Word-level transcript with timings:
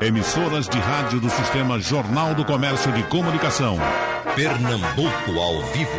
Emissoras 0.00 0.66
de 0.66 0.78
rádio 0.78 1.20
do 1.20 1.28
Sistema 1.28 1.78
Jornal 1.78 2.34
do 2.34 2.42
Comércio 2.42 2.90
de 2.90 3.02
Comunicação. 3.02 3.76
Pernambuco 4.34 5.38
ao 5.38 5.60
vivo. 5.74 5.90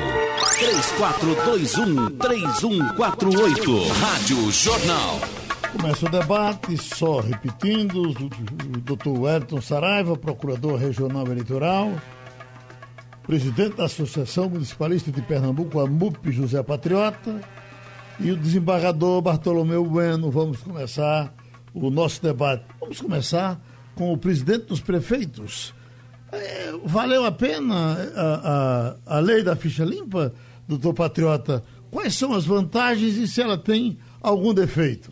3421-3148. 2.17 3.92
Rádio 4.00 4.51
Jornal. 4.51 5.19
Começa 5.72 6.08
o 6.08 6.09
debate, 6.09 6.75
só 6.79 7.19
repetindo, 7.19 8.09
o 8.09 8.79
doutor 8.79 9.20
Wellington 9.20 9.61
Saraiva, 9.61 10.18
procurador 10.18 10.79
regional 10.79 11.27
eleitoral, 11.27 11.91
presidente 13.21 13.75
da 13.75 13.86
Associação 13.86 14.49
Municipalista 14.49 15.11
de 15.11 15.21
Pernambuco, 15.21 15.79
a 15.79 15.86
MUP 15.86 16.31
José 16.31 16.63
Patriota, 16.63 17.39
e 18.20 18.31
o 18.31 18.36
desembargador 18.36 19.21
Bartolomeu 19.21 19.86
Bueno. 19.86 20.31
Vamos 20.31 20.57
começar 20.57 21.31
o 21.71 21.91
nosso 21.91 22.20
debate. 22.23 22.65
Vamos 22.79 22.99
começar 22.99 23.61
com 23.95 24.13
o 24.13 24.17
presidente 24.17 24.65
dos 24.65 24.79
prefeitos. 24.79 25.73
É, 26.32 26.73
valeu 26.86 27.25
a 27.25 27.32
pena 27.32 27.97
a, 28.15 28.95
a, 29.07 29.18
a 29.18 29.19
lei 29.19 29.43
da 29.43 29.55
ficha 29.55 29.83
limpa, 29.83 30.33
doutor 30.68 30.93
Patriota? 30.93 31.63
Quais 31.89 32.16
são 32.16 32.34
as 32.34 32.46
vantagens 32.46 33.18
e 33.18 33.27
se 33.27 33.41
ela 33.41 33.58
tem 33.58 33.98
algum 34.22 34.54
defeito? 34.54 35.12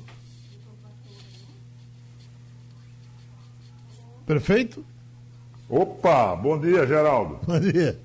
Prefeito? 4.26 4.86
Opa, 5.68 6.36
bom 6.36 6.60
dia, 6.60 6.88
Geraldo. 6.88 7.40
Bom 7.46 7.60
dia. 7.60 8.00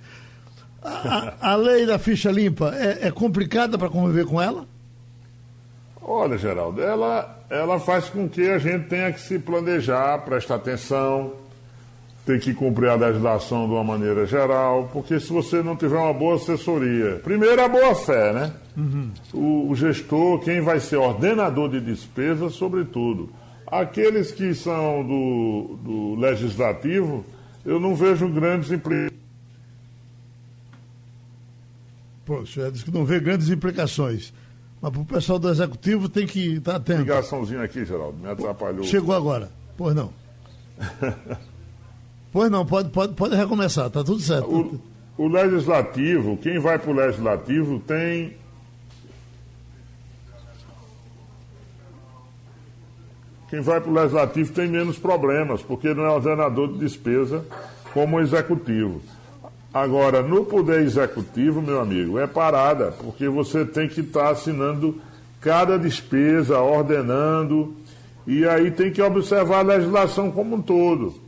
A, 0.82 1.52
a 1.52 1.56
lei 1.56 1.87
da 1.87 1.98
ficha 1.98 2.30
limpa 2.30 2.74
é, 2.74 3.09
é 3.09 3.10
complicada 3.10 3.79
para 3.79 3.88
conviver 3.88 4.27
com 4.27 4.41
ela? 4.41 4.66
Olha, 6.02 6.37
Geraldo, 6.37 6.82
ela, 6.82 7.43
ela 7.55 7.79
faz 7.79 8.09
com 8.09 8.29
que 8.29 8.49
a 8.49 8.59
gente 8.59 8.87
tenha 8.87 9.13
que 9.13 9.21
se 9.21 9.39
planejar, 9.39 10.19
prestar 10.25 10.57
atenção, 10.57 11.35
ter 12.27 12.41
que 12.41 12.53
cumprir 12.53 12.89
a 12.89 12.97
legislação 12.97 13.69
de 13.69 13.73
uma 13.73 13.85
maneira 13.85 14.27
geral, 14.27 14.91
porque 14.93 15.21
se 15.21 15.33
você 15.33 15.63
não 15.63 15.77
tiver 15.77 15.96
uma 15.96 16.13
boa 16.13 16.35
assessoria, 16.35 17.21
primeiro 17.23 17.63
a 17.63 17.69
boa 17.69 17.95
fé, 17.95 18.33
né? 18.33 18.52
Uhum. 18.77 19.11
O, 19.33 19.71
o, 19.71 19.74
gestor, 19.77 20.41
quem 20.41 20.61
vai 20.61 20.80
ser 20.80 20.96
ordenador 20.96 21.69
de 21.69 21.80
despesas, 21.80 22.55
sobretudo. 22.55 23.30
Aqueles 23.66 24.33
que 24.33 24.52
são 24.52 25.05
do, 25.07 25.79
do 25.80 26.15
legislativo, 26.16 27.24
eu 27.65 27.79
não 27.79 27.95
vejo 27.95 28.29
grandes 28.29 28.73
implicações. 28.73 29.15
Pô, 32.24 32.39
o 32.39 32.46
senhor 32.46 32.73
disse 32.73 32.85
que 32.85 32.91
não 32.91 33.05
vê 33.05 33.21
grandes 33.21 33.49
implicações. 33.49 34.33
Mas 34.85 34.93
para 34.93 35.01
o 35.01 35.07
pessoal 35.07 35.38
do 35.38 35.49
executivo 35.49 36.10
tem 36.10 36.27
que 36.27 36.57
estar 36.57 36.77
atento. 36.77 37.01
Ligaçãozinha 37.01 37.63
aqui, 37.63 37.87
Geraldo, 37.87 38.18
me 38.18 38.29
atrapalhou. 38.29 38.85
Chegou 38.85 39.15
agora. 39.15 39.49
Pois 39.79 39.95
não. 39.95 40.13
pois 42.30 42.51
não, 42.51 42.66
pode, 42.66 42.90
pode, 42.90 43.15
pode 43.15 43.35
recomeçar, 43.35 43.88
tá 43.88 44.05
tudo 44.05 44.21
certo. 44.21 44.82
O, 45.16 45.24
o 45.24 45.27
legislativo, 45.27 46.37
quem 46.37 46.59
vai 46.59 46.79
para 46.79 46.90
o 46.90 46.95
legislativo 46.95 47.80
tem. 47.80 48.37
Quem 53.49 53.62
vai 53.62 53.80
para 53.80 53.90
o 53.90 53.95
legislativo 53.95 54.52
tem 54.52 54.68
menos 54.68 54.99
problemas, 54.99 55.62
porque 55.62 55.95
não 55.95 56.05
é 56.05 56.10
ordenador 56.10 56.74
de 56.74 56.79
despesa 56.80 57.43
como 57.95 58.18
o 58.18 58.21
executivo. 58.21 59.01
Agora, 59.75 60.23
no 60.23 60.45
Poder 60.45 60.83
Executivo, 60.83 61.61
meu 61.61 61.80
amigo, 61.80 62.17
é 62.17 62.29
parada, 62.29 62.93
porque 62.93 63.29
você 63.29 63.65
tem 63.65 63.89
que 63.89 64.03
estar 64.03 64.27
tá 64.27 64.31
assinando 64.31 65.00
cada 65.41 65.77
despesa, 65.77 66.61
ordenando, 66.61 67.75
e 68.25 68.47
aí 68.47 68.71
tem 68.71 68.93
que 68.93 69.03
observar 69.03 69.59
a 69.59 69.62
legislação 69.62 70.31
como 70.31 70.55
um 70.55 70.62
todo. 70.62 71.21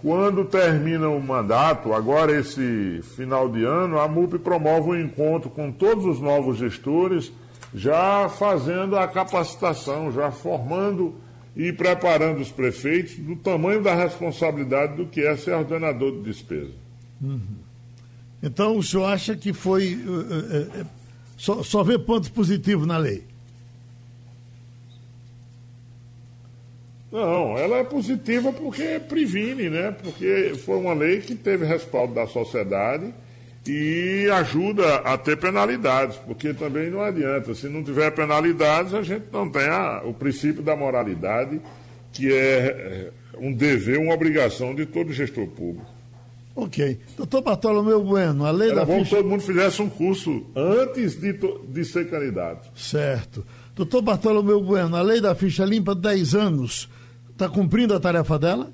Quando 0.00 0.44
termina 0.44 1.08
o 1.08 1.20
mandato, 1.20 1.92
agora 1.92 2.38
esse 2.38 3.00
final 3.16 3.48
de 3.48 3.64
ano, 3.64 3.98
a 3.98 4.06
MUP 4.06 4.38
promove 4.38 4.90
um 4.90 5.00
encontro 5.00 5.50
com 5.50 5.72
todos 5.72 6.04
os 6.04 6.20
novos 6.20 6.58
gestores, 6.58 7.32
já 7.74 8.28
fazendo 8.28 8.96
a 8.96 9.08
capacitação, 9.08 10.12
já 10.12 10.30
formando 10.30 11.12
e 11.56 11.72
preparando 11.72 12.40
os 12.40 12.52
prefeitos 12.52 13.16
do 13.16 13.34
tamanho 13.34 13.82
da 13.82 13.96
responsabilidade 13.96 14.94
do 14.94 15.06
que 15.06 15.22
é 15.22 15.36
ser 15.36 15.54
ordenador 15.54 16.12
de 16.12 16.22
despesa. 16.22 16.70
Uhum. 17.20 17.63
Então 18.44 18.76
o 18.76 18.82
senhor 18.82 19.06
acha 19.06 19.34
que 19.34 19.54
foi. 19.54 19.94
Uh, 19.94 20.82
uh, 20.82 20.86
só, 21.34 21.62
só 21.62 21.82
vê 21.82 21.98
pontos 21.98 22.28
positivos 22.28 22.86
na 22.86 22.98
lei? 22.98 23.24
Não, 27.10 27.56
ela 27.56 27.78
é 27.78 27.84
positiva 27.84 28.52
porque 28.52 29.00
previne, 29.00 29.70
né? 29.70 29.92
Porque 29.92 30.54
foi 30.62 30.76
uma 30.76 30.92
lei 30.92 31.20
que 31.20 31.34
teve 31.34 31.64
respaldo 31.64 32.12
da 32.12 32.26
sociedade 32.26 33.14
e 33.66 34.28
ajuda 34.30 34.96
a 34.96 35.16
ter 35.16 35.38
penalidades, 35.38 36.18
porque 36.18 36.52
também 36.52 36.90
não 36.90 37.00
adianta, 37.00 37.54
se 37.54 37.66
não 37.66 37.82
tiver 37.82 38.10
penalidades, 38.10 38.92
a 38.92 39.00
gente 39.00 39.24
não 39.32 39.48
tem 39.48 39.68
a, 39.68 40.02
o 40.04 40.12
princípio 40.12 40.62
da 40.62 40.76
moralidade, 40.76 41.62
que 42.12 42.30
é 42.30 43.10
um 43.38 43.52
dever, 43.52 43.98
uma 43.98 44.12
obrigação 44.12 44.74
de 44.74 44.84
todo 44.84 45.12
gestor 45.12 45.46
público. 45.46 45.93
Ok. 46.56 46.98
Doutor 47.16 47.42
Bartolomeu 47.42 48.02
Bueno, 48.02 48.46
a 48.46 48.50
lei 48.52 48.68
Era 48.70 48.80
da 48.80 48.84
bom 48.84 49.00
ficha... 49.00 49.16
todo 49.16 49.28
mundo 49.28 49.42
fizesse 49.42 49.82
um 49.82 49.90
curso 49.90 50.46
antes 50.54 51.20
de, 51.20 51.32
de 51.32 51.84
ser 51.84 52.08
candidato. 52.08 52.70
Certo. 52.78 53.44
Doutor 53.74 54.02
Bartolomeu 54.02 54.60
Bueno, 54.60 54.96
a 54.96 55.02
lei 55.02 55.20
da 55.20 55.34
ficha 55.34 55.64
limpa, 55.64 55.94
10 55.94 56.34
anos, 56.34 56.88
está 57.30 57.48
cumprindo 57.48 57.94
a 57.94 58.00
tarefa 58.00 58.38
dela? 58.38 58.70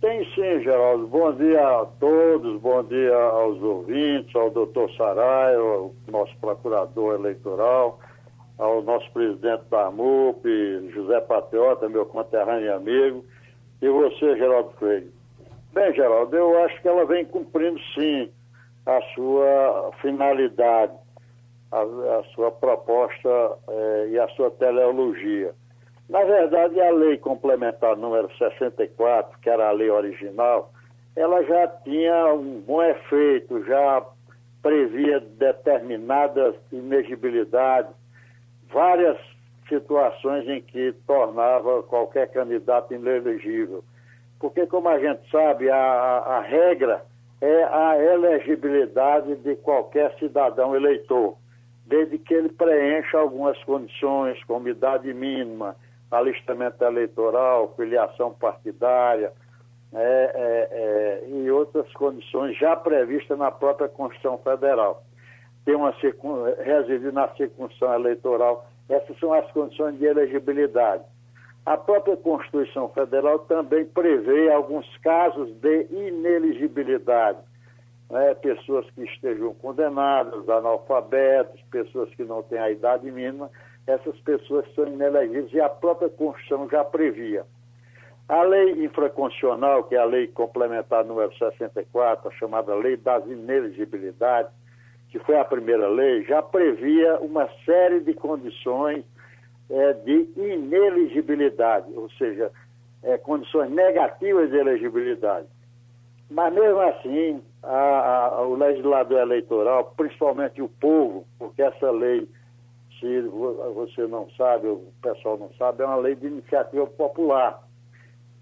Tem 0.00 0.24
sim, 0.34 0.62
Geraldo. 0.62 1.06
Bom 1.06 1.32
dia 1.34 1.60
a 1.60 1.86
todos, 1.98 2.60
bom 2.60 2.82
dia 2.84 3.14
aos 3.14 3.60
ouvintes, 3.62 4.34
ao 4.34 4.50
doutor 4.50 4.90
Saraiva, 4.96 5.62
ao 5.62 5.94
nosso 6.10 6.34
procurador 6.40 7.14
eleitoral, 7.16 7.98
ao 8.58 8.82
nosso 8.82 9.10
presidente 9.12 9.62
da 9.70 9.90
MUP, 9.90 10.42
José 10.94 11.20
Patriota, 11.20 11.88
meu 11.88 12.06
conterrâneo 12.06 12.66
e 12.66 12.70
amigo, 12.70 13.24
e 13.82 13.88
você, 13.88 14.36
Geraldo 14.36 14.70
Freire. 14.78 15.19
Bem, 15.72 15.94
Geraldo, 15.94 16.36
eu 16.36 16.64
acho 16.64 16.82
que 16.82 16.88
ela 16.88 17.04
vem 17.06 17.24
cumprindo 17.24 17.78
sim 17.94 18.28
a 18.84 19.00
sua 19.14 19.92
finalidade, 20.02 20.92
a, 21.70 21.80
a 21.80 22.24
sua 22.34 22.50
proposta 22.50 23.28
eh, 23.68 24.08
e 24.10 24.18
a 24.18 24.26
sua 24.30 24.50
teleologia. 24.50 25.54
Na 26.08 26.24
verdade, 26.24 26.80
a 26.80 26.90
lei 26.90 27.18
complementar 27.18 27.96
número 27.96 28.28
64, 28.36 29.38
que 29.38 29.48
era 29.48 29.68
a 29.68 29.72
lei 29.72 29.88
original, 29.88 30.72
ela 31.14 31.40
já 31.44 31.68
tinha 31.84 32.34
um 32.34 32.60
bom 32.62 32.82
efeito, 32.82 33.64
já 33.64 34.04
previa 34.62 35.20
determinadas 35.20 36.56
inegibilidades, 36.72 37.92
várias 38.72 39.16
situações 39.68 40.48
em 40.48 40.60
que 40.60 40.92
tornava 41.06 41.84
qualquer 41.84 42.28
candidato 42.32 42.92
inelegível 42.92 43.84
porque, 44.40 44.66
como 44.66 44.88
a 44.88 44.98
gente 44.98 45.30
sabe, 45.30 45.70
a, 45.70 45.76
a 45.76 46.40
regra 46.40 47.04
é 47.42 47.64
a 47.64 48.02
elegibilidade 48.02 49.36
de 49.36 49.54
qualquer 49.56 50.16
cidadão 50.18 50.74
eleitor, 50.74 51.36
desde 51.86 52.18
que 52.18 52.32
ele 52.32 52.48
preencha 52.48 53.18
algumas 53.18 53.62
condições, 53.64 54.42
como 54.44 54.68
idade 54.68 55.12
mínima, 55.12 55.76
alistamento 56.10 56.82
eleitoral, 56.82 57.74
filiação 57.76 58.32
partidária 58.32 59.30
é, 59.92 59.98
é, 59.98 60.68
é, 60.72 61.28
e 61.28 61.50
outras 61.50 61.90
condições 61.92 62.56
já 62.58 62.74
previstas 62.76 63.38
na 63.38 63.50
própria 63.50 63.88
Constituição 63.88 64.38
Federal. 64.38 65.02
Tem 65.64 65.74
uma 65.74 65.94
residir 66.64 67.12
na 67.12 67.28
circunscrição 67.34 67.92
eleitoral. 67.94 68.66
Essas 68.88 69.18
são 69.18 69.32
as 69.34 69.50
condições 69.52 69.98
de 69.98 70.06
elegibilidade. 70.06 71.04
A 71.66 71.76
própria 71.76 72.16
Constituição 72.16 72.88
Federal 72.88 73.40
também 73.40 73.84
prevê 73.84 74.50
alguns 74.50 74.86
casos 74.98 75.52
de 75.60 75.86
ineligibilidade. 75.90 77.38
Né? 78.10 78.34
Pessoas 78.34 78.88
que 78.90 79.04
estejam 79.04 79.54
condenadas, 79.54 80.48
analfabetos, 80.48 81.60
pessoas 81.70 82.08
que 82.14 82.24
não 82.24 82.42
têm 82.42 82.58
a 82.58 82.70
idade 82.70 83.10
mínima, 83.10 83.50
essas 83.86 84.18
pessoas 84.20 84.64
são 84.74 84.86
inelegíveis 84.86 85.52
e 85.52 85.60
a 85.60 85.68
própria 85.68 86.08
Constituição 86.08 86.68
já 86.68 86.82
previa. 86.84 87.44
A 88.28 88.42
lei 88.42 88.84
infraconstitucional, 88.84 89.84
que 89.84 89.96
é 89.96 89.98
a 89.98 90.04
lei 90.04 90.28
complementar 90.28 91.04
número 91.04 91.36
64, 91.36 92.28
a 92.28 92.32
chamada 92.32 92.74
Lei 92.74 92.96
das 92.96 93.24
Ineligibilidades, 93.26 94.52
que 95.08 95.18
foi 95.18 95.36
a 95.36 95.44
primeira 95.44 95.88
lei, 95.88 96.22
já 96.24 96.40
previa 96.40 97.18
uma 97.18 97.48
série 97.64 98.00
de 98.00 98.14
condições 98.14 99.04
é, 99.70 99.92
de 99.92 100.28
ineligibilidade, 100.36 101.86
ou 101.94 102.10
seja, 102.10 102.50
é, 103.02 103.16
condições 103.18 103.70
negativas 103.70 104.50
de 104.50 104.56
elegibilidade. 104.56 105.46
Mas 106.28 106.52
mesmo 106.52 106.80
assim, 106.80 107.42
a, 107.62 108.26
a, 108.36 108.42
o 108.42 108.54
legislador 108.54 109.20
eleitoral, 109.20 109.92
principalmente 109.96 110.60
o 110.60 110.68
povo, 110.68 111.24
porque 111.38 111.62
essa 111.62 111.90
lei, 111.90 112.28
se 112.98 113.20
você 113.74 114.06
não 114.06 114.28
sabe, 114.36 114.68
o 114.68 114.84
pessoal 115.02 115.38
não 115.38 115.50
sabe, 115.54 115.82
é 115.82 115.86
uma 115.86 115.96
lei 115.96 116.14
de 116.14 116.26
iniciativa 116.26 116.86
popular. 116.86 117.62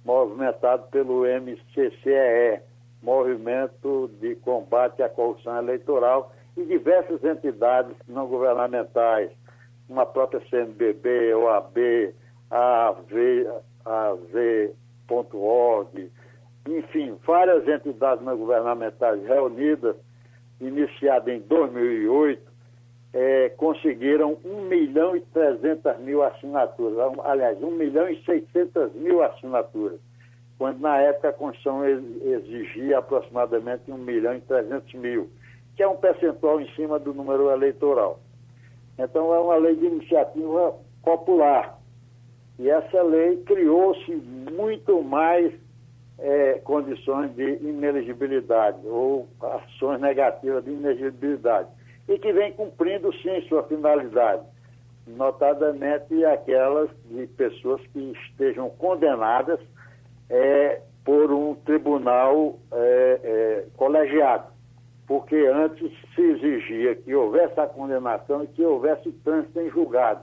movimentado 0.05 0.89
pelo 0.89 1.25
MCCE, 1.25 2.61
Movimento 3.03 4.11
de 4.21 4.35
Combate 4.37 5.03
à 5.03 5.09
Corrupção 5.09 5.59
Eleitoral, 5.59 6.33
e 6.57 6.65
diversas 6.65 7.23
entidades 7.23 7.95
não 8.09 8.27
governamentais, 8.27 9.31
uma 9.89 10.05
própria 10.05 10.41
CNBB, 10.49 11.35
OAB, 11.35 11.79
AV, 12.51 13.47
AV.org, 13.85 15.49
enfim, 16.69 17.17
várias 17.27 17.67
entidades 17.67 18.25
não 18.25 18.37
governamentais 18.37 19.25
reunidas, 19.27 19.97
iniciada 20.61 21.33
em 21.33 21.41
2008, 21.41 22.49
é, 23.13 23.49
conseguiram 23.51 24.39
1 24.45 24.63
milhão 24.63 25.17
e 25.17 25.21
300 25.21 25.99
mil 26.01 26.23
assinaturas, 26.23 27.19
aliás, 27.25 27.63
1 27.63 27.71
milhão 27.71 28.09
e 28.09 28.23
600 28.25 28.93
mil 28.95 29.23
assinaturas, 29.23 29.99
quando 30.59 30.81
na 30.81 30.99
época 30.99 31.31
a 31.31 31.33
Constituição 31.33 31.87
exigia 31.87 32.99
aproximadamente 32.99 33.91
1 33.91 33.97
milhão 33.97 34.35
e 34.35 34.41
300 34.43 34.95
mil, 34.95 35.31
que 35.75 35.83
é 35.83 35.89
um 35.89 35.97
percentual 35.97 36.61
em 36.61 36.69
cima 36.75 36.99
do 36.99 37.15
número 37.15 37.51
eleitoral. 37.51 38.21
Então 38.99 39.33
é 39.35 39.39
uma 39.39 39.57
lei 39.57 39.77
de 39.77 39.87
iniciativa 39.87 40.75
popular. 41.03 41.79
E 42.59 42.69
essa 42.69 43.03
lei 43.03 43.37
criou-se 43.45 44.17
muito 44.53 45.03
mais 45.03 45.53
é, 46.19 46.55
condições 46.65 47.35
de 47.37 47.59
inelegibilidade 47.63 48.79
ou 48.85 49.29
ações 49.41 50.01
negativas 50.01 50.65
de 50.65 50.73
inelegibilidade 50.73 51.69
e 52.09 52.19
que 52.19 52.33
vem 52.33 52.53
cumprindo 52.53 53.13
sim 53.19 53.41
sua 53.49 53.63
finalidade, 53.65 54.43
notadamente 55.07 56.25
aquelas 56.25 56.91
de 57.05 57.27
pessoas 57.29 57.81
que 57.93 58.13
estejam 58.25 58.71
condenadas 58.71 59.61
é, 60.29 60.81
por 61.05 61.31
um 61.31 61.55
tribunal 61.55 62.59
é, 62.73 63.21
é, 63.23 63.67
colegiado, 63.77 64.49
porque 65.09 65.35
antes 65.35 65.91
se 66.15 66.21
exigia 66.21 66.95
que 66.95 67.13
houvesse 67.15 67.59
a 67.59 67.67
condenação 67.67 68.45
e 68.45 68.47
que 68.47 68.63
houvesse 68.63 69.11
trânsito 69.25 69.59
em 69.59 69.71
julgado. 69.71 70.21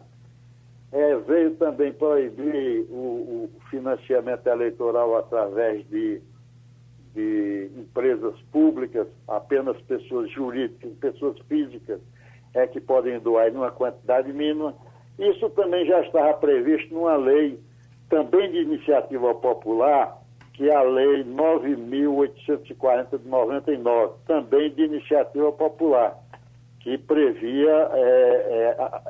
É, 0.92 1.18
veio 1.18 1.56
também 1.56 1.92
proibir 1.92 2.86
o, 2.90 3.50
o 3.50 3.50
financiamento 3.70 4.48
eleitoral 4.48 5.18
através 5.18 5.86
de 5.90 6.22
de 7.16 7.72
empresas 7.78 8.38
públicas, 8.52 9.08
apenas 9.26 9.80
pessoas 9.84 10.30
jurídicas, 10.32 10.92
pessoas 11.00 11.40
físicas 11.48 12.02
é 12.54 12.68
que 12.68 12.82
podem 12.82 13.20
doar 13.20 13.48
em 13.48 13.56
uma 13.56 13.72
quantidade 13.72 14.32
mínima. 14.32 14.76
Isso 15.18 15.50
também 15.52 15.86
já 15.86 16.02
estava 16.02 16.34
previsto 16.34 16.94
numa 16.94 17.16
lei 17.16 17.58
também 18.10 18.52
de 18.52 18.60
iniciativa 18.60 19.34
popular, 19.34 20.22
que 20.56 20.70
é 20.70 20.76
a 20.76 20.82
Lei 20.84 21.24
9.840 21.26 23.20
de 23.20 23.28
99, 23.28 24.14
também 24.26 24.74
de 24.74 24.84
iniciativa 24.84 25.52
popular, 25.52 26.18
que 26.80 26.98
previa 26.98 27.90
é, 27.92 27.98
é, 28.00 28.76
a, 28.80 29.02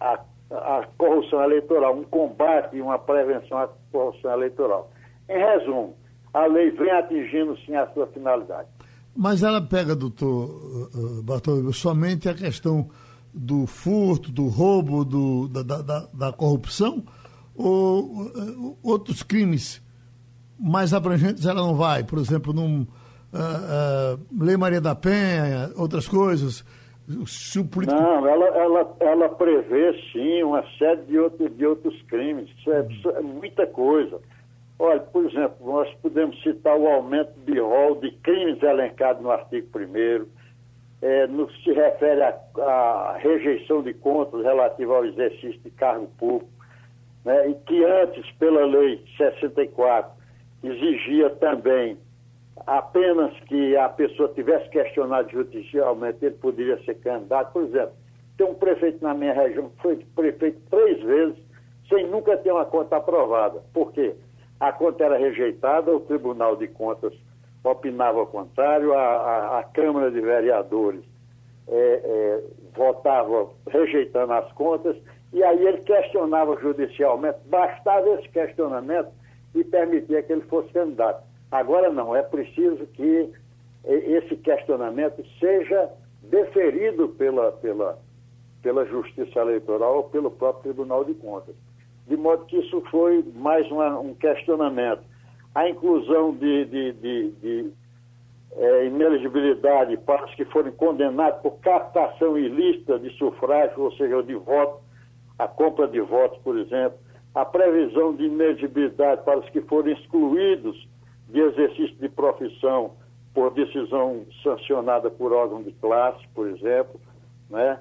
a, 0.00 0.20
a 0.50 0.86
corrupção 0.98 1.42
eleitoral, 1.42 1.96
um 1.96 2.04
combate 2.04 2.76
e 2.76 2.82
uma 2.82 2.98
prevenção 2.98 3.56
à 3.58 3.68
corrupção 3.90 4.32
eleitoral. 4.32 4.90
Em 5.28 5.38
resumo, 5.38 5.96
a 6.34 6.44
lei 6.46 6.70
vem 6.70 6.90
atingindo 6.90 7.56
sim 7.64 7.74
a 7.74 7.86
sua 7.92 8.06
finalidade. 8.08 8.68
Mas 9.16 9.42
ela 9.42 9.60
pega, 9.62 9.96
doutor 9.96 10.50
uh, 10.94 11.22
Bartolomeu, 11.22 11.72
somente 11.72 12.28
a 12.28 12.34
questão 12.34 12.90
do 13.32 13.66
furto, 13.66 14.30
do 14.30 14.48
roubo, 14.48 15.04
do, 15.04 15.48
da, 15.48 15.62
da, 15.62 16.06
da 16.12 16.32
corrupção, 16.32 17.02
ou 17.54 18.04
uh, 18.04 18.78
outros 18.82 19.22
crimes 19.22 19.82
mais 20.60 20.92
abrangentes 20.92 21.46
ela 21.46 21.60
não 21.60 21.74
vai? 21.74 22.04
Por 22.04 22.18
exemplo, 22.18 22.52
num 22.52 22.82
uh, 22.82 24.20
Lei 24.38 24.56
Maria 24.56 24.80
da 24.80 24.94
Penha, 24.94 25.70
outras 25.76 26.06
coisas. 26.06 26.64
Político... 27.72 28.00
Não, 28.00 28.28
ela, 28.28 28.46
ela, 28.46 28.96
ela 29.00 29.28
prevê 29.30 29.92
sim 30.12 30.44
uma 30.44 30.62
série 30.78 31.02
de, 31.02 31.18
outro, 31.18 31.48
de 31.48 31.66
outros 31.66 32.00
crimes. 32.02 32.48
Isso 32.58 32.72
é, 32.72 32.86
isso 32.88 33.10
é 33.10 33.20
muita 33.20 33.66
coisa. 33.66 34.20
Olha, 34.78 35.00
por 35.00 35.26
exemplo, 35.26 35.56
nós 35.66 35.92
podemos 36.00 36.40
citar 36.42 36.76
o 36.76 36.86
aumento 36.86 37.32
de 37.44 37.58
rol 37.58 37.96
de 37.96 38.12
crimes 38.22 38.62
elencados 38.62 39.22
no 39.22 39.30
artigo 39.30 39.66
1 39.76 40.26
é, 41.02 41.26
no 41.26 41.46
que 41.46 41.64
se 41.64 41.72
refere 41.72 42.22
à 42.22 43.16
rejeição 43.18 43.82
de 43.82 43.92
contas 43.94 44.42
relativa 44.42 44.96
ao 44.96 45.04
exercício 45.04 45.60
de 45.60 45.70
cargo 45.70 46.06
público, 46.18 46.50
né, 47.24 47.50
e 47.50 47.54
que 47.54 47.84
antes, 47.84 48.30
pela 48.32 48.64
lei 48.66 49.02
64, 49.16 50.12
exigia 50.62 51.30
também 51.30 51.98
apenas 52.66 53.32
que 53.40 53.76
a 53.76 53.88
pessoa 53.88 54.28
tivesse 54.34 54.68
questionado 54.70 55.30
judicialmente, 55.30 56.24
ele 56.24 56.34
poderia 56.36 56.82
ser 56.84 56.94
candidato. 56.96 57.52
Por 57.52 57.64
exemplo, 57.64 57.94
tem 58.36 58.46
um 58.46 58.54
prefeito 58.54 59.02
na 59.02 59.14
minha 59.14 59.32
região 59.32 59.70
que 59.70 59.82
foi 59.82 59.96
prefeito 60.14 60.60
três 60.70 61.02
vezes 61.02 61.36
sem 61.88 62.06
nunca 62.06 62.36
ter 62.36 62.52
uma 62.52 62.64
conta 62.64 62.96
aprovada. 62.96 63.60
Por 63.72 63.92
quê? 63.92 64.14
a 64.60 64.70
conta 64.72 65.04
era 65.04 65.16
rejeitada, 65.16 65.90
o 65.90 66.00
Tribunal 66.00 66.54
de 66.54 66.68
Contas 66.68 67.14
opinava 67.64 68.20
ao 68.20 68.26
contrário, 68.26 68.92
a, 68.92 69.00
a, 69.00 69.58
a 69.60 69.62
Câmara 69.64 70.10
de 70.10 70.20
Vereadores 70.20 71.02
é, 71.66 71.72
é, 71.74 72.42
votava 72.76 73.48
rejeitando 73.68 74.32
as 74.34 74.52
contas, 74.52 74.96
e 75.32 75.42
aí 75.42 75.66
ele 75.66 75.78
questionava 75.78 76.56
judicialmente, 76.60 77.38
bastava 77.46 78.08
esse 78.10 78.28
questionamento 78.28 79.08
e 79.54 79.64
permitia 79.64 80.22
que 80.22 80.32
ele 80.32 80.42
fosse 80.42 80.68
candidato. 80.72 81.24
Agora 81.50 81.90
não, 81.90 82.14
é 82.14 82.22
preciso 82.22 82.86
que 82.88 83.30
esse 83.84 84.36
questionamento 84.36 85.24
seja 85.38 85.90
deferido 86.22 87.08
pela, 87.08 87.50
pela, 87.52 87.98
pela 88.62 88.84
Justiça 88.86 89.40
Eleitoral 89.40 89.96
ou 89.96 90.04
pelo 90.04 90.30
próprio 90.30 90.62
Tribunal 90.72 91.04
de 91.04 91.14
Contas 91.14 91.56
de 92.10 92.16
modo 92.16 92.44
que 92.46 92.58
isso 92.58 92.82
foi 92.90 93.24
mais 93.36 93.70
uma, 93.70 94.00
um 94.00 94.12
questionamento. 94.14 95.02
A 95.54 95.68
inclusão 95.68 96.34
de, 96.34 96.64
de, 96.64 96.92
de, 96.92 97.30
de 97.30 97.72
é, 98.56 98.86
ineligibilidade 98.86 99.96
para 99.98 100.24
os 100.24 100.34
que 100.34 100.44
forem 100.46 100.72
condenados 100.72 101.40
por 101.40 101.52
captação 101.60 102.36
ilícita 102.36 102.98
de 102.98 103.10
sufrágio, 103.16 103.80
ou 103.80 103.92
seja, 103.92 104.20
de 104.24 104.34
voto, 104.34 104.80
a 105.38 105.46
compra 105.46 105.86
de 105.86 106.00
votos, 106.00 106.36
por 106.42 106.58
exemplo, 106.58 106.98
a 107.34 107.44
previsão 107.44 108.14
de 108.14 108.24
ineligibilidade 108.24 109.22
para 109.22 109.38
os 109.38 109.48
que 109.50 109.60
forem 109.62 109.94
excluídos 109.94 110.88
de 111.28 111.40
exercício 111.40 111.96
de 111.96 112.08
profissão 112.08 112.92
por 113.32 113.52
decisão 113.52 114.24
sancionada 114.42 115.10
por 115.10 115.32
órgão 115.32 115.62
de 115.62 115.72
classe, 115.72 116.26
por 116.34 116.48
exemplo, 116.48 117.00
né? 117.48 117.78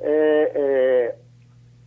É, 0.00 0.52
é, 0.54 1.16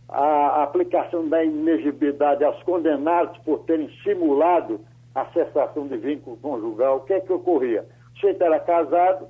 a 0.08 0.62
aplicação 0.62 1.26
da 1.26 1.42
inegibilidade 1.42 2.44
aos 2.44 2.62
condenados 2.64 3.36
por 3.38 3.60
terem 3.60 3.90
simulado 4.02 4.80
a 5.14 5.24
cessação 5.26 5.86
de 5.86 5.96
vínculo 5.96 6.36
conjugal. 6.36 6.98
O 6.98 7.00
que 7.00 7.14
é 7.14 7.20
que 7.20 7.32
ocorria? 7.32 7.86
O 8.14 8.18
sujeito 8.18 8.42
era 8.42 8.60
casado, 8.60 9.26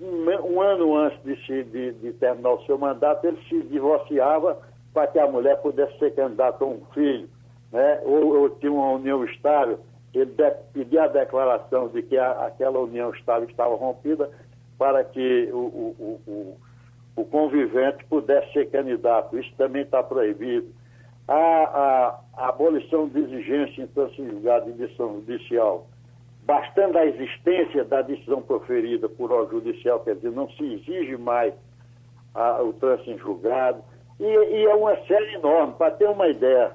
um, 0.00 0.54
um 0.54 0.60
ano 0.60 0.96
antes 0.96 1.22
de, 1.22 1.64
de, 1.64 1.92
de, 1.92 2.12
terminar 2.14 2.54
o 2.54 2.64
seu 2.64 2.76
mandato, 2.76 3.24
ele 3.24 3.38
se 3.48 3.62
divorciava 3.62 4.58
para 4.92 5.06
que 5.06 5.18
a 5.18 5.26
mulher 5.26 5.56
pudesse 5.60 5.98
ser 5.98 6.14
candidata 6.14 6.64
a 6.64 6.66
um 6.66 6.80
filho, 6.92 7.28
né? 7.72 8.00
ou, 8.04 8.40
ou 8.40 8.50
tinha 8.50 8.72
uma 8.72 8.92
união 8.92 9.24
estável, 9.24 9.80
ele 10.12 10.32
de, 10.32 10.50
pedia 10.72 11.04
a 11.04 11.08
declaração 11.08 11.88
de 11.88 12.02
que 12.02 12.16
a, 12.16 12.46
aquela 12.46 12.80
união 12.80 13.10
estável 13.10 13.48
estava 13.48 13.74
rompida 13.76 14.28
para 14.76 15.04
que 15.04 15.48
o, 15.52 15.56
o, 15.56 16.20
o 16.26 16.56
o 17.16 17.24
convivente 17.24 18.04
pudesse 18.06 18.52
ser 18.52 18.70
candidato. 18.70 19.38
Isso 19.38 19.52
também 19.56 19.82
está 19.82 20.02
proibido. 20.02 20.68
A, 21.28 21.34
a, 21.34 22.20
a, 22.36 22.48
abolição 22.48 23.08
de 23.08 23.20
exigência 23.20 23.88
julgado 24.16 24.66
de 24.66 24.78
decisão 24.78 25.14
judicial, 25.16 25.86
bastando 26.44 26.98
a 26.98 27.06
existência 27.06 27.84
da 27.84 28.02
decisão 28.02 28.42
proferida 28.42 29.08
por 29.08 29.30
órgão 29.30 29.60
judicial, 29.60 30.00
quer 30.00 30.16
dizer, 30.16 30.32
não 30.32 30.48
se 30.50 30.64
exige 30.64 31.16
mais 31.16 31.54
a, 32.34 32.62
o 32.62 32.72
trânsito 32.72 33.10
em 33.10 33.18
julgado, 33.18 33.82
e, 34.20 34.24
e, 34.24 34.66
é 34.66 34.74
uma 34.74 34.96
série 35.06 35.34
enorme. 35.34 35.74
Para 35.74 35.92
ter 35.92 36.08
uma 36.08 36.28
ideia, 36.28 36.72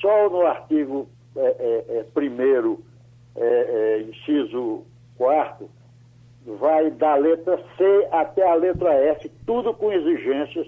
só 0.00 0.28
no 0.30 0.46
artigo 0.46 1.08
é, 1.36 1.40
é, 1.40 1.98
é, 1.98 2.04
primeiro, 2.14 2.80
é, 3.36 4.00
inciso 4.00 4.84
quarto, 5.16 5.68
vai 6.46 6.90
da 6.90 7.14
letra 7.16 7.58
C 7.76 8.08
até 8.10 8.48
a 8.48 8.54
letra 8.54 8.92
F, 8.94 9.30
tudo 9.46 9.74
com 9.74 9.92
exigências, 9.92 10.66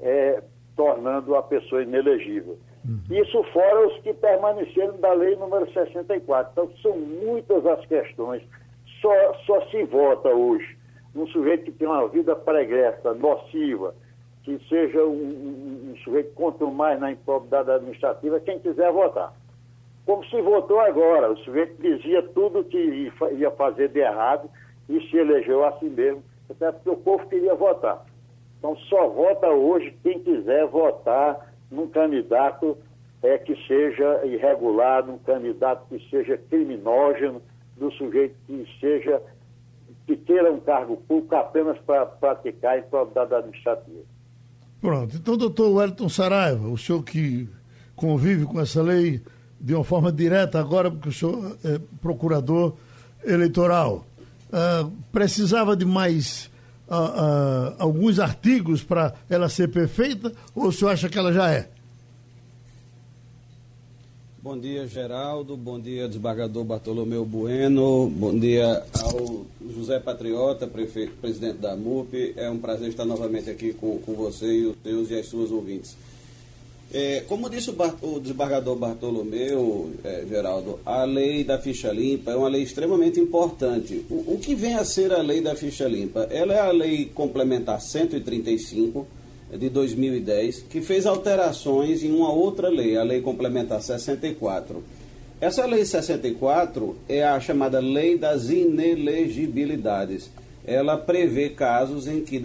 é, 0.00 0.42
tornando 0.74 1.36
a 1.36 1.42
pessoa 1.42 1.82
inelegível. 1.82 2.58
Uhum. 2.84 3.00
Isso 3.10 3.44
fora 3.52 3.86
os 3.86 3.98
que 3.98 4.12
permaneceram 4.14 4.98
da 4.98 5.12
lei 5.12 5.36
número 5.36 5.70
64. 5.72 6.52
Então, 6.52 6.70
são 6.82 6.98
muitas 6.98 7.64
as 7.66 7.84
questões. 7.86 8.42
Só, 9.00 9.34
só 9.46 9.66
se 9.66 9.84
vota 9.84 10.30
hoje 10.30 10.76
um 11.14 11.26
sujeito 11.26 11.64
que 11.64 11.72
tem 11.72 11.86
uma 11.86 12.08
vida 12.08 12.34
pregressa, 12.34 13.12
nociva, 13.14 13.94
que 14.42 14.58
seja 14.68 15.04
um, 15.04 15.12
um, 15.12 15.92
um 15.92 15.96
sujeito 15.98 16.32
quanto 16.34 16.70
mais 16.70 16.98
na 16.98 17.12
improbidade 17.12 17.70
administrativa, 17.70 18.40
quem 18.40 18.58
quiser 18.58 18.90
votar. 18.92 19.32
como 20.04 20.24
se 20.26 20.40
votou 20.40 20.80
agora. 20.80 21.30
O 21.30 21.36
sujeito 21.38 21.80
dizia 21.80 22.22
tudo 22.34 22.64
que 22.64 23.10
ia 23.32 23.50
fazer 23.52 23.88
de 23.88 24.00
errado 24.00 24.50
e 24.88 25.00
se 25.08 25.16
elegeu 25.16 25.64
assim 25.64 25.88
mesmo, 25.88 26.22
até 26.50 26.72
porque 26.72 26.90
o 26.90 26.96
povo 26.96 27.26
queria 27.28 27.54
votar. 27.54 28.04
Então 28.58 28.76
só 28.88 29.08
vota 29.08 29.48
hoje 29.48 29.94
quem 30.02 30.18
quiser 30.20 30.66
votar 30.66 31.52
num 31.70 31.88
candidato 31.88 32.76
é, 33.22 33.38
que 33.38 33.54
seja 33.66 34.20
irregular, 34.24 35.06
num 35.06 35.18
candidato 35.18 35.86
que 35.88 36.10
seja 36.10 36.36
criminógeno, 36.36 37.40
do 37.76 37.90
sujeito 37.92 38.34
que 38.46 38.66
seja 38.80 39.22
que 40.06 40.16
queira 40.16 40.52
um 40.52 40.60
cargo 40.60 40.96
público 40.96 41.34
apenas 41.34 41.78
para 41.80 42.04
praticar 42.06 42.78
improbidade 42.78 43.34
administrativa. 43.34 44.02
Pronto. 44.82 45.14
Então, 45.16 45.36
doutor 45.36 45.70
Wellington 45.70 46.08
Saraiva, 46.08 46.66
o 46.66 46.76
senhor 46.76 47.04
que 47.04 47.48
convive 47.94 48.44
com 48.44 48.60
essa 48.60 48.82
lei 48.82 49.22
de 49.60 49.74
uma 49.74 49.84
forma 49.84 50.10
direta 50.10 50.58
agora, 50.58 50.90
porque 50.90 51.08
o 51.08 51.12
senhor 51.12 51.56
é 51.62 51.80
procurador 52.00 52.74
eleitoral, 53.24 54.04
uh, 54.48 54.90
precisava 55.12 55.76
de 55.76 55.84
mais 55.84 56.50
uh, 56.88 56.94
uh, 56.94 57.74
alguns 57.78 58.18
artigos 58.18 58.82
para 58.82 59.14
ela 59.30 59.48
ser 59.48 59.68
perfeita 59.68 60.32
ou 60.52 60.66
o 60.66 60.72
senhor 60.72 60.90
acha 60.90 61.08
que 61.08 61.16
ela 61.16 61.32
já 61.32 61.48
é? 61.48 61.70
Bom 64.42 64.58
dia, 64.58 64.88
Geraldo. 64.88 65.56
Bom 65.56 65.78
dia, 65.78 66.08
desembargador 66.08 66.64
Bartolomeu 66.64 67.24
Bueno. 67.24 68.10
Bom 68.10 68.36
dia 68.36 68.82
ao 69.00 69.46
José 69.72 70.00
Patriota, 70.00 70.66
prefeito, 70.66 71.12
presidente 71.20 71.58
da 71.58 71.76
MUP. 71.76 72.34
É 72.36 72.50
um 72.50 72.58
prazer 72.58 72.88
estar 72.88 73.04
novamente 73.04 73.48
aqui 73.48 73.72
com, 73.72 73.98
com 73.98 74.14
você 74.14 74.46
e 74.52 74.66
os 74.66 74.76
seus 74.82 75.10
e 75.12 75.14
as 75.14 75.26
suas 75.26 75.52
ouvintes. 75.52 75.96
É, 76.92 77.20
como 77.28 77.48
disse 77.48 77.70
o, 77.70 77.76
o 78.02 78.18
desembargador 78.18 78.74
Bartolomeu, 78.74 79.92
é, 80.02 80.24
Geraldo, 80.28 80.80
a 80.84 81.04
lei 81.04 81.44
da 81.44 81.60
ficha 81.60 81.92
limpa 81.92 82.32
é 82.32 82.36
uma 82.36 82.48
lei 82.48 82.64
extremamente 82.64 83.20
importante. 83.20 84.04
O, 84.10 84.34
o 84.34 84.38
que 84.42 84.56
vem 84.56 84.74
a 84.74 84.84
ser 84.84 85.12
a 85.12 85.22
lei 85.22 85.40
da 85.40 85.54
ficha 85.54 85.86
limpa? 85.86 86.26
Ela 86.32 86.52
é 86.52 86.58
a 86.58 86.72
lei 86.72 87.04
complementar 87.14 87.80
135 87.80 89.06
de 89.56 89.68
2010, 89.68 90.64
que 90.70 90.80
fez 90.80 91.06
alterações 91.06 92.02
em 92.02 92.10
uma 92.10 92.32
outra 92.32 92.68
lei, 92.68 92.96
a 92.96 93.02
Lei 93.02 93.20
Complementar 93.20 93.82
64. 93.82 94.82
Essa 95.40 95.66
Lei 95.66 95.84
64 95.84 96.96
é 97.08 97.24
a 97.24 97.38
chamada 97.40 97.80
Lei 97.80 98.16
das 98.16 98.48
Inelegibilidades. 98.48 100.30
Ela 100.64 100.96
prevê 100.96 101.50
casos 101.50 102.06
em 102.06 102.20
que 102.22 102.40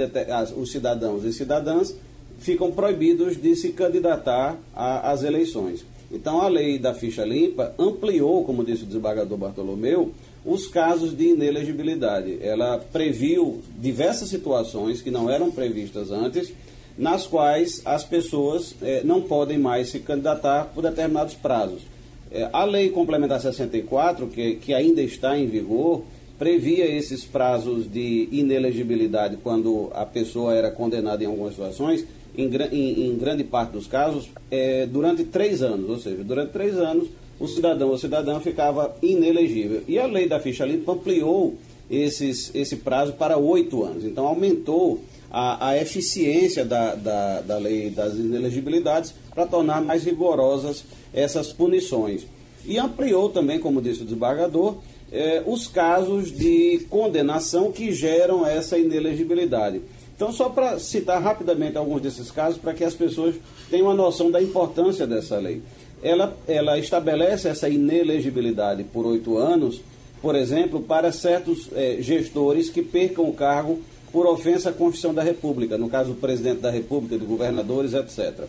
os 0.56 0.72
cidadãos 0.72 1.24
e 1.24 1.32
cidadãs 1.32 1.96
ficam 2.40 2.72
proibidos 2.72 3.40
de 3.40 3.56
se 3.56 3.70
candidatar 3.70 4.58
às 4.76 5.24
eleições. 5.24 5.86
Então, 6.12 6.42
a 6.42 6.48
lei 6.48 6.80
da 6.80 6.94
ficha 6.94 7.26
limpa 7.26 7.74
ampliou, 7.78 8.44
como 8.46 8.64
disse 8.64 8.84
o 8.84 8.88
desembargador 8.88 9.38
Bartolomeu, 9.38 10.12
os 10.46 10.68
casos 10.68 11.16
de 11.16 11.26
inelegibilidade. 11.32 12.38
Ela 12.42 12.78
previu 12.78 13.62
diversas 13.78 14.30
situações 14.30 15.02
que 15.02 15.12
não 15.12 15.30
eram 15.30 15.52
previstas 15.52 16.10
antes 16.10 16.54
nas 16.98 17.28
quais 17.28 17.82
as 17.86 18.04
pessoas 18.04 18.76
eh, 18.82 19.02
não 19.04 19.22
podem 19.22 19.58
mais 19.58 19.90
se 19.90 20.00
candidatar 20.00 20.72
por 20.74 20.82
determinados 20.82 21.36
prazos. 21.36 21.82
Eh, 22.32 22.50
a 22.52 22.64
Lei 22.66 22.90
Complementar 22.90 23.40
64, 23.40 24.28
que, 24.28 24.56
que 24.56 24.74
ainda 24.74 25.02
está 25.02 25.38
em 25.38 25.48
vigor, 25.48 26.04
previa 26.40 26.86
esses 26.86 27.24
prazos 27.24 27.92
de 27.92 28.28
inelegibilidade 28.32 29.38
quando 29.44 29.92
a 29.94 30.06
pessoa 30.06 30.54
era 30.54 30.72
condenada 30.72 31.24
em 31.24 31.28
algumas 31.28 31.54
situações, 31.54 32.06
em, 32.38 32.50
em, 32.72 33.08
em 33.08 33.18
grande 33.18 33.44
parte 33.44 33.72
dos 33.72 33.88
casos, 33.88 34.30
eh, 34.52 34.88
durante 34.92 35.24
três 35.24 35.62
anos, 35.62 35.90
ou 35.90 35.98
seja, 35.98 36.24
durante 36.24 36.52
três 36.52 36.78
anos 36.78 37.08
o 37.40 37.48
cidadão 37.48 37.90
ou 37.90 37.98
cidadã 37.98 38.40
ficava 38.40 38.96
inelegível. 39.02 39.84
E 39.88 40.00
a 40.00 40.08
lei 40.08 40.28
da 40.28 40.40
ficha 40.40 40.66
limpa 40.66 40.94
ampliou 40.94 41.56
esses, 41.90 42.54
esse 42.54 42.78
prazo 42.78 43.14
para 43.14 43.38
oito 43.38 43.84
anos, 43.84 44.04
então 44.04 44.28
aumentou 44.28 45.02
a, 45.38 45.70
a 45.70 45.78
eficiência 45.78 46.66
da, 46.66 46.96
da, 46.96 47.42
da 47.42 47.58
lei 47.60 47.92
das 47.92 48.16
inelegibilidades 48.16 49.14
para 49.36 49.46
tornar 49.46 49.84
mais 49.84 50.04
rigorosas 50.04 50.84
essas 51.14 51.54
punições. 51.54 52.26
E 52.66 52.80
ampliou 52.80 53.30
também, 53.30 53.60
como 53.60 53.80
disse 53.80 54.02
o 54.02 54.06
desembargador, 54.06 54.78
eh, 55.12 55.44
os 55.46 55.68
casos 55.68 56.36
de 56.36 56.88
condenação 56.90 57.72
que 57.72 57.92
geram 57.92 58.48
essa 58.48 58.80
inelegibilidade. 58.80 59.80
Então, 60.16 60.32
só 60.32 60.50
para 60.50 60.80
citar 60.80 61.22
rapidamente 61.22 61.78
alguns 61.78 62.02
desses 62.02 62.32
casos, 62.32 62.58
para 62.58 62.74
que 62.74 62.84
as 62.84 62.96
pessoas 62.96 63.36
tenham 63.70 63.86
uma 63.86 63.94
noção 63.94 64.32
da 64.32 64.42
importância 64.42 65.06
dessa 65.06 65.38
lei. 65.38 65.62
Ela, 66.02 66.36
ela 66.48 66.80
estabelece 66.80 67.48
essa 67.48 67.70
inelegibilidade 67.70 68.84
por 68.86 69.06
oito 69.06 69.38
anos, 69.38 69.82
por 70.20 70.36
exemplo, 70.36 70.82
para 70.82 71.12
certos 71.12 71.70
eh, 71.76 71.98
gestores 72.00 72.72
que 72.72 72.82
percam 72.82 73.30
o 73.30 73.34
cargo 73.34 73.80
por 74.12 74.26
ofensa 74.26 74.70
à 74.70 74.74
Constituição 74.74 75.14
da 75.14 75.24
República, 75.24 75.78
no 75.78 75.90
caso 75.90 76.12
do 76.12 76.16
presidente 76.16 76.62
da 76.62 76.72
República, 76.72 77.18
de 77.18 77.26
governadores, 77.26 77.94
etc. 77.94 78.46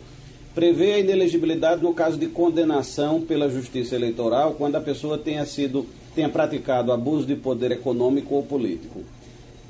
Prevê 0.54 0.94
a 0.94 0.98
inelegibilidade 0.98 1.82
no 1.82 1.92
caso 1.92 2.16
de 2.16 2.26
condenação 2.26 3.20
pela 3.20 3.48
Justiça 3.48 3.94
Eleitoral, 3.94 4.54
quando 4.54 4.76
a 4.76 4.80
pessoa 4.80 5.18
tenha 5.18 5.44
sido 5.44 5.86
tenha 6.14 6.28
praticado 6.28 6.90
abuso 6.90 7.26
de 7.26 7.36
poder 7.36 7.70
econômico 7.70 8.34
ou 8.34 8.42
político. 8.42 9.02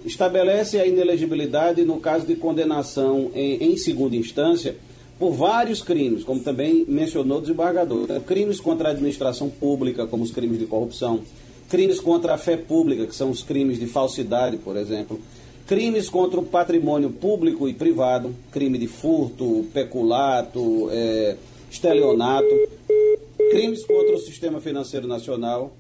Estabelece 0.03 0.79
a 0.79 0.87
inelegibilidade 0.87 1.85
no 1.85 2.01
caso 2.01 2.27
de 2.27 2.37
condenação 2.37 3.31
em, 3.35 3.73
em 3.73 3.77
segunda 3.77 4.17
instância 4.17 4.77
por 5.19 5.33
vários 5.33 5.83
crimes, 5.83 6.25
como 6.25 6.41
também 6.41 6.87
mencionou 6.89 7.39
o 7.39 7.41
desembargador. 7.43 8.07
Crimes 8.21 8.61
contra 8.61 8.89
a 8.89 8.93
administração 8.93 9.51
pública, 9.51 10.07
como 10.07 10.23
os 10.23 10.31
crimes 10.31 10.59
de 10.59 10.65
corrupção, 10.65 11.21
crimes 11.69 12.01
contra 12.01 12.35
a 12.35 12.39
fé 12.39 12.57
pública, 12.57 13.07
que 13.07 13.15
são 13.15 13.29
os 13.29 13.43
crimes 13.43 13.79
de 13.79 13.87
falsidade, 13.87 14.57
por 14.57 14.77
exemplo, 14.77 15.21
crimes 15.69 16.09
contra 16.09 16.41
o 16.41 16.45
patrimônio 16.45 17.11
público 17.11 17.69
e 17.69 17.75
privado, 17.75 18.35
crime 18.51 18.79
de 18.79 18.89
furto, 18.89 19.67
peculato, 19.75 20.89
é, 20.91 21.37
estelionato, 21.71 22.49
crimes 23.51 23.85
contra 23.85 24.15
o 24.15 24.19
sistema 24.19 24.63
financeiro 24.63 25.07
nacional, 25.07 25.77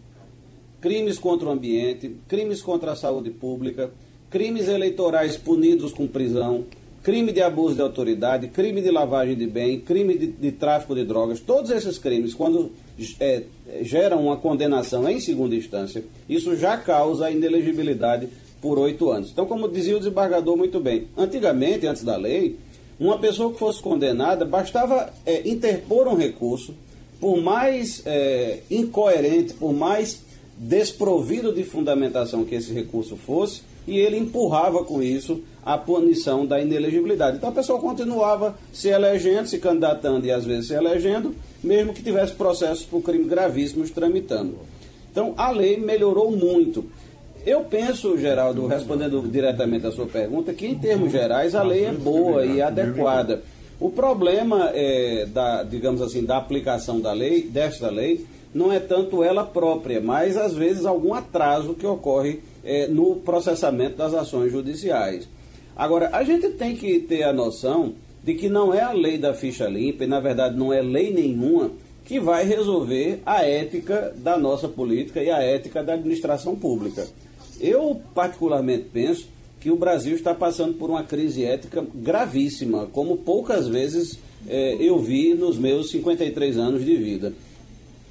crimes 0.78 1.18
contra 1.18 1.48
o 1.48 1.50
ambiente, 1.50 2.14
crimes 2.28 2.60
contra 2.60 2.92
a 2.92 2.96
saúde 2.96 3.30
pública, 3.30 3.90
crimes 4.28 4.68
eleitorais 4.68 5.38
punidos 5.38 5.90
com 5.90 6.06
prisão, 6.06 6.66
crime 7.02 7.32
de 7.32 7.40
abuso 7.40 7.76
de 7.76 7.80
autoridade, 7.80 8.48
crime 8.48 8.82
de 8.82 8.90
lavagem 8.90 9.36
de 9.36 9.46
bem, 9.46 9.80
crime 9.80 10.18
de, 10.18 10.26
de 10.26 10.52
tráfico 10.52 10.94
de 10.94 11.02
drogas, 11.02 11.40
todos 11.40 11.70
esses 11.70 11.96
crimes, 11.96 12.34
quando 12.34 12.72
é, 13.18 13.42
geram 13.80 14.26
uma 14.26 14.36
condenação 14.36 15.08
em 15.08 15.18
segunda 15.18 15.54
instância, 15.54 16.04
isso 16.28 16.54
já 16.56 16.76
causa 16.76 17.24
a 17.24 17.30
inelegibilidade 17.30 18.28
por 18.60 18.78
oito 18.78 19.10
anos. 19.10 19.30
Então, 19.30 19.46
como 19.46 19.68
dizia 19.68 19.96
o 19.96 19.98
desembargador 19.98 20.56
muito 20.56 20.80
bem, 20.80 21.06
antigamente, 21.16 21.86
antes 21.86 22.02
da 22.02 22.16
lei, 22.16 22.56
uma 22.98 23.18
pessoa 23.18 23.52
que 23.52 23.58
fosse 23.58 23.80
condenada 23.80 24.44
bastava 24.44 25.12
é, 25.24 25.48
interpor 25.48 26.08
um 26.08 26.16
recurso, 26.16 26.74
por 27.20 27.40
mais 27.40 28.02
é, 28.06 28.60
incoerente, 28.70 29.54
por 29.54 29.72
mais 29.72 30.22
desprovido 30.56 31.52
de 31.52 31.62
fundamentação 31.62 32.44
que 32.44 32.54
esse 32.54 32.72
recurso 32.72 33.16
fosse, 33.16 33.62
e 33.86 33.98
ele 33.98 34.18
empurrava 34.18 34.84
com 34.84 35.02
isso 35.02 35.40
a 35.64 35.78
punição 35.78 36.44
da 36.44 36.60
inelegibilidade. 36.60 37.36
Então 37.36 37.48
a 37.50 37.52
pessoa 37.52 37.80
continuava 37.80 38.56
se 38.72 38.88
elegendo, 38.88 39.48
se 39.48 39.58
candidatando 39.58 40.26
e 40.26 40.30
às 40.30 40.44
vezes 40.44 40.68
se 40.68 40.74
elegendo, 40.74 41.34
mesmo 41.62 41.94
que 41.94 42.02
tivesse 42.02 42.32
processos 42.34 42.84
por 42.84 43.02
crimes 43.02 43.28
gravíssimos 43.28 43.90
tramitando. 43.90 44.56
Então 45.10 45.34
a 45.36 45.50
lei 45.50 45.76
melhorou 45.78 46.30
muito. 46.30 46.86
Eu 47.46 47.62
penso, 47.62 48.18
Geraldo, 48.18 48.66
respondendo 48.66 49.22
diretamente 49.22 49.86
à 49.86 49.90
sua 49.90 50.06
pergunta, 50.06 50.52
que 50.52 50.66
em 50.66 50.74
termos 50.74 51.12
gerais 51.12 51.54
a 51.54 51.62
lei 51.62 51.86
é 51.86 51.92
boa 51.92 52.44
e 52.44 52.60
adequada. 52.60 53.42
O 53.80 53.90
problema, 53.90 54.70
é, 54.74 55.26
da, 55.26 55.62
digamos 55.62 56.02
assim, 56.02 56.24
da 56.24 56.36
aplicação 56.36 57.00
da 57.00 57.12
lei, 57.12 57.42
desta 57.42 57.88
lei, 57.88 58.26
não 58.52 58.72
é 58.72 58.80
tanto 58.80 59.22
ela 59.22 59.44
própria, 59.44 60.00
mas 60.00 60.36
às 60.36 60.52
vezes 60.52 60.84
algum 60.84 61.14
atraso 61.14 61.74
que 61.74 61.86
ocorre 61.86 62.40
é, 62.64 62.86
no 62.88 63.16
processamento 63.16 63.96
das 63.96 64.14
ações 64.14 64.50
judiciais. 64.50 65.28
Agora, 65.76 66.10
a 66.12 66.24
gente 66.24 66.48
tem 66.50 66.74
que 66.74 66.98
ter 66.98 67.22
a 67.22 67.32
noção 67.32 67.94
de 68.22 68.34
que 68.34 68.48
não 68.48 68.74
é 68.74 68.80
a 68.80 68.92
lei 68.92 69.16
da 69.16 69.32
ficha 69.32 69.68
limpa, 69.68 70.04
e 70.04 70.08
na 70.08 70.18
verdade 70.18 70.56
não 70.56 70.72
é 70.72 70.82
lei 70.82 71.12
nenhuma, 71.12 71.70
que 72.04 72.18
vai 72.18 72.44
resolver 72.44 73.22
a 73.24 73.44
ética 73.44 74.12
da 74.16 74.36
nossa 74.36 74.66
política 74.66 75.22
e 75.22 75.30
a 75.30 75.40
ética 75.42 75.84
da 75.84 75.94
administração 75.94 76.56
pública. 76.56 77.06
Eu, 77.60 78.00
particularmente, 78.14 78.86
penso 78.92 79.26
que 79.60 79.70
o 79.70 79.76
Brasil 79.76 80.14
está 80.14 80.34
passando 80.34 80.74
por 80.74 80.88
uma 80.88 81.02
crise 81.02 81.44
ética 81.44 81.84
gravíssima, 81.94 82.86
como 82.92 83.16
poucas 83.16 83.66
vezes 83.66 84.18
é, 84.46 84.76
eu 84.80 84.98
vi 84.98 85.34
nos 85.34 85.58
meus 85.58 85.90
53 85.90 86.56
anos 86.56 86.84
de 86.84 86.96
vida. 86.96 87.32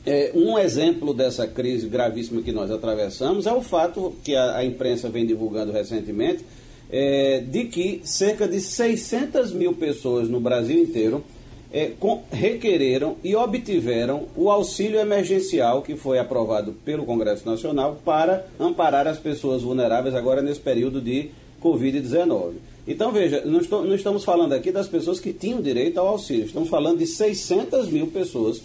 É, 0.05 0.31
um 0.33 0.57
exemplo 0.57 1.13
dessa 1.13 1.47
crise 1.47 1.87
gravíssima 1.87 2.41
que 2.41 2.51
nós 2.51 2.71
atravessamos 2.71 3.45
é 3.45 3.51
o 3.51 3.61
fato 3.61 4.15
que 4.23 4.35
a, 4.35 4.57
a 4.57 4.65
imprensa 4.65 5.09
vem 5.09 5.25
divulgando 5.25 5.71
recentemente 5.71 6.45
é, 6.89 7.41
de 7.41 7.65
que 7.65 8.01
cerca 8.03 8.47
de 8.47 8.61
600 8.61 9.51
mil 9.51 9.73
pessoas 9.73 10.29
no 10.29 10.39
Brasil 10.39 10.77
inteiro 10.77 11.23
é, 11.71 11.91
com, 11.99 12.23
requereram 12.31 13.17
e 13.23 13.35
obtiveram 13.35 14.27
o 14.35 14.49
auxílio 14.49 14.99
emergencial 14.99 15.81
que 15.81 15.95
foi 15.95 16.19
aprovado 16.19 16.73
pelo 16.85 17.05
Congresso 17.05 17.45
Nacional 17.45 17.99
para 18.03 18.45
amparar 18.59 19.07
as 19.07 19.19
pessoas 19.19 19.61
vulneráveis 19.61 20.15
agora 20.15 20.41
nesse 20.41 20.59
período 20.59 21.01
de 21.01 21.29
Covid-19. 21.61 22.53
Então, 22.87 23.11
veja, 23.11 23.43
não, 23.45 23.59
estou, 23.59 23.83
não, 23.83 23.95
estamos 23.95 24.23
falando 24.23 24.53
aqui 24.53 24.71
das 24.71 24.87
pessoas 24.87 25.19
que 25.19 25.33
tinham 25.33 25.61
direito 25.61 25.99
ao 25.99 26.07
auxílio, 26.07 26.45
estamos 26.45 26.69
falando 26.69 26.99
de 26.99 27.07
600 27.07 27.89
mil 27.89 28.07
pessoas 28.07 28.61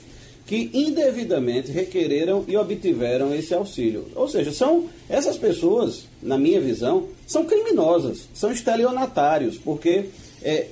que 0.47 0.71
indevidamente 0.75 1.71
requereram 1.71 2.45
e 2.49 2.57
obtiveram 2.57 3.35
esse 3.35 3.55
auxílio. 3.55 4.07
Ou 4.15 4.29
seja, 4.29 4.53
são 4.53 4.89
essas 5.09 5.37
pessoas, 5.37 6.07
na 6.21 6.37
minha 6.37 6.61
visão, 6.61 7.09
são 7.27 7.45
criminosas, 7.45 8.29
são 8.35 8.51
estelionatários, 8.51 9.57
porque 9.57 10.07
é, 10.43 10.67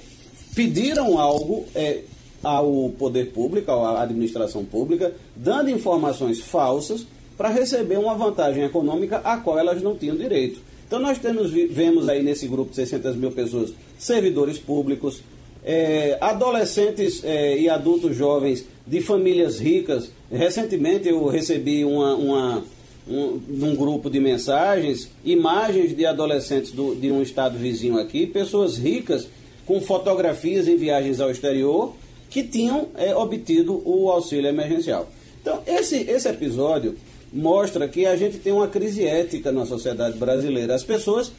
pediram 0.54 1.18
algo 1.18 1.66
é, 1.74 2.00
ao 2.42 2.90
poder 2.98 3.32
público, 3.32 3.70
à 3.70 4.02
administração 4.02 4.64
pública, 4.64 5.12
dando 5.36 5.70
informações 5.70 6.40
falsas 6.40 7.06
para 7.36 7.48
receber 7.48 7.98
uma 7.98 8.14
vantagem 8.14 8.64
econômica 8.64 9.18
a 9.24 9.36
qual 9.38 9.58
elas 9.58 9.82
não 9.82 9.96
tinham 9.96 10.16
direito. 10.16 10.60
Então 10.86 10.98
nós 10.98 11.18
temos, 11.18 11.50
vemos 11.50 12.08
aí 12.08 12.22
nesse 12.22 12.46
grupo 12.48 12.70
de 12.70 12.76
600 12.76 13.16
mil 13.16 13.30
pessoas 13.30 13.72
servidores 13.98 14.58
públicos, 14.58 15.22
é, 15.64 16.18
adolescentes 16.20 17.22
é, 17.22 17.58
e 17.58 17.68
adultos 17.68 18.16
jovens 18.16 18.66
de 18.86 19.00
famílias 19.00 19.60
ricas. 19.60 20.10
Recentemente 20.30 21.08
eu 21.08 21.26
recebi 21.28 21.84
uma, 21.84 22.14
uma 22.14 22.64
um, 23.08 23.40
um, 23.48 23.76
grupo 23.76 24.10
de 24.10 24.18
mensagens, 24.18 25.10
imagens 25.24 25.96
de 25.96 26.04
adolescentes 26.04 26.72
do, 26.72 26.94
de 26.94 27.10
um 27.10 27.22
estado 27.22 27.58
vizinho 27.58 27.98
aqui, 27.98 28.26
pessoas 28.26 28.76
ricas 28.76 29.28
com 29.66 29.80
fotografias 29.80 30.66
em 30.66 30.76
viagens 30.76 31.20
ao 31.20 31.30
exterior 31.30 31.94
que 32.30 32.44
tinham 32.44 32.88
é, 32.94 33.14
obtido 33.14 33.82
o 33.84 34.08
auxílio 34.08 34.48
emergencial. 34.48 35.08
Então, 35.42 35.60
esse, 35.66 35.96
esse 35.96 36.28
episódio 36.28 36.96
mostra 37.32 37.88
que 37.88 38.06
a 38.06 38.16
gente 38.16 38.38
tem 38.38 38.52
uma 38.52 38.68
crise 38.68 39.04
ética 39.04 39.50
na 39.50 39.66
sociedade 39.66 40.16
brasileira. 40.16 40.74
As 40.74 40.84
pessoas 40.84 41.32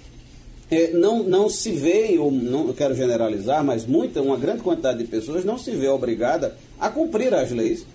é, 0.69 0.91
não, 0.91 1.23
não 1.23 1.49
se 1.49 1.71
veem, 1.71 2.19
ou 2.19 2.31
não 2.31 2.71
quero 2.73 2.95
generalizar, 2.95 3.63
mas 3.63 3.85
muita, 3.85 4.21
uma 4.21 4.37
grande 4.37 4.61
quantidade 4.61 4.99
de 4.99 5.05
pessoas 5.05 5.43
não 5.43 5.57
se 5.57 5.71
vê 5.71 5.87
obrigada 5.87 6.55
a 6.79 6.89
cumprir 6.89 7.33
as 7.33 7.51
leis, 7.51 7.85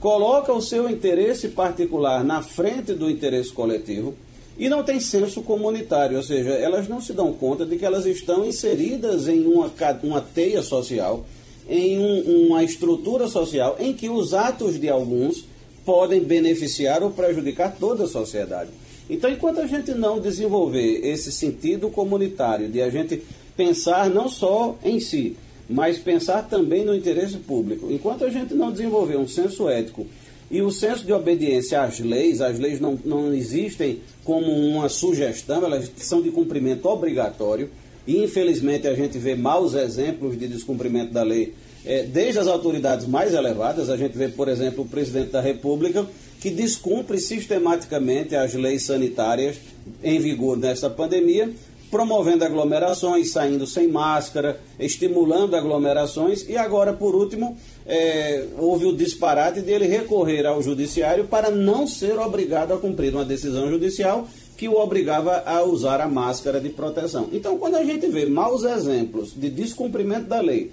coloca 0.00 0.52
o 0.52 0.60
seu 0.60 0.88
interesse 0.88 1.48
particular 1.48 2.22
na 2.24 2.42
frente 2.42 2.94
do 2.94 3.10
interesse 3.10 3.52
coletivo 3.52 4.14
e 4.58 4.68
não 4.68 4.82
tem 4.82 5.00
senso 5.00 5.42
comunitário, 5.42 6.16
ou 6.16 6.22
seja, 6.22 6.50
elas 6.50 6.88
não 6.88 7.00
se 7.00 7.12
dão 7.12 7.32
conta 7.32 7.64
de 7.64 7.76
que 7.76 7.84
elas 7.84 8.06
estão 8.06 8.44
inseridas 8.44 9.28
em 9.28 9.46
uma, 9.46 9.72
uma 10.02 10.20
teia 10.20 10.62
social 10.62 11.24
em 11.68 11.98
um, 11.98 12.46
uma 12.46 12.64
estrutura 12.64 13.28
social 13.28 13.76
em 13.78 13.92
que 13.92 14.08
os 14.08 14.32
atos 14.32 14.80
de 14.80 14.88
alguns 14.88 15.44
podem 15.84 16.20
beneficiar 16.20 17.02
ou 17.02 17.10
prejudicar 17.10 17.76
toda 17.78 18.04
a 18.04 18.08
sociedade. 18.08 18.70
Então, 19.08 19.30
enquanto 19.30 19.60
a 19.60 19.66
gente 19.66 19.92
não 19.92 20.20
desenvolver 20.20 21.00
esse 21.06 21.32
sentido 21.32 21.88
comunitário 21.88 22.68
de 22.68 22.82
a 22.82 22.90
gente 22.90 23.22
pensar 23.56 24.10
não 24.10 24.28
só 24.28 24.76
em 24.84 25.00
si, 25.00 25.36
mas 25.68 25.98
pensar 25.98 26.42
também 26.48 26.84
no 26.84 26.94
interesse 26.94 27.36
público, 27.38 27.90
enquanto 27.90 28.24
a 28.24 28.30
gente 28.30 28.54
não 28.54 28.70
desenvolver 28.70 29.16
um 29.16 29.26
senso 29.26 29.68
ético 29.68 30.06
e 30.50 30.62
o 30.62 30.70
senso 30.70 31.04
de 31.04 31.12
obediência 31.12 31.82
às 31.82 31.98
leis, 31.98 32.40
as 32.40 32.58
leis 32.58 32.80
não, 32.80 32.98
não 33.04 33.34
existem 33.34 34.00
como 34.24 34.50
uma 34.50 34.88
sugestão, 34.88 35.64
elas 35.64 35.90
são 35.98 36.22
de 36.22 36.30
cumprimento 36.30 36.86
obrigatório. 36.86 37.70
Infelizmente 38.08 38.88
a 38.88 38.94
gente 38.94 39.18
vê 39.18 39.34
maus 39.34 39.74
exemplos 39.74 40.38
de 40.38 40.48
descumprimento 40.48 41.12
da 41.12 41.22
lei, 41.22 41.52
é, 41.84 42.04
desde 42.04 42.38
as 42.38 42.46
autoridades 42.46 43.06
mais 43.06 43.34
elevadas. 43.34 43.90
A 43.90 43.98
gente 43.98 44.16
vê, 44.16 44.28
por 44.28 44.48
exemplo, 44.48 44.82
o 44.82 44.88
presidente 44.88 45.30
da 45.30 45.42
República 45.42 46.06
que 46.40 46.50
descumpre 46.50 47.18
sistematicamente 47.18 48.34
as 48.34 48.54
leis 48.54 48.84
sanitárias 48.84 49.56
em 50.02 50.18
vigor 50.20 50.56
nesta 50.56 50.88
pandemia, 50.88 51.52
promovendo 51.90 52.44
aglomerações, 52.44 53.30
saindo 53.30 53.66
sem 53.66 53.88
máscara, 53.88 54.58
estimulando 54.78 55.54
aglomerações 55.54 56.48
e 56.48 56.56
agora, 56.56 56.92
por 56.94 57.14
último, 57.14 57.56
é, 57.86 58.44
houve 58.56 58.86
o 58.86 58.96
disparate 58.96 59.60
dele 59.60 59.86
recorrer 59.86 60.46
ao 60.46 60.62
judiciário 60.62 61.26
para 61.26 61.50
não 61.50 61.86
ser 61.86 62.18
obrigado 62.18 62.72
a 62.72 62.78
cumprir 62.78 63.12
uma 63.12 63.24
decisão 63.24 63.68
judicial 63.68 64.26
que 64.58 64.68
o 64.68 64.74
obrigava 64.74 65.44
a 65.46 65.62
usar 65.62 66.00
a 66.00 66.08
máscara 66.08 66.60
de 66.60 66.68
proteção. 66.68 67.28
Então, 67.32 67.56
quando 67.56 67.76
a 67.76 67.84
gente 67.84 68.08
vê 68.08 68.26
maus 68.26 68.64
exemplos 68.64 69.32
de 69.32 69.48
descumprimento 69.48 70.26
da 70.26 70.40
lei, 70.40 70.72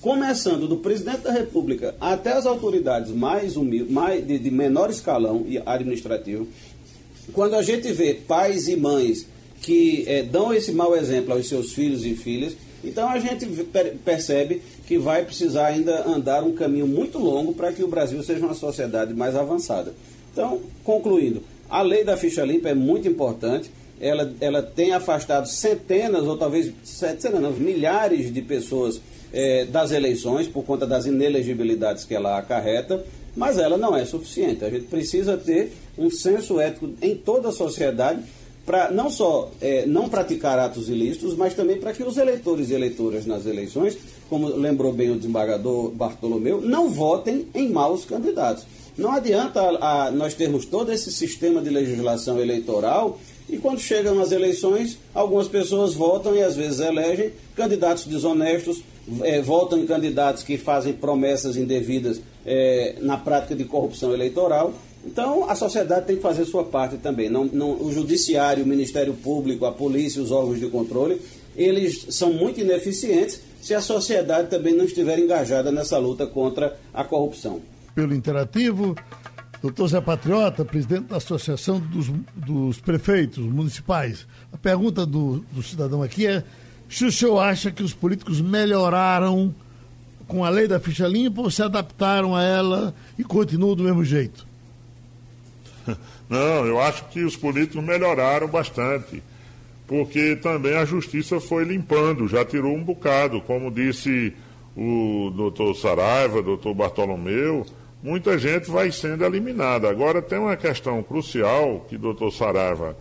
começando 0.00 0.66
do 0.66 0.78
presidente 0.78 1.18
da 1.18 1.32
República 1.32 1.94
até 2.00 2.32
as 2.32 2.46
autoridades 2.46 3.12
mais 3.12 3.54
humildes, 3.54 3.92
mais 3.92 4.26
de, 4.26 4.38
de 4.38 4.50
menor 4.50 4.88
escalão 4.88 5.44
e 5.46 5.58
administrativo, 5.58 6.48
quando 7.34 7.54
a 7.54 7.62
gente 7.62 7.92
vê 7.92 8.14
pais 8.14 8.66
e 8.66 8.76
mães 8.76 9.26
que 9.60 10.04
é, 10.06 10.22
dão 10.22 10.54
esse 10.54 10.72
mau 10.72 10.96
exemplo 10.96 11.34
aos 11.34 11.46
seus 11.46 11.74
filhos 11.74 12.06
e 12.06 12.14
filhas, 12.14 12.56
então 12.82 13.10
a 13.10 13.18
gente 13.18 13.46
percebe 14.04 14.62
que 14.86 14.96
vai 14.96 15.22
precisar 15.22 15.66
ainda 15.66 16.08
andar 16.08 16.42
um 16.44 16.52
caminho 16.52 16.86
muito 16.86 17.18
longo 17.18 17.52
para 17.52 17.74
que 17.74 17.84
o 17.84 17.88
Brasil 17.88 18.22
seja 18.22 18.46
uma 18.46 18.54
sociedade 18.54 19.12
mais 19.12 19.36
avançada. 19.36 19.92
Então, 20.32 20.60
concluindo, 20.82 21.42
a 21.68 21.82
lei 21.82 22.04
da 22.04 22.16
ficha 22.16 22.44
limpa 22.44 22.68
é 22.68 22.74
muito 22.74 23.08
importante. 23.08 23.70
Ela, 24.00 24.32
ela 24.40 24.62
tem 24.62 24.92
afastado 24.92 25.48
centenas 25.48 26.22
ou 26.24 26.36
talvez 26.36 26.72
centenas, 26.84 27.58
milhares 27.58 28.32
de 28.32 28.40
pessoas 28.42 29.00
é, 29.32 29.64
das 29.64 29.90
eleições 29.90 30.46
por 30.46 30.64
conta 30.64 30.86
das 30.86 31.06
inelegibilidades 31.06 32.04
que 32.04 32.14
ela 32.14 32.38
acarreta, 32.38 33.04
mas 33.36 33.58
ela 33.58 33.76
não 33.76 33.96
é 33.96 34.04
suficiente. 34.04 34.64
A 34.64 34.70
gente 34.70 34.86
precisa 34.86 35.36
ter 35.36 35.72
um 35.96 36.10
senso 36.10 36.60
ético 36.60 36.90
em 37.02 37.14
toda 37.16 37.48
a 37.48 37.52
sociedade 37.52 38.22
para 38.64 38.90
não 38.90 39.08
só 39.08 39.50
é, 39.62 39.86
não 39.86 40.10
praticar 40.10 40.58
atos 40.58 40.90
ilícitos, 40.90 41.34
mas 41.34 41.54
também 41.54 41.78
para 41.78 41.92
que 41.92 42.02
os 42.02 42.18
eleitores 42.18 42.68
e 42.68 42.74
eleitoras 42.74 43.24
nas 43.24 43.46
eleições, 43.46 43.96
como 44.28 44.46
lembrou 44.46 44.92
bem 44.92 45.10
o 45.10 45.16
desembargador 45.16 45.90
Bartolomeu, 45.90 46.60
não 46.60 46.90
votem 46.90 47.48
em 47.54 47.70
maus 47.70 48.04
candidatos. 48.04 48.66
Não 48.98 49.12
adianta 49.12 49.60
a, 49.60 50.06
a, 50.06 50.10
nós 50.10 50.34
termos 50.34 50.66
todo 50.66 50.92
esse 50.92 51.12
sistema 51.12 51.62
de 51.62 51.70
legislação 51.70 52.40
eleitoral 52.40 53.20
e 53.48 53.56
quando 53.56 53.78
chegam 53.78 54.20
as 54.20 54.32
eleições, 54.32 54.98
algumas 55.14 55.46
pessoas 55.46 55.94
votam 55.94 56.34
e 56.34 56.42
às 56.42 56.56
vezes 56.56 56.80
elegem 56.80 57.30
candidatos 57.54 58.06
desonestos, 58.06 58.82
é, 59.22 59.40
votam 59.40 59.78
em 59.78 59.86
candidatos 59.86 60.42
que 60.42 60.58
fazem 60.58 60.92
promessas 60.92 61.56
indevidas 61.56 62.20
é, 62.44 62.96
na 63.00 63.16
prática 63.16 63.54
de 63.54 63.64
corrupção 63.64 64.12
eleitoral. 64.12 64.74
Então, 65.06 65.48
a 65.48 65.54
sociedade 65.54 66.06
tem 66.06 66.16
que 66.16 66.22
fazer 66.22 66.44
sua 66.44 66.64
parte 66.64 66.96
também. 66.96 67.30
Não, 67.30 67.44
não, 67.44 67.80
o 67.80 67.92
judiciário, 67.92 68.64
o 68.64 68.66
Ministério 68.66 69.14
Público, 69.14 69.64
a 69.64 69.70
polícia, 69.70 70.20
os 70.20 70.32
órgãos 70.32 70.58
de 70.58 70.66
controle, 70.66 71.22
eles 71.56 72.04
são 72.10 72.32
muito 72.32 72.60
ineficientes 72.60 73.40
se 73.62 73.74
a 73.74 73.80
sociedade 73.80 74.48
também 74.48 74.74
não 74.74 74.84
estiver 74.84 75.20
engajada 75.20 75.70
nessa 75.70 75.98
luta 75.98 76.26
contra 76.26 76.76
a 76.92 77.04
corrupção 77.04 77.60
pelo 77.94 78.14
Interativo. 78.14 78.96
Doutor 79.60 79.88
Zé 79.88 80.00
Patriota, 80.00 80.64
presidente 80.64 81.06
da 81.08 81.16
Associação 81.16 81.80
dos, 81.80 82.08
dos 82.34 82.80
Prefeitos 82.80 83.44
Municipais. 83.44 84.26
A 84.52 84.56
pergunta 84.56 85.04
do, 85.04 85.44
do 85.50 85.62
cidadão 85.62 86.02
aqui 86.02 86.26
é 86.26 86.44
se 86.88 87.04
o 87.04 87.12
senhor 87.12 87.40
acha 87.40 87.70
que 87.70 87.82
os 87.82 87.92
políticos 87.92 88.40
melhoraram 88.40 89.54
com 90.28 90.44
a 90.44 90.48
lei 90.48 90.68
da 90.68 90.78
ficha 90.78 91.08
limpa 91.08 91.40
ou 91.40 91.50
se 91.50 91.62
adaptaram 91.62 92.36
a 92.36 92.42
ela 92.42 92.94
e 93.18 93.24
continuam 93.24 93.74
do 93.74 93.82
mesmo 93.82 94.04
jeito? 94.04 94.46
Não, 96.28 96.66
eu 96.66 96.80
acho 96.80 97.04
que 97.08 97.24
os 97.24 97.34
políticos 97.34 97.82
melhoraram 97.82 98.46
bastante, 98.46 99.22
porque 99.86 100.36
também 100.36 100.76
a 100.76 100.84
justiça 100.84 101.40
foi 101.40 101.64
limpando, 101.64 102.28
já 102.28 102.44
tirou 102.44 102.76
um 102.76 102.84
bocado, 102.84 103.40
como 103.40 103.70
disse 103.70 104.32
o 104.76 105.32
doutor 105.34 105.74
Saraiva, 105.74 106.42
doutor 106.42 106.74
Bartolomeu, 106.74 107.66
muita 108.02 108.38
gente 108.38 108.70
vai 108.70 108.90
sendo 108.92 109.24
eliminada. 109.24 109.88
Agora 109.88 110.22
tem 110.22 110.38
uma 110.38 110.56
questão 110.56 111.02
crucial 111.02 111.86
que 111.88 111.96
o 111.96 111.98
doutor 111.98 112.32
Saraiva 112.32 112.96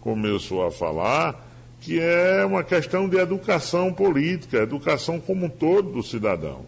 começou 0.00 0.66
a 0.66 0.70
falar, 0.70 1.48
que 1.80 1.98
é 2.00 2.44
uma 2.44 2.62
questão 2.62 3.08
de 3.08 3.16
educação 3.16 3.92
política, 3.92 4.58
educação 4.58 5.18
como 5.18 5.46
um 5.46 5.48
todo 5.48 5.90
do 5.90 6.02
cidadão. 6.02 6.64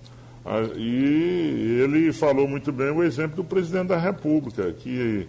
E 0.76 1.80
ele 1.82 2.12
falou 2.12 2.46
muito 2.46 2.70
bem 2.70 2.90
o 2.90 3.02
exemplo 3.02 3.36
do 3.36 3.44
presidente 3.44 3.88
da 3.88 3.96
República, 3.96 4.72
que 4.72 5.26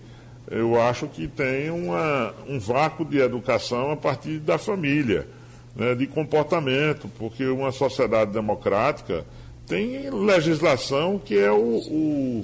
eu 0.49 0.79
acho 0.79 1.07
que 1.07 1.27
tem 1.27 1.71
uma, 1.71 2.33
um 2.47 2.59
vácuo 2.59 3.05
de 3.05 3.19
educação 3.19 3.91
a 3.91 3.95
partir 3.95 4.39
da 4.39 4.57
família, 4.57 5.27
né, 5.75 5.95
de 5.95 6.05
comportamento, 6.05 7.09
porque 7.17 7.45
uma 7.45 7.71
sociedade 7.71 8.31
democrática 8.31 9.25
tem 9.67 10.09
legislação 10.09 11.19
que 11.23 11.37
é 11.37 11.51
o, 11.51 11.57
o, 11.57 12.41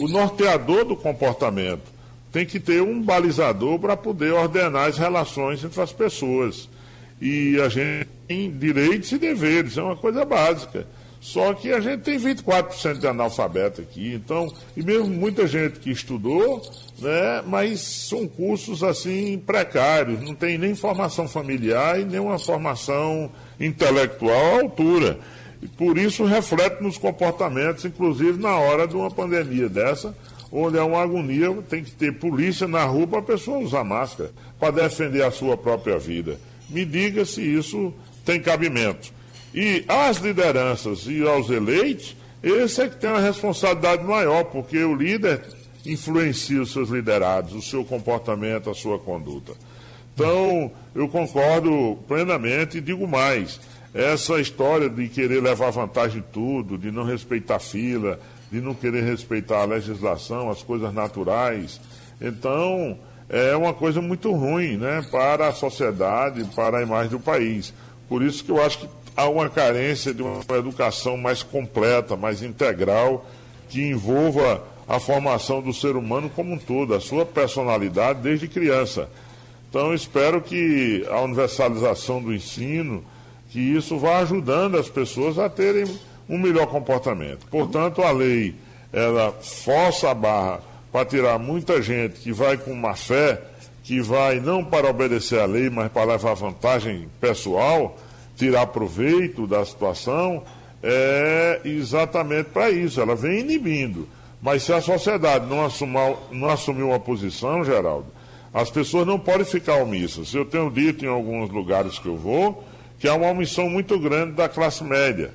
o 0.00 0.08
norteador 0.08 0.84
do 0.84 0.96
comportamento. 0.96 1.92
Tem 2.32 2.44
que 2.44 2.58
ter 2.58 2.82
um 2.82 3.00
balizador 3.00 3.78
para 3.78 3.96
poder 3.96 4.32
ordenar 4.32 4.88
as 4.88 4.98
relações 4.98 5.62
entre 5.62 5.80
as 5.80 5.92
pessoas. 5.92 6.68
E 7.20 7.60
a 7.60 7.68
gente 7.68 8.08
tem 8.26 8.50
direitos 8.50 9.12
e 9.12 9.18
deveres, 9.18 9.76
é 9.76 9.82
uma 9.82 9.96
coisa 9.96 10.24
básica. 10.24 10.86
Só 11.24 11.54
que 11.54 11.72
a 11.72 11.80
gente 11.80 12.02
tem 12.02 12.18
24% 12.18 12.98
de 12.98 13.06
analfabeto 13.06 13.80
aqui, 13.80 14.12
então, 14.12 14.46
e 14.76 14.82
mesmo 14.82 15.06
muita 15.06 15.46
gente 15.46 15.80
que 15.80 15.90
estudou, 15.90 16.60
né, 16.98 17.42
mas 17.46 17.80
são 17.80 18.28
cursos 18.28 18.82
assim 18.82 19.38
precários, 19.38 20.20
não 20.20 20.34
tem 20.34 20.58
nem 20.58 20.74
formação 20.74 21.26
familiar 21.26 21.98
e 21.98 22.04
nem 22.04 22.20
uma 22.20 22.38
formação 22.38 23.32
intelectual 23.58 24.56
à 24.56 24.60
altura. 24.60 25.18
E 25.64 25.68
por 25.68 25.96
isso 25.96 26.26
reflete 26.26 26.82
nos 26.82 26.98
comportamentos, 26.98 27.86
inclusive 27.86 28.38
na 28.38 28.54
hora 28.54 28.86
de 28.86 28.94
uma 28.94 29.10
pandemia 29.10 29.66
dessa, 29.66 30.14
onde 30.52 30.76
é 30.76 30.82
uma 30.82 31.02
agonia, 31.02 31.50
tem 31.70 31.82
que 31.82 31.90
ter 31.90 32.12
polícia 32.12 32.68
na 32.68 32.84
rua 32.84 33.06
para 33.06 33.20
a 33.20 33.22
pessoa 33.22 33.60
usar 33.60 33.82
máscara, 33.82 34.30
para 34.60 34.82
defender 34.82 35.22
a 35.22 35.30
sua 35.30 35.56
própria 35.56 35.98
vida. 35.98 36.38
Me 36.68 36.84
diga 36.84 37.24
se 37.24 37.40
isso 37.40 37.94
tem 38.26 38.42
cabimento. 38.42 39.10
E 39.54 39.86
às 39.88 40.18
lideranças 40.18 41.06
e 41.06 41.26
aos 41.26 41.48
eleitos, 41.48 42.14
esse 42.42 42.82
é 42.82 42.88
que 42.88 42.96
tem 42.96 43.08
uma 43.08 43.20
responsabilidade 43.20 44.04
maior, 44.04 44.44
porque 44.44 44.76
o 44.84 44.94
líder 44.94 45.40
influencia 45.86 46.60
os 46.60 46.72
seus 46.72 46.90
liderados, 46.90 47.54
o 47.54 47.62
seu 47.62 47.86
comportamento, 47.86 48.68
a 48.68 48.74
sua 48.74 48.98
conduta. 48.98 49.54
Então, 50.14 50.70
eu 50.94 51.08
concordo 51.08 51.98
plenamente 52.06 52.78
e 52.78 52.82
digo 52.82 53.08
mais: 53.08 53.58
essa 53.94 54.40
história 54.40 54.90
de 54.90 55.08
querer 55.08 55.40
levar 55.40 55.70
vantagem 55.70 56.20
de 56.20 56.26
tudo, 56.32 56.76
de 56.76 56.90
não 56.90 57.04
respeitar 57.04 57.60
fila, 57.60 58.18
de 58.50 58.60
não 58.60 58.74
querer 58.74 59.04
respeitar 59.04 59.62
a 59.62 59.66
legislação, 59.66 60.50
as 60.50 60.62
coisas 60.62 60.92
naturais, 60.92 61.80
então 62.20 62.98
é 63.28 63.56
uma 63.56 63.72
coisa 63.72 64.02
muito 64.02 64.32
ruim 64.32 64.76
né, 64.76 65.00
para 65.10 65.48
a 65.48 65.52
sociedade, 65.52 66.44
para 66.54 66.78
a 66.78 66.82
imagem 66.82 67.10
do 67.10 67.20
país. 67.20 67.72
Por 68.08 68.22
isso 68.22 68.44
que 68.44 68.50
eu 68.50 68.62
acho 68.62 68.80
que 68.80 68.88
há 69.16 69.28
uma 69.28 69.48
carência 69.48 70.12
de 70.12 70.22
uma 70.22 70.42
educação 70.56 71.16
mais 71.16 71.42
completa, 71.42 72.16
mais 72.16 72.42
integral, 72.42 73.24
que 73.68 73.80
envolva 73.80 74.62
a 74.86 75.00
formação 75.00 75.62
do 75.62 75.72
ser 75.72 75.96
humano 75.96 76.28
como 76.28 76.52
um 76.52 76.58
todo, 76.58 76.94
a 76.94 77.00
sua 77.00 77.24
personalidade 77.24 78.20
desde 78.20 78.48
criança. 78.48 79.08
Então, 79.70 79.94
espero 79.94 80.40
que 80.40 81.04
a 81.10 81.20
universalização 81.20 82.22
do 82.22 82.32
ensino, 82.32 83.02
que 83.54 83.60
isso 83.60 83.96
vá 83.96 84.18
ajudando 84.18 84.76
as 84.76 84.88
pessoas 84.88 85.38
a 85.38 85.48
terem 85.48 85.84
um 86.28 86.36
melhor 86.36 86.66
comportamento. 86.66 87.46
Portanto, 87.46 88.02
a 88.02 88.10
lei, 88.10 88.56
ela 88.92 89.30
força 89.30 90.10
a 90.10 90.14
barra 90.14 90.60
para 90.90 91.04
tirar 91.04 91.38
muita 91.38 91.80
gente 91.80 92.18
que 92.18 92.32
vai 92.32 92.56
com 92.56 92.74
má 92.74 92.96
fé, 92.96 93.40
que 93.84 94.00
vai 94.00 94.40
não 94.40 94.64
para 94.64 94.90
obedecer 94.90 95.38
à 95.38 95.44
lei, 95.44 95.70
mas 95.70 95.92
para 95.92 96.14
levar 96.14 96.34
vantagem 96.34 97.08
pessoal, 97.20 97.96
tirar 98.36 98.66
proveito 98.66 99.46
da 99.46 99.64
situação, 99.64 100.42
é 100.82 101.60
exatamente 101.64 102.46
para 102.46 102.70
isso. 102.70 103.00
Ela 103.00 103.14
vem 103.14 103.38
inibindo. 103.38 104.08
Mas 104.42 104.64
se 104.64 104.72
a 104.72 104.80
sociedade 104.80 105.46
não, 105.46 105.64
assumar, 105.64 106.12
não 106.32 106.48
assumir 106.48 106.82
uma 106.82 106.98
posição, 106.98 107.64
Geraldo, 107.64 108.08
as 108.52 108.68
pessoas 108.68 109.06
não 109.06 109.16
podem 109.16 109.46
ficar 109.46 109.76
omissas. 109.76 110.34
Eu 110.34 110.44
tenho 110.44 110.68
dito 110.72 111.04
em 111.04 111.08
alguns 111.08 111.50
lugares 111.50 112.00
que 112.00 112.08
eu 112.08 112.16
vou 112.16 112.73
que 113.04 113.08
há 113.08 113.14
uma 113.14 113.28
omissão 113.28 113.68
muito 113.68 113.98
grande 113.98 114.32
da 114.32 114.48
classe 114.48 114.82
média, 114.82 115.30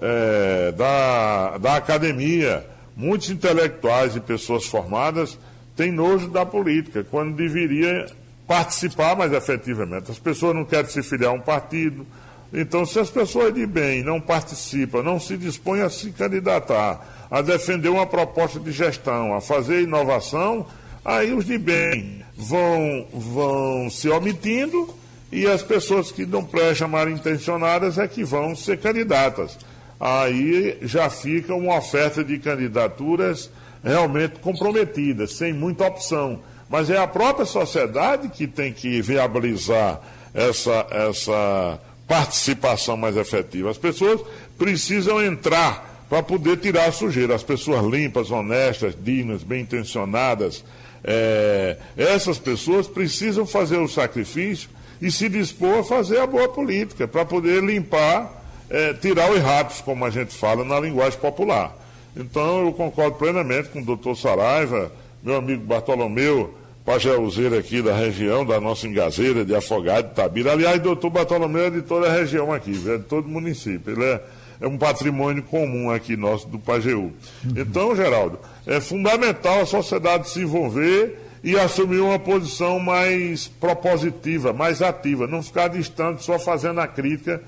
é, 0.00 0.70
da, 0.70 1.58
da 1.58 1.74
academia. 1.74 2.64
Muitos 2.96 3.30
intelectuais 3.30 4.14
e 4.14 4.20
pessoas 4.20 4.64
formadas 4.64 5.36
têm 5.74 5.90
nojo 5.90 6.28
da 6.28 6.46
política, 6.46 7.02
quando 7.02 7.34
deveria 7.34 8.06
participar 8.46 9.16
mais 9.16 9.32
efetivamente. 9.32 10.08
As 10.08 10.20
pessoas 10.20 10.54
não 10.54 10.64
querem 10.64 10.88
se 10.88 11.02
filiar 11.02 11.32
a 11.32 11.34
um 11.34 11.40
partido, 11.40 12.06
então, 12.52 12.86
se 12.86 13.00
as 13.00 13.10
pessoas 13.10 13.52
de 13.52 13.66
bem 13.66 14.04
não 14.04 14.20
participam, 14.20 15.02
não 15.02 15.18
se 15.18 15.36
dispõem 15.36 15.80
a 15.80 15.90
se 15.90 16.12
candidatar, 16.12 17.26
a 17.28 17.42
defender 17.42 17.88
uma 17.88 18.06
proposta 18.06 18.60
de 18.60 18.70
gestão, 18.70 19.34
a 19.34 19.40
fazer 19.40 19.82
inovação, 19.82 20.64
aí 21.04 21.32
os 21.32 21.44
de 21.44 21.58
bem 21.58 22.24
vão, 22.36 23.04
vão 23.12 23.90
se 23.90 24.08
omitindo 24.08 24.99
e 25.32 25.46
as 25.46 25.62
pessoas 25.62 26.10
que 26.10 26.26
não 26.26 26.44
prestam 26.44 26.88
mal 26.88 27.08
intencionadas 27.08 27.98
é 27.98 28.08
que 28.08 28.24
vão 28.24 28.56
ser 28.56 28.78
candidatas. 28.78 29.56
Aí 29.98 30.78
já 30.82 31.08
fica 31.08 31.54
uma 31.54 31.76
oferta 31.76 32.24
de 32.24 32.38
candidaturas 32.38 33.50
realmente 33.84 34.40
comprometidas, 34.40 35.34
sem 35.34 35.52
muita 35.52 35.86
opção. 35.86 36.40
Mas 36.68 36.90
é 36.90 36.96
a 36.96 37.06
própria 37.06 37.46
sociedade 37.46 38.28
que 38.28 38.46
tem 38.46 38.72
que 38.72 39.00
viabilizar 39.02 40.00
essa, 40.34 40.86
essa 40.90 41.78
participação 42.08 42.96
mais 42.96 43.16
efetiva. 43.16 43.70
As 43.70 43.78
pessoas 43.78 44.20
precisam 44.58 45.22
entrar 45.22 46.06
para 46.08 46.22
poder 46.22 46.56
tirar 46.58 46.88
a 46.88 46.92
sujeira. 46.92 47.36
As 47.36 47.42
pessoas 47.42 47.84
limpas, 47.84 48.30
honestas, 48.30 48.96
dignas, 49.00 49.44
bem 49.44 49.62
intencionadas, 49.62 50.64
é, 51.04 51.76
essas 51.96 52.38
pessoas 52.38 52.88
precisam 52.88 53.46
fazer 53.46 53.78
o 53.78 53.88
sacrifício 53.88 54.68
e 55.00 55.10
se 55.10 55.28
dispor 55.28 55.78
a 55.78 55.84
fazer 55.84 56.18
a 56.18 56.26
boa 56.26 56.48
política 56.48 57.08
para 57.08 57.24
poder 57.24 57.62
limpar, 57.62 58.42
é, 58.68 58.92
tirar 58.94 59.30
os 59.30 59.40
ratos, 59.40 59.80
como 59.80 60.04
a 60.04 60.10
gente 60.10 60.34
fala 60.34 60.64
na 60.64 60.78
linguagem 60.78 61.18
popular. 61.18 61.76
Então 62.16 62.66
eu 62.66 62.72
concordo 62.72 63.16
plenamente 63.16 63.68
com 63.68 63.80
o 63.80 63.84
doutor 63.84 64.16
Saraiva, 64.16 64.92
meu 65.22 65.36
amigo 65.36 65.64
Bartolomeu, 65.64 66.54
pajéuzeiro 66.84 67.56
aqui 67.56 67.82
da 67.82 67.94
região, 67.94 68.44
da 68.44 68.60
nossa 68.60 68.86
engazeira 68.86 69.44
de 69.44 69.54
Afogado, 69.54 70.08
de 70.08 70.14
Tabira. 70.14 70.52
Aliás, 70.52 70.80
doutor 70.80 71.10
Bartolomeu 71.10 71.66
é 71.66 71.70
de 71.70 71.82
toda 71.82 72.08
a 72.08 72.12
região 72.12 72.52
aqui, 72.52 72.72
é 72.88 72.98
de 72.98 73.04
todo 73.04 73.26
o 73.26 73.28
município. 73.28 73.92
Ele 73.92 74.04
é, 74.04 74.20
é 74.60 74.66
um 74.66 74.76
patrimônio 74.76 75.42
comum 75.42 75.90
aqui 75.90 76.16
nosso 76.16 76.48
do 76.48 76.58
Pajeú. 76.58 77.12
Uhum. 77.44 77.54
Então, 77.56 77.94
Geraldo, 77.94 78.38
é 78.66 78.80
fundamental 78.80 79.60
a 79.60 79.66
sociedade 79.66 80.28
se 80.28 80.40
envolver 80.40 81.29
e 81.42 81.58
assumir 81.58 82.00
uma 82.00 82.18
posição 82.18 82.78
mais 82.78 83.48
propositiva, 83.48 84.52
mais 84.52 84.82
ativa, 84.82 85.26
não 85.26 85.42
ficar 85.42 85.68
distante 85.68 86.22
só 86.24 86.38
fazendo 86.38 86.80
a 86.80 86.86
crítica 86.86 87.42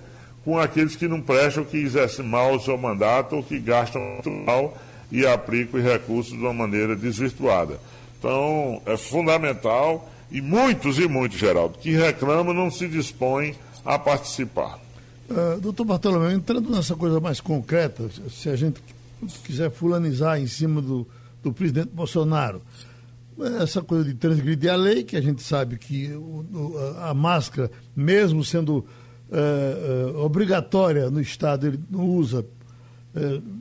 com 0.44 0.58
aqueles 0.58 0.96
que 0.96 1.06
não 1.06 1.20
prestam, 1.20 1.64
que 1.64 1.76
exercem 1.76 2.24
mal 2.24 2.56
o 2.56 2.60
seu 2.60 2.76
mandato 2.76 3.36
ou 3.36 3.42
que 3.42 3.58
gastam 3.58 4.02
mal 4.46 4.76
e 5.10 5.26
aplicam 5.26 5.78
os 5.78 5.86
recursos 5.86 6.32
de 6.32 6.38
uma 6.38 6.54
maneira 6.54 6.96
desvirtuada. 6.96 7.78
Então, 8.18 8.80
é 8.86 8.96
fundamental 8.96 10.08
e 10.30 10.40
muitos 10.40 10.98
e 10.98 11.06
muitos, 11.06 11.38
Geraldo, 11.38 11.78
que 11.78 11.90
reclamam 11.90 12.54
não 12.54 12.70
se 12.70 12.88
dispõem 12.88 13.54
a 13.84 13.98
participar. 13.98 14.80
Uh, 15.30 15.60
doutor 15.60 15.84
Bartolomeu, 15.84 16.30
entrando 16.30 16.70
nessa 16.70 16.96
coisa 16.96 17.20
mais 17.20 17.40
concreta, 17.40 18.08
se 18.30 18.48
a 18.48 18.56
gente 18.56 18.82
quiser 19.44 19.70
fulanizar 19.70 20.40
em 20.40 20.46
cima 20.46 20.80
do, 20.80 21.06
do 21.42 21.52
presidente 21.52 21.90
Bolsonaro, 21.92 22.62
essa 23.60 23.82
coisa 23.82 24.04
de 24.04 24.14
transgredir 24.14 24.72
a 24.72 24.76
lei, 24.76 25.02
que 25.04 25.16
a 25.16 25.20
gente 25.20 25.42
sabe 25.42 25.78
que 25.78 26.10
a 27.00 27.14
máscara, 27.14 27.70
mesmo 27.94 28.44
sendo 28.44 28.78
uh, 28.78 30.14
uh, 30.14 30.24
obrigatória 30.24 31.10
no 31.10 31.20
Estado, 31.20 31.66
ele 31.66 31.80
não 31.90 32.06
usa, 32.06 32.44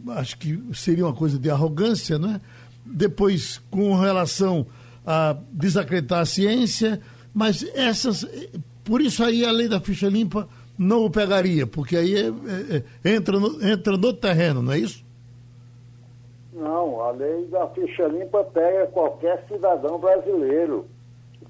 acho 0.10 0.38
que 0.38 0.62
seria 0.74 1.06
uma 1.06 1.14
coisa 1.14 1.38
de 1.38 1.50
arrogância, 1.50 2.18
não 2.18 2.32
é? 2.32 2.42
depois 2.86 3.62
com 3.70 3.96
relação 3.96 4.66
a 5.06 5.36
desacreditar 5.52 6.20
a 6.20 6.26
ciência, 6.26 7.00
mas 7.34 7.66
essas, 7.74 8.28
por 8.84 9.02
isso 9.02 9.24
aí 9.24 9.46
a 9.46 9.52
lei 9.52 9.68
da 9.68 9.80
ficha 9.80 10.08
limpa 10.10 10.48
não 10.78 11.06
o 11.06 11.10
pegaria, 11.10 11.66
porque 11.66 11.96
aí 11.96 12.16
é, 12.16 12.28
é, 12.28 12.84
é, 13.04 13.16
entra, 13.16 13.40
no, 13.40 13.66
entra 13.66 13.98
no 13.98 14.14
terreno, 14.14 14.62
não 14.62 14.72
é 14.74 14.80
isso? 14.80 15.04
Não, 16.62 17.02
a 17.02 17.10
lei 17.10 17.48
da 17.48 17.68
ficha 17.70 18.08
limpa 18.08 18.44
pega 18.44 18.86
qualquer 18.88 19.44
cidadão 19.48 19.98
brasileiro, 19.98 20.86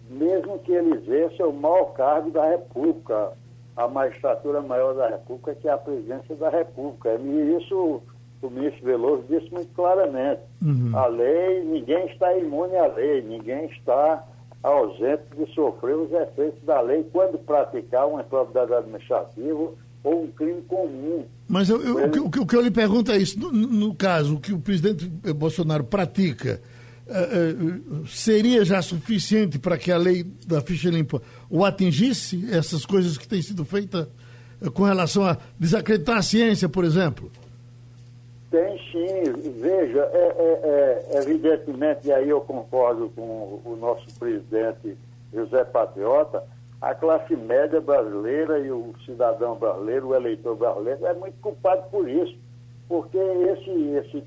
mesmo 0.09 0.57
que 0.59 0.71
ele 0.71 0.95
exerça 0.95 1.45
o 1.45 1.51
maior 1.51 1.91
cargo 1.93 2.31
da 2.31 2.47
República, 2.47 3.33
a 3.75 3.87
magistratura 3.89 4.61
maior 4.61 4.93
da 4.95 5.09
República, 5.09 5.53
que 5.55 5.67
é 5.67 5.71
a 5.71 5.77
presidência 5.77 6.33
da 6.37 6.49
República. 6.49 7.13
E 7.15 7.57
isso 7.57 8.01
o 8.41 8.49
ministro 8.49 8.85
Veloso 8.85 9.23
disse 9.27 9.51
muito 9.53 9.73
claramente. 9.73 10.41
Uhum. 10.61 10.91
A 10.95 11.07
lei, 11.07 11.63
ninguém 11.63 12.05
está 12.05 12.33
imune 12.37 12.77
à 12.77 12.87
lei, 12.87 13.21
ninguém 13.21 13.65
está 13.65 14.25
ausente 14.63 15.23
de 15.35 15.45
sofrer 15.53 15.95
os 15.95 16.11
efeitos 16.11 16.63
da 16.63 16.79
lei 16.79 17.05
quando 17.11 17.37
praticar 17.39 18.07
uma 18.07 18.21
improbidade 18.21 18.73
administrativa 18.73 19.71
ou 20.03 20.23
um 20.23 20.27
crime 20.27 20.61
comum. 20.63 21.25
Mas 21.51 21.67
eu, 21.67 21.81
eu, 21.81 22.05
o, 22.05 22.29
que, 22.29 22.39
o, 22.39 22.45
que, 22.45 22.55
eu 22.55 22.61
lhe 22.61 22.71
pergunto 22.71 23.11
é 23.11 23.17
isso: 23.17 23.37
no, 23.37 23.51
no 23.51 23.93
caso, 23.93 24.35
o 24.35 24.39
que 24.39 24.53
o 24.53 24.59
presidente 24.59 25.05
Bolsonaro 25.05 25.83
pratica. 25.83 26.61
Uh, 27.05 28.03
uh, 28.03 28.07
seria 28.07 28.63
já 28.63 28.81
suficiente 28.81 29.59
para 29.59 29.77
que 29.77 29.91
a 29.91 29.97
lei 29.97 30.23
da 30.47 30.61
ficha 30.61 30.89
limpa 30.89 31.21
o 31.49 31.65
atingisse, 31.65 32.47
essas 32.49 32.85
coisas 32.85 33.17
que 33.17 33.27
têm 33.27 33.41
sido 33.41 33.65
feitas 33.65 34.07
uh, 34.61 34.71
com 34.71 34.83
relação 34.83 35.25
a 35.25 35.37
desacreditar 35.59 36.19
a 36.19 36.21
ciência, 36.21 36.69
por 36.69 36.85
exemplo? 36.85 37.29
Tem 38.49 38.77
sim, 38.93 39.51
veja, 39.59 40.09
é, 40.13 40.35
é, 40.37 41.05
é, 41.15 41.17
evidentemente, 41.17 42.07
e 42.07 42.13
aí 42.13 42.29
eu 42.29 42.39
concordo 42.39 43.09
com 43.13 43.59
o 43.65 43.77
nosso 43.77 44.05
presidente 44.17 44.95
José 45.33 45.65
Patriota, 45.65 46.43
a 46.81 46.95
classe 46.95 47.35
média 47.35 47.79
brasileira 47.79 48.59
e 48.59 48.71
o 48.71 48.93
cidadão 49.05 49.55
brasileiro, 49.55 50.07
o 50.09 50.15
eleitor 50.15 50.55
brasileiro, 50.55 51.05
é 51.05 51.13
muito 51.13 51.39
culpado 51.39 51.83
por 51.91 52.09
isso. 52.09 52.35
porque 52.87 53.17
esse, 53.17 53.69
esse 53.69 54.23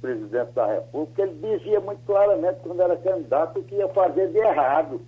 presidente 0.00 0.52
da 0.52 0.66
República, 0.66 1.22
ele 1.22 1.58
dizia 1.58 1.80
muito 1.80 2.00
claramente 2.06 2.60
quando 2.62 2.80
era 2.80 2.96
candidato 2.96 3.62
que 3.64 3.74
ia 3.74 3.88
fazer 3.88 4.28
de 4.28 4.38
errado, 4.38 5.00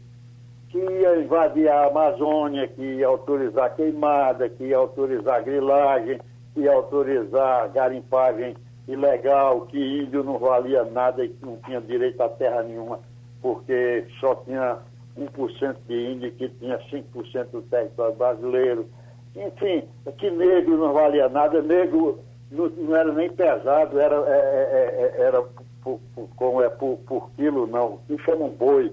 que 0.69 0.79
ia 0.79 1.17
invadir 1.17 1.69
a 1.69 1.87
Amazônia, 1.87 2.69
que 2.69 2.83
ia 2.83 3.07
autorizar 3.07 3.75
queimada, 3.75 4.49
que 4.49 4.65
ia 4.65 4.77
autorizar 4.77 5.43
grilagem, 5.45 6.21
que 6.53 6.61
ia 6.61 6.73
autorizar 6.73 7.71
garimpagem 7.71 8.57
ilegal, 8.87 9.63
que 9.63 9.79
índio 9.79 10.23
não 10.23 10.39
valia 10.39 10.85
nada 10.85 11.25
e 11.25 11.35
não 11.41 11.57
tinha 11.59 11.81
direito 11.81 12.21
a 12.21 12.29
terra 12.29 12.63
nenhuma, 12.63 12.99
porque 13.41 14.05
só 14.21 14.35
tinha 14.45 14.79
1% 15.19 15.77
de 15.87 16.13
índio 16.13 16.33
que 16.33 16.49
tinha 16.49 16.79
5% 16.79 17.47
do 17.53 17.63
território 17.63 18.15
brasileiro. 18.15 18.89
Enfim, 19.37 19.85
que 20.19 20.31
negro 20.31 20.77
não 20.77 20.93
valia 20.93 21.29
nada, 21.29 21.61
negro 21.63 22.21
não, 22.51 22.69
não 22.69 22.97
era 22.97 23.13
nem 23.13 23.31
pesado, 23.31 23.99
era, 23.99 24.17
é, 24.29 24.31
é, 24.31 25.15
é 25.19 25.23
era 25.23 25.43
por, 25.83 26.01
por, 26.15 26.29
como 26.37 26.63
é 26.63 26.69
por, 26.69 26.99
por 27.07 27.31
quilo, 27.33 27.67
não, 27.67 27.99
que 28.07 28.17
chama 28.19 28.47
um 28.47 28.51
boi, 28.51 28.93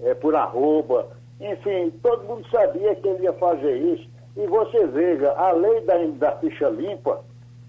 é, 0.00 0.14
por 0.14 0.34
arroba. 0.34 1.08
Enfim, 1.40 1.90
todo 2.02 2.24
mundo 2.24 2.46
sabia 2.50 2.94
que 2.94 3.08
ele 3.08 3.24
ia 3.24 3.32
fazer 3.34 3.76
isso. 3.76 4.08
E 4.36 4.46
você 4.46 4.86
veja, 4.86 5.32
a 5.32 5.52
lei 5.52 5.80
da, 5.82 5.96
da 6.18 6.36
ficha 6.38 6.68
limpa 6.68 7.22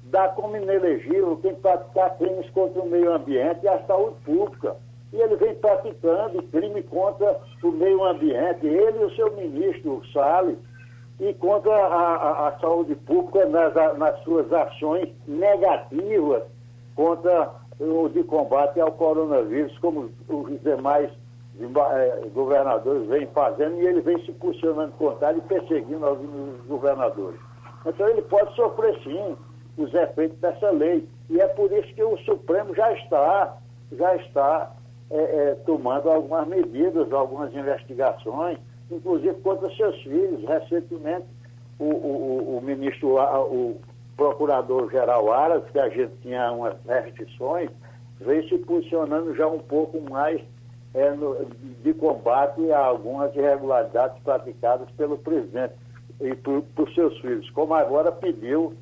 dá 0.05 0.29
como 0.29 0.55
inelegível 0.55 1.37
quem 1.41 1.55
praticar 1.55 2.15
crimes 2.17 2.49
contra 2.51 2.81
o 2.81 2.87
meio 2.87 3.11
ambiente 3.11 3.61
e 3.63 3.67
a 3.67 3.83
saúde 3.85 4.15
pública. 4.23 4.75
E 5.13 5.21
ele 5.21 5.35
vem 5.35 5.53
praticando 5.55 6.41
crime 6.43 6.81
contra 6.83 7.39
o 7.61 7.71
meio 7.71 8.03
ambiente, 8.03 8.65
ele 8.65 8.99
e 8.99 9.05
o 9.05 9.15
seu 9.15 9.31
ministro, 9.35 10.01
Salles, 10.11 10.57
e 11.19 11.31
contra 11.35 11.71
a, 11.71 12.15
a, 12.15 12.47
a 12.47 12.59
saúde 12.59 12.95
pública 12.95 13.45
nas, 13.45 13.73
nas, 13.97 14.19
suas 14.23 14.51
ações 14.51 15.09
negativas 15.27 16.43
contra 16.95 17.51
o 17.79 18.09
de 18.09 18.23
combate 18.23 18.79
ao 18.79 18.91
coronavírus, 18.93 19.77
como 19.77 20.09
os 20.27 20.61
demais 20.61 21.11
eh, 21.59 22.27
governadores 22.33 23.07
vêm 23.07 23.27
fazendo, 23.27 23.79
e 23.79 23.85
ele 23.85 24.01
vem 24.01 24.17
se 24.25 24.31
posicionando 24.31 24.93
contra 24.93 25.31
e 25.33 25.41
perseguindo 25.41 26.05
os 26.07 26.65
governadores. 26.65 27.39
Então 27.85 28.09
ele 28.09 28.23
pode 28.23 28.55
sofrer 28.55 28.99
sim 29.03 29.37
os 29.77 29.93
efeitos 29.93 30.39
dessa 30.39 30.71
lei. 30.71 31.07
E 31.29 31.39
é 31.39 31.47
por 31.49 31.71
isso 31.71 31.93
que 31.93 32.03
o 32.03 32.17
Supremo 32.19 32.73
já 32.75 32.91
está, 32.93 33.57
já 33.91 34.15
está 34.15 34.71
é, 35.09 35.17
é, 35.17 35.55
tomando 35.65 36.09
algumas 36.09 36.47
medidas, 36.47 37.11
algumas 37.11 37.53
investigações, 37.53 38.57
inclusive 38.91 39.33
contra 39.41 39.69
seus 39.75 39.95
filhos. 40.01 40.43
Recentemente, 40.47 41.25
o, 41.79 41.85
o, 41.85 42.57
o 42.57 42.61
ministro, 42.61 43.17
o 43.17 43.79
procurador-geral 44.15 45.31
Aras, 45.31 45.63
que 45.71 45.79
a 45.79 45.89
gente 45.89 46.13
tinha 46.21 46.51
umas 46.51 46.75
restrições, 46.85 47.69
veio 48.19 48.47
se 48.47 48.57
posicionando 48.59 49.35
já 49.35 49.47
um 49.47 49.59
pouco 49.59 49.99
mais 50.09 50.41
é, 50.93 51.11
no, 51.11 51.45
de 51.83 51.93
combate 51.93 52.71
a 52.71 52.79
algumas 52.79 53.35
irregularidades 53.35 54.21
praticadas 54.23 54.89
pelo 54.91 55.17
presidente 55.17 55.73
e 56.21 56.35
por, 56.35 56.61
por 56.75 56.89
seus 56.93 57.17
filhos, 57.19 57.49
como 57.51 57.73
agora 57.73 58.11
pediu 58.11 58.73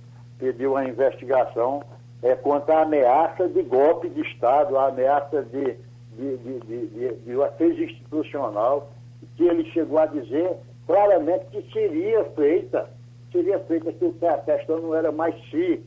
pediu 0.42 0.76
a 0.76 0.84
investigação 0.84 1.84
é, 2.24 2.36
contra 2.36 2.80
a 2.80 2.82
ameaça 2.82 3.48
de 3.48 3.62
golpe 3.62 4.10
de 4.10 4.22
Estado, 4.22 4.78
a 4.78 4.88
ameaça 4.88 5.44
de, 5.44 5.78
de, 6.18 6.38
de, 6.38 6.88
de, 6.88 7.16
de 7.16 7.36
uma 7.36 7.48
crise 7.50 7.86
institucional, 7.86 8.90
que 9.36 9.44
ele 9.44 9.70
chegou 9.72 10.00
a 10.00 10.06
dizer 10.06 10.58
claramente 10.86 11.46
que 11.52 11.72
seria 11.72 12.24
feita, 12.32 12.90
seria 13.32 13.60
feita 13.60 13.94
que 13.94 14.26
a 14.26 14.38
questão 14.40 14.80
não 14.80 14.96
era 14.96 15.12
mais 15.12 15.36
se, 15.50 15.82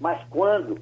mas 0.00 0.20
quando, 0.30 0.78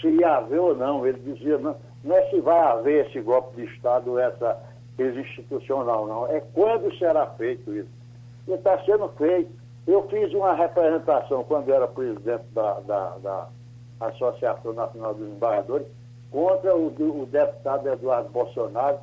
se 0.00 0.08
ia 0.08 0.36
haver 0.36 0.60
ou 0.60 0.74
não. 0.74 1.06
Ele 1.06 1.18
dizia, 1.18 1.58
não, 1.58 1.76
não 2.02 2.16
é 2.16 2.22
se 2.30 2.40
vai 2.40 2.58
haver 2.58 3.06
esse 3.06 3.20
golpe 3.20 3.56
de 3.56 3.70
Estado, 3.74 4.18
essa 4.18 4.58
crise 4.96 5.20
institucional, 5.20 6.06
não. 6.06 6.26
É 6.28 6.40
quando 6.54 6.96
será 6.96 7.26
feito 7.26 7.74
isso. 7.74 7.90
E 8.48 8.52
está 8.52 8.82
sendo 8.84 9.08
feito. 9.10 9.50
Eu 9.86 10.08
fiz 10.08 10.32
uma 10.32 10.54
representação 10.54 11.44
quando 11.44 11.72
era 11.72 11.86
presidente 11.86 12.44
da, 12.52 12.80
da, 12.80 13.18
da 13.18 13.48
Associação 14.00 14.72
Nacional 14.72 15.14
dos 15.14 15.28
Embargadores 15.28 15.86
contra 16.36 16.76
o, 16.76 16.88
o, 16.88 17.24
deputado 17.24 17.88
Eduardo 17.88 18.28
Bolsonaro, 18.28 18.98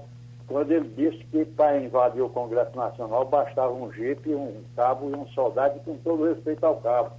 quando 0.47 0.71
ele 0.71 0.87
disse 0.89 1.23
que 1.31 1.43
para 1.43 1.81
invadir 1.81 2.21
o 2.21 2.29
Congresso 2.29 2.77
Nacional 2.77 3.25
bastava 3.25 3.73
um 3.73 3.91
jipe, 3.91 4.35
um 4.35 4.61
cabo 4.75 5.09
e 5.09 5.15
um 5.15 5.25
soldado, 5.29 5.79
com 5.79 5.97
todo 5.97 6.25
respeito 6.25 6.63
ao 6.63 6.75
cabo. 6.75 7.09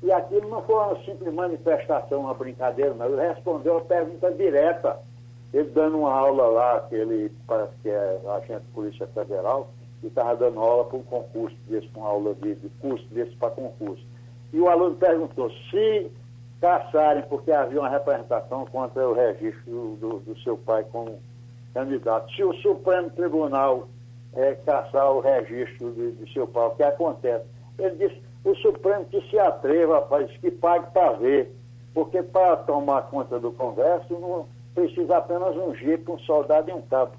E 0.00 0.12
aquilo 0.12 0.48
não 0.48 0.62
foi 0.62 0.76
uma 0.76 1.04
simples 1.04 1.34
manifestação, 1.34 2.20
uma 2.20 2.34
brincadeira, 2.34 2.94
não. 2.94 3.06
Ele 3.06 3.26
respondeu 3.26 3.78
a 3.78 3.80
pergunta 3.80 4.30
direta. 4.30 4.96
Ele 5.52 5.68
dando 5.70 5.98
uma 5.98 6.12
aula 6.12 6.46
lá, 6.46 6.80
que 6.88 6.94
ele 6.94 7.32
parece 7.44 7.72
que 7.82 7.88
é 7.88 8.20
agente 8.28 8.60
de 8.60 8.72
Polícia 8.72 9.08
Federal, 9.08 9.70
e 10.04 10.06
estava 10.06 10.36
dando 10.36 10.60
aula 10.60 10.84
para 10.84 10.98
um 10.98 11.02
concurso 11.02 11.56
desse, 11.66 11.88
uma 11.96 12.06
aula 12.06 12.32
de, 12.36 12.54
de 12.54 12.68
curso 12.80 13.04
desse 13.10 13.34
para 13.34 13.50
concurso. 13.50 14.04
E 14.52 14.60
o 14.60 14.68
aluno 14.68 14.94
perguntou 14.94 15.50
se 15.68 16.12
caçarem, 16.64 17.22
porque 17.28 17.52
havia 17.52 17.78
uma 17.78 17.90
representação 17.90 18.64
contra 18.64 19.06
o 19.06 19.12
registro 19.12 19.98
do, 20.00 20.20
do 20.20 20.38
seu 20.40 20.56
pai 20.56 20.82
como 20.90 21.18
candidato. 21.74 22.32
Se 22.32 22.42
o 22.42 22.54
Supremo 22.54 23.10
Tribunal 23.10 23.86
é, 24.32 24.54
caçar 24.54 25.12
o 25.12 25.20
registro 25.20 25.92
de, 25.92 26.12
de 26.12 26.32
seu 26.32 26.46
pai, 26.46 26.68
o 26.68 26.70
que 26.70 26.82
acontece? 26.82 27.44
Ele 27.78 27.96
disse, 27.96 28.22
o 28.46 28.54
Supremo 28.56 29.04
que 29.04 29.20
se 29.28 29.38
atreva, 29.38 29.96
rapaz, 29.96 30.30
que 30.38 30.50
pague 30.50 30.90
para 30.92 31.12
ver, 31.12 31.54
porque 31.92 32.22
para 32.22 32.56
tomar 32.56 33.02
conta 33.10 33.38
do 33.38 33.52
Congresso 33.52 34.18
não 34.18 34.46
precisa 34.74 35.18
apenas 35.18 35.54
um 35.58 35.74
jipe, 35.74 36.10
um 36.10 36.18
soldado 36.20 36.70
e 36.70 36.72
um 36.72 36.80
cabo, 36.80 37.12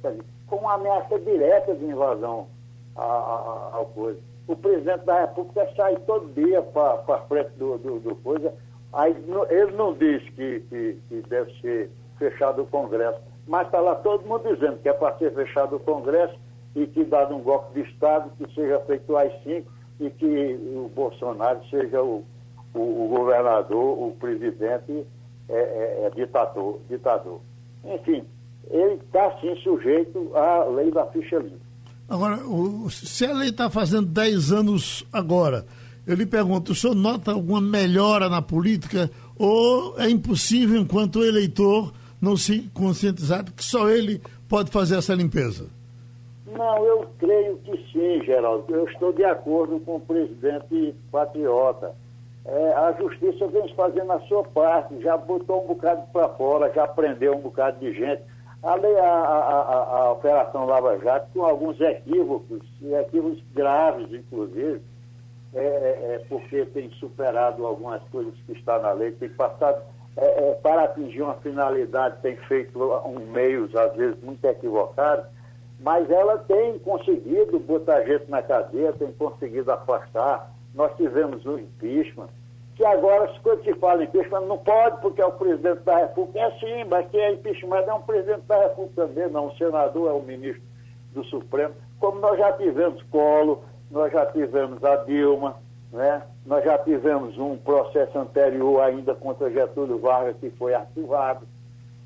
com 0.47 0.55
uma 0.55 0.73
ameaça 0.73 1.19
direta 1.19 1.75
de 1.75 1.85
invasão 1.85 2.47
ao 2.95 3.85
coisa. 3.93 4.19
O 4.47 4.55
presidente 4.55 5.05
da 5.05 5.21
República 5.21 5.69
sai 5.75 5.97
todo 6.07 6.33
dia 6.33 6.63
para 6.63 7.19
frente 7.27 7.51
do, 7.57 7.77
do, 7.77 7.99
do, 7.99 8.15
coisa. 8.17 8.51
Aí 8.95 9.13
ele 9.49 9.71
não 9.73 9.93
diz 9.93 10.23
que, 10.29 10.61
que, 10.69 10.97
que 11.09 11.21
deve 11.27 11.51
ser 11.59 11.91
fechado 12.17 12.61
o 12.61 12.67
Congresso, 12.67 13.19
mas 13.45 13.67
está 13.67 13.79
lá 13.81 13.95
todo 13.95 14.25
mundo 14.25 14.43
dizendo 14.43 14.77
que 14.81 14.87
é 14.87 14.93
para 14.93 15.17
ser 15.17 15.33
fechado 15.33 15.75
o 15.75 15.79
Congresso 15.81 16.35
e 16.73 16.87
que, 16.87 17.03
dado 17.03 17.35
um 17.35 17.41
golpe 17.41 17.73
de 17.73 17.89
Estado, 17.89 18.31
que 18.37 18.53
seja 18.55 18.79
feito 18.87 19.15
às 19.17 19.31
cinco 19.43 19.69
e 19.99 20.09
que 20.09 20.59
o 20.75 20.89
Bolsonaro 20.95 21.61
seja 21.69 22.01
o, 22.01 22.23
o, 22.73 22.79
o 22.79 23.07
governador, 23.09 24.01
o 24.01 24.15
presidente 24.17 25.05
é, 25.49 25.53
é, 25.53 26.05
é 26.05 26.09
ditador, 26.15 26.79
ditador. 26.89 27.41
Enfim, 27.83 28.25
ele 28.69 28.93
está 28.95 29.37
sim 29.41 29.55
sujeito 29.57 30.31
à 30.35 30.63
lei 30.65 30.89
da 30.89 31.05
ficha 31.07 31.37
limpa. 31.37 31.65
Agora, 32.07 32.37
o, 32.45 32.89
se 32.89 33.25
a 33.25 33.33
lei 33.33 33.49
está 33.49 33.69
fazendo 33.69 34.07
10 34.07 34.51
anos 34.51 35.05
agora, 35.11 35.65
eu 36.05 36.15
lhe 36.15 36.25
pergunto, 36.25 36.71
o 36.71 36.75
senhor 36.75 36.95
nota 36.95 37.31
alguma 37.31 37.61
melhora 37.61 38.29
na 38.29 38.41
política 38.41 39.09
ou 39.37 39.99
é 39.99 40.09
impossível, 40.09 40.79
enquanto 40.79 41.23
eleitor, 41.23 41.93
não 42.21 42.37
se 42.37 42.69
conscientizar 42.73 43.43
que 43.51 43.63
só 43.63 43.89
ele 43.89 44.21
pode 44.47 44.71
fazer 44.71 44.97
essa 44.97 45.13
limpeza? 45.13 45.67
Não, 46.47 46.85
eu 46.85 47.05
creio 47.17 47.57
que 47.57 47.75
sim, 47.91 48.23
Geraldo. 48.23 48.73
Eu 48.73 48.85
estou 48.87 49.11
de 49.11 49.23
acordo 49.23 49.79
com 49.79 49.97
o 49.97 49.99
presidente 49.99 50.95
patriota. 51.11 51.93
É, 52.45 52.73
a 52.73 52.93
justiça 52.93 53.47
vem 53.47 53.73
fazendo 53.75 54.11
a 54.11 54.19
sua 54.21 54.43
parte, 54.43 55.01
já 55.01 55.17
botou 55.17 55.63
um 55.63 55.67
bocado 55.67 56.03
para 56.13 56.29
fora, 56.29 56.71
já 56.73 56.87
prendeu 56.87 57.35
um 57.35 57.41
bocado 57.41 57.79
de 57.79 57.91
gente 57.93 58.21
a, 58.65 58.73
a, 58.73 59.55
a, 59.57 59.97
a, 59.97 60.11
Operação 60.11 60.65
Lava 60.65 60.97
Jato 60.97 61.27
com 61.33 61.43
alguns 61.45 61.79
equívocos, 61.79 62.61
equívocos 62.81 63.43
graves, 63.53 64.11
inclusive, 64.11 64.81
é, 65.55 65.59
é, 65.59 66.15
é, 66.15 66.25
porque 66.27 66.65
tem 66.65 66.89
superado 66.99 67.65
algumas 67.65 68.03
coisas 68.09 68.33
que 68.45 68.51
está 68.51 68.77
na 68.77 68.91
lei, 68.91 69.11
tem 69.11 69.29
passado 69.29 69.81
é, 70.17 70.49
é, 70.49 70.53
para 70.55 70.83
atingir 70.83 71.21
uma 71.21 71.35
finalidade, 71.35 72.17
tem 72.21 72.35
feito 72.35 72.77
um 73.05 73.19
meios, 73.31 73.73
às 73.73 73.95
vezes, 73.95 74.21
muito 74.21 74.43
equivocados, 74.43 75.25
mas 75.79 76.09
ela 76.11 76.37
tem 76.39 76.77
conseguido 76.79 77.57
botar 77.59 78.03
gente 78.03 78.29
na 78.29 78.41
cadeia, 78.41 78.91
tem 78.91 79.13
conseguido 79.13 79.71
afastar. 79.71 80.51
Nós 80.73 80.93
tivemos 80.97 81.45
um 81.45 81.57
impeachment, 81.57 82.27
que 82.75 82.85
agora, 82.85 83.33
quando 83.41 83.63
se 83.63 83.73
fala 83.75 84.03
em 84.03 84.07
impeachment, 84.07 84.41
não 84.41 84.57
pode, 84.57 84.99
porque 84.99 85.21
é 85.21 85.25
o 85.25 85.31
presidente 85.31 85.83
da 85.83 85.99
República. 85.99 86.39
É 86.39 86.51
sim, 86.59 86.83
mas 86.89 87.09
quem 87.09 87.21
é 87.21 87.31
impeachment 87.31 87.85
é 87.87 87.93
um 87.93 88.01
presidente 88.01 88.41
da 88.41 88.59
República 88.59 89.07
também, 89.07 89.29
não. 89.29 89.47
O 89.47 89.55
senador 89.55 90.09
é 90.09 90.13
o 90.13 90.21
ministro 90.21 90.61
do 91.13 91.23
Supremo. 91.23 91.73
Como 91.97 92.19
nós 92.19 92.37
já 92.37 92.51
tivemos 92.53 93.01
Colo, 93.03 93.63
nós 93.91 94.11
já 94.11 94.25
tivemos 94.27 94.83
a 94.83 94.95
Dilma, 94.97 95.55
né? 95.91 96.23
nós 96.45 96.63
já 96.63 96.77
tivemos 96.79 97.37
um 97.37 97.57
processo 97.57 98.17
anterior 98.17 98.81
ainda 98.81 99.13
contra 99.15 99.51
Getúlio 99.51 99.99
Vargas 99.99 100.35
que 100.37 100.49
foi 100.51 100.73
arquivado. 100.73 101.45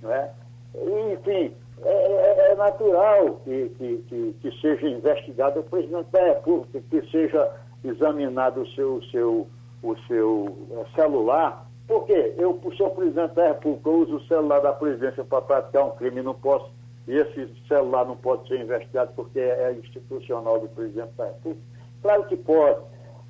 Né? 0.01 0.29
E, 0.75 1.13
enfim, 1.13 1.55
é, 1.83 1.89
é, 1.89 2.51
é 2.51 2.55
natural 2.55 3.39
que, 3.43 3.69
que, 3.77 3.97
que, 4.09 4.35
que, 4.41 4.61
seja 4.61 4.87
investigado 4.87 5.61
o 5.61 5.63
presidente 5.63 6.09
da 6.11 6.23
República, 6.23 6.81
que 6.89 7.01
seja 7.09 7.51
examinado 7.83 8.61
o 8.61 8.67
seu. 8.69 9.01
seu 9.03 9.47
o 9.81 9.95
seu 10.07 10.57
eh, 10.71 10.85
celular 10.93 11.65
Por 11.87 12.05
quê? 12.05 12.35
Eu, 12.37 12.61
sou 12.77 12.91
presidente 12.91 13.33
da 13.33 13.47
República, 13.47 13.89
uso 13.89 14.17
o 14.17 14.27
celular 14.27 14.59
da 14.59 14.71
presidência 14.73 15.23
para 15.23 15.41
praticar 15.41 15.85
um 15.85 15.89
crime, 15.91 16.21
não 16.21 16.35
posso, 16.35 16.69
e 16.69 16.78
esse 17.13 17.51
celular 17.67 18.05
não 18.05 18.15
pode 18.15 18.47
ser 18.47 18.59
investigado 18.59 19.11
porque 19.15 19.39
é 19.39 19.73
institucional 19.73 20.59
do 20.59 20.67
presidente 20.69 21.11
da 21.17 21.25
República. 21.25 21.61
Claro 22.01 22.23
que 22.25 22.37
pode. 22.37 22.79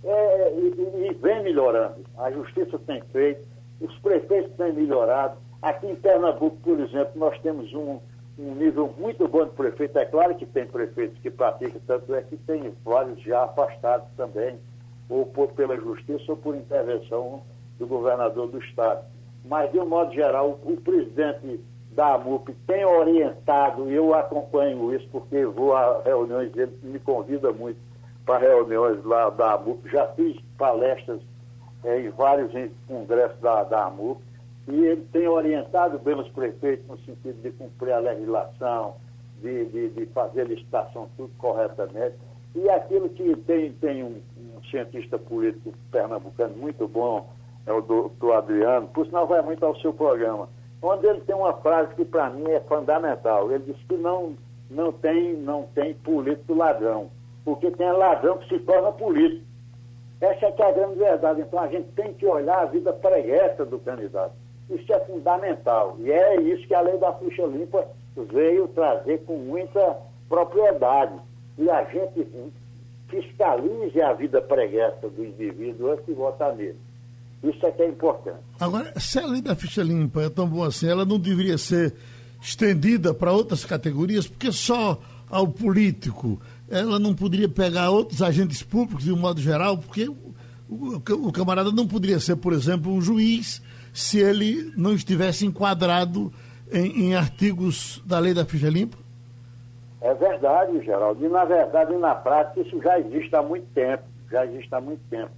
É, 0.03 0.53
e, 0.53 1.07
e 1.09 1.13
vem 1.15 1.43
melhorando. 1.43 2.03
A 2.17 2.31
justiça 2.31 2.79
tem 2.79 3.01
feito, 3.11 3.45
os 3.81 3.97
prefeitos 3.99 4.55
têm 4.55 4.73
melhorado. 4.73 5.37
Aqui 5.61 5.87
em 5.87 5.95
Pernambuco, 5.95 6.57
por 6.57 6.79
exemplo, 6.79 7.11
nós 7.15 7.37
temos 7.41 7.73
um, 7.73 7.99
um 8.37 8.55
nível 8.55 8.93
muito 8.97 9.27
bom 9.27 9.43
de 9.45 9.51
prefeito. 9.51 9.97
É 9.97 10.05
claro 10.05 10.35
que 10.35 10.45
tem 10.45 10.65
prefeitos 10.65 11.19
que 11.19 11.29
praticam, 11.29 11.81
tanto 11.85 12.15
é 12.15 12.21
que 12.21 12.37
tem 12.37 12.73
vários 12.83 13.21
já 13.21 13.43
afastados 13.43 14.07
também, 14.15 14.57
ou 15.09 15.25
por, 15.25 15.49
pela 15.49 15.75
justiça 15.75 16.23
ou 16.29 16.37
por 16.37 16.55
intervenção 16.55 17.43
do 17.77 17.85
governador 17.85 18.47
do 18.47 18.59
Estado. 18.59 19.05
Mas, 19.43 19.71
de 19.71 19.79
um 19.79 19.85
modo 19.85 20.13
geral, 20.13 20.59
o, 20.63 20.77
presidente 20.77 21.59
da 21.91 22.15
AMUP 22.15 22.53
tem 22.67 22.85
orientado, 22.85 23.89
e 23.89 23.95
eu 23.95 24.13
acompanho 24.13 24.93
isso 24.93 25.07
porque 25.11 25.45
vou 25.45 25.75
a 25.75 26.01
reuniões 26.03 26.51
dele, 26.51 26.77
me 26.83 26.99
convida 26.99 27.51
muito 27.51 27.79
para 28.25 28.39
reuniões 28.39 29.03
lá 29.03 29.29
da 29.29 29.53
AMUP, 29.53 29.89
já 29.89 30.07
fiz 30.09 30.39
palestras 30.57 31.19
é, 31.83 32.01
em 32.01 32.09
vários 32.09 32.51
congressos 32.87 33.39
da, 33.39 33.63
da 33.63 33.85
AMUP, 33.85 34.21
e 34.67 34.85
ele 34.85 35.07
tem 35.11 35.27
orientado 35.27 35.97
bem 35.97 36.15
os 36.15 36.29
prefeitos 36.29 36.85
no 36.87 36.97
sentido 36.99 37.41
de 37.41 37.51
cumprir 37.51 37.91
a 37.91 37.99
legislação, 37.99 38.95
de, 39.41 39.65
de, 39.65 39.89
de 39.89 40.05
fazer 40.07 40.47
licitação 40.47 41.09
tudo 41.17 41.31
corretamente. 41.37 42.15
E 42.53 42.69
aquilo 42.69 43.09
que 43.09 43.35
tem, 43.37 43.71
tem 43.73 44.03
um, 44.03 44.21
um 44.37 44.63
cientista 44.69 45.17
político 45.17 45.73
pernambucano 45.91 46.55
muito 46.55 46.87
bom, 46.87 47.27
é 47.65 47.73
o 47.73 47.81
doutor 47.81 48.33
Adriano, 48.33 48.87
por 48.87 49.05
sinal 49.05 49.27
vai 49.27 49.41
muito 49.41 49.65
ao 49.65 49.75
seu 49.77 49.93
programa, 49.93 50.49
onde 50.81 51.07
ele 51.07 51.21
tem 51.21 51.35
uma 51.35 51.53
frase 51.53 51.93
que 51.95 52.05
para 52.05 52.29
mim 52.29 52.49
é 52.49 52.59
fundamental. 52.61 53.51
Ele 53.51 53.63
diz 53.65 53.77
que 53.87 53.95
não, 53.95 54.35
não, 54.69 54.91
tem, 54.91 55.33
não 55.33 55.63
tem 55.75 55.93
político 55.93 56.53
ladrão, 56.53 57.09
porque 57.43 57.71
tem 57.71 57.91
ladrão 57.91 58.37
que 58.37 58.47
se 58.49 58.59
torna 58.59 58.91
político. 58.91 59.43
Essa 60.21 60.47
é 60.47 60.51
que 60.51 60.61
é 60.61 60.69
a 60.69 60.71
grande 60.71 60.99
verdade. 60.99 61.41
Então 61.41 61.59
a 61.59 61.67
gente 61.67 61.89
tem 61.91 62.13
que 62.13 62.25
olhar 62.25 62.59
a 62.59 62.65
vida 62.65 62.91
preguiça 62.91 63.65
do 63.65 63.79
candidato. 63.79 64.33
Isso 64.69 64.93
é 64.93 64.99
fundamental. 65.01 65.95
E 65.99 66.11
é 66.11 66.41
isso 66.41 66.67
que 66.67 66.75
a 66.75 66.81
lei 66.81 66.97
da 66.97 67.13
ficha 67.13 67.45
limpa 67.45 67.87
veio 68.15 68.67
trazer 68.69 69.19
com 69.25 69.37
muita 69.37 69.97
propriedade. 70.27 71.19
E 71.57 71.69
a 71.69 71.83
gente 71.85 72.27
fiscalize 73.07 74.01
a 74.01 74.13
vida 74.13 74.41
preguiça 74.41 75.09
do 75.09 75.25
indivíduo 75.25 75.91
antes 75.91 76.05
de 76.05 76.13
votar 76.13 76.55
nele. 76.55 76.77
Isso 77.43 77.65
é 77.65 77.71
que 77.71 77.81
é 77.81 77.87
importante. 77.87 78.39
Agora, 78.59 78.93
se 78.99 79.17
a 79.17 79.25
lei 79.25 79.41
da 79.41 79.55
ficha 79.55 79.81
limpa 79.81 80.21
é 80.23 80.29
tão 80.29 80.47
boa 80.47 80.67
assim, 80.67 80.87
ela 80.87 81.05
não 81.05 81.17
deveria 81.17 81.57
ser 81.57 81.93
estendida 82.41 83.13
para 83.13 83.31
outras 83.31 83.63
categorias, 83.63 84.27
porque 84.27 84.51
só 84.51 84.99
ao 85.29 85.47
político 85.47 86.39
ela 86.69 86.99
não 86.99 87.15
poderia 87.15 87.47
pegar 87.47 87.91
outros 87.91 88.21
agentes 88.21 88.61
públicos 88.61 89.05
de 89.05 89.13
um 89.13 89.17
modo 89.17 89.39
geral, 89.39 89.77
porque 89.77 90.09
o, 90.09 90.33
o, 90.69 91.27
o 91.27 91.31
camarada 91.31 91.71
não 91.71 91.87
poderia 91.87 92.19
ser, 92.19 92.35
por 92.35 92.53
exemplo, 92.53 92.91
um 92.91 93.01
juiz 93.01 93.61
se 93.93 94.19
ele 94.19 94.71
não 94.75 94.93
estivesse 94.93 95.45
enquadrado 95.45 96.31
em, 96.71 97.05
em 97.05 97.15
artigos 97.15 98.03
da 98.05 98.19
lei 98.19 98.33
da 98.33 98.45
ficha 98.45 98.69
limpa? 98.69 98.97
É 100.01 100.13
verdade, 100.13 100.83
Geraldo. 100.83 101.25
E 101.25 101.29
na 101.29 101.43
verdade, 101.45 101.95
na 101.97 102.15
prática, 102.15 102.61
isso 102.61 102.81
já 102.81 102.99
existe 102.99 103.35
há 103.35 103.41
muito 103.41 103.67
tempo. 103.73 104.03
Já 104.31 104.45
existe 104.45 104.73
há 104.73 104.79
muito 104.79 105.01
tempo 105.09 105.31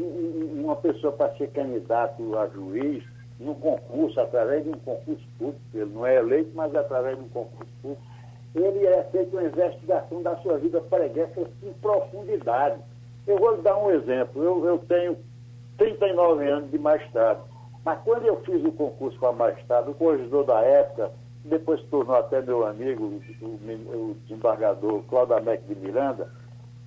uma 0.00 0.76
pessoa 0.76 1.12
para 1.12 1.34
ser 1.36 1.48
candidato 1.50 2.38
a 2.38 2.46
juiz 2.48 3.04
num 3.38 3.54
concurso, 3.54 4.20
através 4.20 4.64
de 4.64 4.70
um 4.70 4.78
concurso 4.78 5.24
público, 5.38 5.60
ele 5.72 5.92
não 5.92 6.06
é 6.06 6.16
eleito, 6.16 6.50
mas 6.54 6.74
através 6.74 7.16
de 7.16 7.24
um 7.24 7.28
concurso 7.28 7.72
público, 7.80 8.02
ele 8.54 8.86
é 8.86 9.04
feito 9.04 9.36
uma 9.36 9.44
investigação 9.46 10.22
da 10.22 10.36
sua 10.38 10.58
vida 10.58 10.80
preguiça 10.80 11.48
em 11.62 11.72
profundidade. 11.74 12.80
Eu 13.26 13.38
vou 13.38 13.54
lhe 13.54 13.62
dar 13.62 13.76
um 13.76 13.90
exemplo. 13.90 14.42
Eu, 14.42 14.64
eu 14.64 14.78
tenho 14.78 15.16
39 15.76 16.48
anos 16.48 16.70
de 16.70 16.78
magistrado, 16.78 17.42
mas 17.84 18.00
quando 18.02 18.26
eu 18.26 18.40
fiz 18.40 18.64
o 18.64 18.72
concurso 18.72 19.18
para 19.18 19.32
magistrado, 19.32 19.90
o 19.92 19.94
corregedor 19.94 20.44
da 20.44 20.60
época, 20.60 21.12
depois 21.44 21.80
se 21.80 21.86
tornou 21.86 22.16
até 22.16 22.42
meu 22.42 22.66
amigo, 22.66 23.20
o, 23.40 23.46
o 23.46 24.16
desembargador 24.22 25.02
Cláudio 25.04 25.36
Américo 25.36 25.72
de 25.72 25.80
Miranda, 25.80 26.28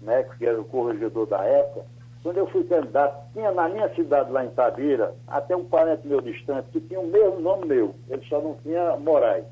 né, 0.01 0.23
que 0.23 0.45
era 0.45 0.59
o 0.59 0.65
corregedor 0.65 1.27
da 1.27 1.43
época, 1.43 1.85
quando 2.23 2.37
eu 2.37 2.47
fui 2.47 2.63
candidato, 2.65 3.31
tinha 3.33 3.51
na 3.51 3.67
minha 3.67 3.89
cidade, 3.95 4.31
lá 4.31 4.45
em 4.45 4.49
Tabira, 4.49 5.13
até 5.27 5.55
um 5.55 5.65
parente 5.65 6.07
meu 6.07 6.21
distante, 6.21 6.67
que 6.71 6.79
tinha 6.81 6.99
o 6.99 7.07
mesmo 7.07 7.39
nome 7.39 7.65
meu. 7.65 7.95
Ele 8.09 8.21
só 8.29 8.39
não 8.39 8.55
tinha 8.63 8.95
Moraes, 8.97 9.45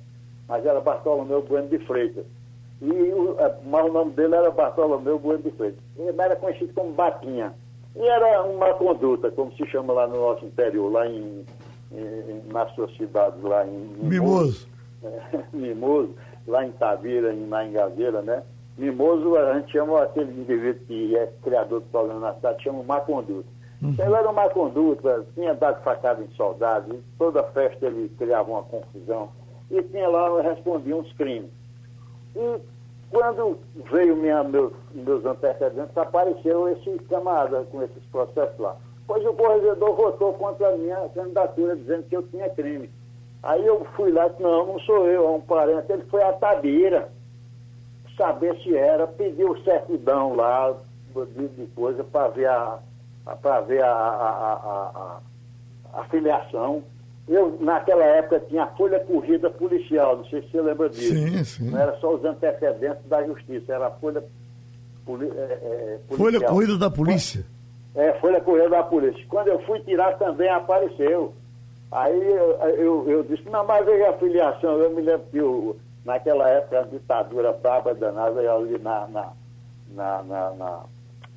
mas 0.47 0.65
era 0.65 0.79
Bartolomeu 0.79 1.41
Bueno 1.41 1.67
de 1.67 1.79
Freitas. 1.79 2.25
E 2.81 2.91
o, 2.91 3.35
é, 3.39 3.55
mas 3.65 3.85
o 3.85 3.91
nome 3.91 4.11
dele 4.11 4.35
era 4.35 4.51
Bartolomeu 4.51 5.17
Bueno 5.17 5.43
de 5.43 5.51
Freitas. 5.51 5.79
Ele 5.97 6.21
era 6.21 6.35
conhecido 6.35 6.73
como 6.73 6.91
Batinha. 6.91 7.53
E 7.95 8.07
era 8.07 8.43
uma 8.43 8.73
conduta, 8.75 9.31
como 9.31 9.51
se 9.53 9.65
chama 9.65 9.91
lá 9.93 10.07
no 10.07 10.17
nosso 10.17 10.45
interior, 10.45 10.91
lá 10.91 11.07
em, 11.07 11.43
em 11.91 12.41
na 12.53 12.67
sua 12.69 12.87
cidade, 12.89 13.41
lá 13.41 13.65
em 13.65 13.71
Mimoso. 14.03 14.09
Mimoso, 14.11 14.67
Mimoso 15.51 16.15
lá 16.49 16.65
em 16.65 16.71
Tabira, 16.71 17.33
em, 17.33 17.43
em 17.43 17.71
Gaveira, 17.71 18.21
né? 18.21 18.43
Mimoso, 18.79 19.35
a 19.35 19.55
gente 19.55 19.73
chama 19.73 20.01
aquele 20.01 20.31
indivíduo 20.31 20.85
que 20.87 21.13
é 21.17 21.27
criador 21.43 21.81
do 21.81 21.87
problema 21.87 22.21
na 22.21 22.33
cidade, 22.35 22.63
chama 22.63 22.81
má 22.81 23.01
conduta. 23.01 23.49
Uhum. 23.81 23.93
Ele 23.99 24.13
era 24.13 24.31
má 24.31 24.49
conduta, 24.49 25.25
tinha 25.35 25.53
dado 25.53 25.83
facada 25.83 26.23
em 26.23 26.29
soldados, 26.35 26.97
toda 27.17 27.43
festa 27.43 27.85
ele 27.85 28.07
criava 28.17 28.49
uma 28.49 28.63
confusão, 28.63 29.29
e 29.69 29.83
tinha 29.83 30.07
lá, 30.07 30.41
respondia 30.41 30.95
uns 30.95 31.11
crimes. 31.13 31.51
E 32.33 32.61
quando 33.11 33.57
veio 33.91 34.15
minha, 34.15 34.43
meus, 34.45 34.71
meus 34.93 35.25
antecedentes, 35.25 35.97
apareceu 35.97 36.69
esse 36.69 36.99
camarada 37.09 37.65
com 37.65 37.83
esses 37.83 38.03
processos 38.11 38.57
lá. 38.59 38.77
Pois 39.05 39.25
o 39.25 39.33
corregedor 39.33 39.93
votou 39.93 40.33
contra 40.35 40.69
a 40.69 40.77
minha 40.77 41.09
candidatura, 41.09 41.75
dizendo 41.75 42.03
que 42.03 42.15
eu 42.15 42.23
tinha 42.23 42.49
crime. 42.49 42.89
Aí 43.43 43.65
eu 43.65 43.85
fui 43.95 44.11
lá 44.11 44.27
e 44.27 44.29
disse, 44.29 44.41
não, 44.41 44.65
não 44.65 44.79
sou 44.79 45.05
eu, 45.07 45.27
é 45.27 45.31
um 45.31 45.41
parente. 45.41 45.91
Ele 45.91 46.03
foi 46.03 46.21
a 46.23 46.31
Tabira 46.33 47.09
saber 48.19 48.53
se 48.61 48.75
era, 48.75 49.07
pediu 49.07 49.57
certidão 49.63 50.35
lá 50.35 50.75
de, 51.15 51.47
de 51.47 51.65
coisa 51.67 52.03
para 52.03 52.27
ver 52.27 52.47
a 52.47 52.79
para 53.41 53.61
ver 53.61 53.83
a, 53.83 53.91
a, 53.91 55.19
a, 55.93 55.99
a, 56.01 56.03
filiação. 56.05 56.83
Eu, 57.27 57.57
naquela 57.61 58.03
época, 58.03 58.39
tinha 58.49 58.63
a 58.63 58.67
folha 58.67 58.99
corrida 59.01 59.51
policial, 59.51 60.17
não 60.17 60.25
sei 60.25 60.41
se 60.41 60.49
você 60.49 60.61
lembra 60.61 60.89
disso. 60.89 61.13
Sim, 61.13 61.43
sim. 61.43 61.69
Não 61.69 61.79
era 61.79 61.95
só 61.99 62.15
os 62.15 62.25
antecedentes 62.25 63.05
da 63.07 63.23
justiça, 63.23 63.71
era 63.71 63.87
a 63.87 63.91
folha 63.91 64.23
poli, 65.05 65.27
é, 65.27 65.31
é, 65.31 65.99
policial. 66.07 66.17
Folha 66.17 66.41
corrida 66.41 66.77
da 66.77 66.89
polícia. 66.89 67.45
É, 67.93 68.13
folha 68.13 68.41
corrida 68.41 68.69
da 68.69 68.83
polícia. 68.83 69.23
Quando 69.29 69.49
eu 69.49 69.59
fui 69.59 69.79
tirar 69.81 70.17
também 70.17 70.49
apareceu. 70.49 71.33
Aí 71.91 72.31
eu, 72.31 72.51
eu, 72.77 73.09
eu 73.09 73.23
disse, 73.23 73.47
não, 73.49 73.63
mas 73.65 73.85
veja 73.85 74.09
a 74.09 74.17
filiação. 74.17 74.77
Eu 74.79 74.89
me 74.91 75.01
lembro 75.01 75.27
que 75.31 75.39
o, 75.39 75.75
Naquela 76.05 76.49
época, 76.49 76.79
a 76.79 76.83
ditadura 76.83 77.51
braba 77.51 77.93
danada 77.93 78.39
ali 78.39 78.77
na, 78.79 79.07
na, 79.07 79.33
na, 79.91 80.23
na, 80.23 80.83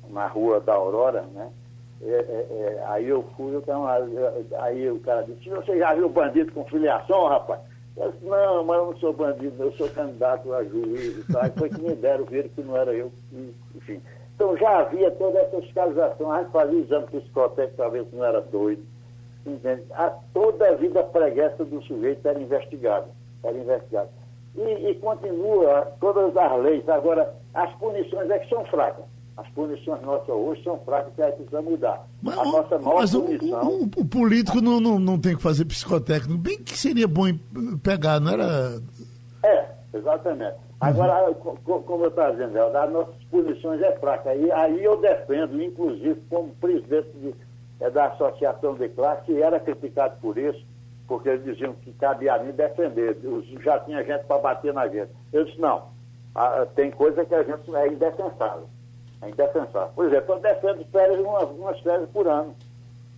na, 0.09 0.27
rua 0.27 0.59
da 0.59 0.73
Aurora, 0.73 1.23
né? 1.33 1.51
É, 2.01 2.09
é, 2.09 2.47
é, 2.49 2.83
aí 2.87 3.07
eu 3.07 3.23
fui, 3.35 3.55
então, 3.55 3.85
aí 4.59 4.89
o 4.89 4.99
cara 4.99 5.23
disse, 5.23 5.49
você 5.49 5.77
já 5.77 5.93
viu 5.93 6.09
bandido 6.09 6.51
com 6.51 6.65
filiação, 6.65 7.27
rapaz? 7.27 7.61
Eu 7.95 8.11
disse, 8.11 8.25
não, 8.25 8.63
mas 8.63 8.77
eu 8.77 8.85
não 8.87 8.97
sou 8.97 9.13
bandido, 9.13 9.63
eu 9.63 9.71
sou 9.73 9.87
candidato 9.89 10.53
a 10.53 10.63
juiz 10.63 11.17
e 11.17 11.31
tal. 11.31 11.43
Foi 11.57 11.69
que 11.69 11.81
me 11.81 11.95
deram, 11.95 12.25
viram 12.25 12.49
que 12.49 12.61
não 12.61 12.75
era 12.75 12.93
eu, 12.93 13.11
enfim. 13.75 14.01
Então 14.35 14.57
já 14.57 14.79
havia 14.79 15.11
toda 15.11 15.39
essa 15.39 15.61
fiscalização, 15.61 16.31
a 16.31 16.41
gente 16.41 16.51
fazia 16.51 16.79
exame 16.79 17.05
psicotécnico 17.05 17.75
para 17.75 17.89
ver 17.89 18.05
se 18.05 18.15
não 18.15 18.25
era 18.25 18.41
doido. 18.41 18.83
Entende? 19.45 19.83
A, 19.91 20.09
toda 20.33 20.69
a 20.69 20.75
vida 20.75 21.03
preguiça 21.03 21.63
do 21.63 21.81
sujeito 21.83 22.27
era 22.27 22.39
investigada. 22.39 23.07
Era 23.43 23.57
investigada 23.57 24.09
e, 24.55 24.89
e 24.89 24.95
continua 24.95 25.93
todas 25.99 26.35
as 26.35 26.61
leis. 26.61 26.87
Agora, 26.87 27.33
as 27.53 27.71
punições 27.75 28.29
é 28.29 28.39
que 28.39 28.49
são 28.49 28.63
fracas. 28.65 29.05
As 29.35 29.47
punições 29.49 30.01
nossas 30.03 30.29
hoje 30.29 30.63
são 30.63 30.77
fracas 30.79 31.11
que 31.15 31.21
a 31.21 31.25
gente 31.27 31.37
precisa 31.37 31.61
mudar. 31.61 32.07
Mas, 32.21 32.37
a 32.37 32.45
nossa 32.45 32.77
maior 32.77 32.99
mas 32.99 33.11
punição... 33.11 33.67
o, 33.67 33.83
o, 33.83 33.89
o, 33.97 34.05
político 34.05 34.61
não, 34.61 34.79
não, 34.79 34.99
não 34.99 35.19
tem 35.19 35.35
que 35.35 35.41
fazer 35.41 35.65
psicotécnico. 35.65 36.37
Bem 36.37 36.61
que 36.61 36.77
seria 36.77 37.07
bom 37.07 37.25
pegar, 37.81 38.19
não 38.19 38.31
era... 38.31 38.79
É, 39.43 39.65
exatamente. 39.91 40.57
Agora, 40.79 41.31
uhum. 41.31 41.81
como 41.81 42.03
eu 42.03 42.09
estava 42.09 42.31
dizendo, 42.33 42.59
as 42.59 42.91
nossas 42.91 43.23
punições 43.31 43.81
é 43.81 43.91
fraca. 43.93 44.35
E 44.35 44.51
aí 44.51 44.83
eu 44.83 44.97
defendo, 44.97 45.61
inclusive, 45.63 46.21
como 46.29 46.53
presidente 46.55 47.09
de, 47.15 47.33
é, 47.79 47.89
da 47.89 48.07
Associação 48.07 48.75
de 48.75 48.89
Classe, 48.89 49.23
que 49.23 49.41
era 49.41 49.59
criticado 49.59 50.17
por 50.21 50.37
isso, 50.37 50.63
porque 51.07 51.29
eles 51.29 51.43
diziam 51.43 51.73
que 51.73 51.91
cabia 51.93 52.35
a 52.35 52.39
mim 52.39 52.51
defender. 52.51 53.17
Já 53.61 53.79
tinha 53.79 54.03
gente 54.03 54.25
para 54.25 54.39
bater 54.39 54.73
na 54.73 54.87
gente. 54.87 55.11
Eu 55.31 55.45
disse, 55.45 55.59
não, 55.59 55.89
tem 56.75 56.91
coisa 56.91 57.25
que 57.25 57.35
a 57.35 57.43
gente 57.43 57.75
é 57.75 57.87
indefensável. 57.87 58.67
É 59.21 59.29
indefensável. 59.29 59.89
Por 59.95 60.05
exemplo, 60.05 60.35
eu 60.35 60.39
defendo 60.39 60.85
férias, 60.91 61.19
umas, 61.19 61.49
umas 61.51 61.79
férias 61.79 62.09
por 62.09 62.27
ano. 62.27 62.55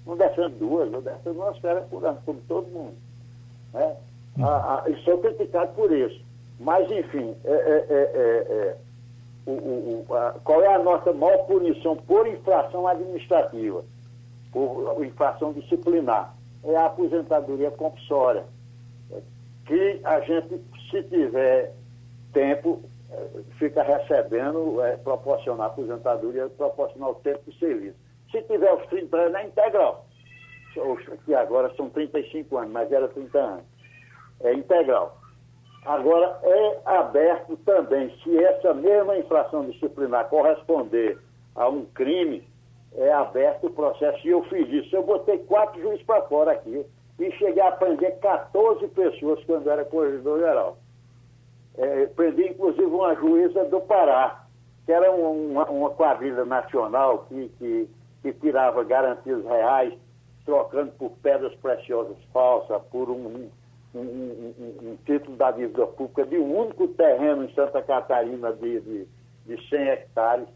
não 0.05 0.17
defendo 0.17 0.57
duas, 0.59 0.91
eu 0.91 1.01
defendo 1.01 1.37
uma 1.37 1.51
esfera 1.51 1.81
por 1.81 2.05
ano, 2.05 2.19
como 2.25 2.39
todo 2.47 2.67
mundo. 2.67 2.95
Né? 3.73 3.95
A, 4.41 4.83
a, 4.83 4.89
e 4.89 5.01
sou 5.03 5.17
criticado 5.19 5.73
por 5.73 5.91
isso. 5.91 6.23
Mas, 6.59 6.89
enfim, 6.91 7.35
é, 7.43 7.51
é, 7.51 7.85
é, 7.89 7.95
é, 7.95 8.53
é 8.53 8.77
o, 9.45 9.51
o, 9.51 10.15
a, 10.15 10.31
qual 10.43 10.61
é 10.61 10.73
a 10.73 10.79
nossa 10.79 11.13
maior 11.13 11.45
punição 11.45 11.95
por 11.95 12.27
infração 12.27 12.87
administrativa, 12.87 13.83
por 14.51 15.03
infração 15.05 15.53
disciplinar? 15.53 16.33
É 16.65 16.75
a 16.75 16.85
aposentadoria 16.85 17.71
compulsória. 17.71 18.45
Que 19.65 19.99
a 20.03 20.19
gente, 20.21 20.61
se 20.89 21.03
tiver 21.03 21.73
tempo, 22.33 22.81
é, 23.11 23.27
fica 23.57 23.81
recebendo, 23.83 24.81
é, 24.81 24.97
proporcionar 24.97 25.67
aposentadoria, 25.67 26.47
proporcionar 26.49 27.09
o 27.09 27.15
tempo 27.15 27.49
de 27.49 27.57
serviço. 27.57 27.97
Se 28.31 28.41
tiver 28.43 28.73
os 28.73 28.85
30 28.87 29.15
anos, 29.17 29.35
é 29.35 29.45
integral. 29.45 30.05
Que 31.25 31.33
agora 31.33 31.73
são 31.75 31.89
35 31.89 32.57
anos, 32.57 32.71
mas 32.71 32.91
era 32.91 33.07
30 33.07 33.37
anos. 33.37 33.63
É 34.41 34.53
integral. 34.53 35.17
Agora, 35.85 36.39
é 36.41 36.79
aberto 36.83 37.55
também, 37.57 38.11
se 38.23 38.43
essa 38.43 38.73
mesma 38.73 39.17
infração 39.17 39.69
disciplinar 39.69 40.27
corresponder 40.29 41.17
a 41.55 41.69
um 41.69 41.85
crime, 41.85 42.43
é 42.97 43.11
aberto 43.13 43.67
o 43.67 43.71
processo. 43.71 44.25
E 44.25 44.31
eu 44.31 44.43
fiz 44.43 44.67
isso. 44.69 44.95
Eu 44.95 45.03
botei 45.03 45.37
quatro 45.39 45.81
juízes 45.81 46.05
para 46.05 46.21
fora 46.23 46.51
aqui 46.51 46.85
e 47.19 47.31
cheguei 47.33 47.61
a 47.61 47.71
prender 47.71 48.19
14 48.19 48.87
pessoas 48.89 49.43
quando 49.45 49.69
era 49.69 49.85
corregedor 49.85 50.39
geral. 50.39 50.77
É, 51.77 52.05
prendi, 52.07 52.49
inclusive, 52.49 52.85
uma 52.85 53.15
juíza 53.15 53.65
do 53.65 53.81
Pará, 53.81 54.45
que 54.85 54.91
era 54.91 55.11
uma, 55.11 55.65
uma 55.69 55.89
quadrilha 55.89 56.45
nacional 56.45 57.25
que, 57.27 57.49
que, 57.57 57.89
que 58.21 58.33
tirava 58.33 58.83
garantias 58.83 59.43
reais, 59.45 59.93
trocando 60.45 60.91
por 60.93 61.11
pedras 61.21 61.53
preciosas 61.55 62.17
falsas, 62.31 62.81
por 62.91 63.09
um 63.09 63.49
um, 63.95 63.99
um, 63.99 64.89
um, 64.89 64.97
título 65.05 65.37
da 65.37 65.51
dívida 65.51 65.87
pública 65.87 66.25
de 66.25 66.37
um 66.37 66.59
único 66.59 66.87
terreno 66.89 67.45
em 67.45 67.53
Santa 67.53 67.81
Catarina 67.81 68.51
de, 68.51 68.81
de, 68.81 69.07
de 69.45 69.69
100 69.69 69.79
hectares. 69.89 70.47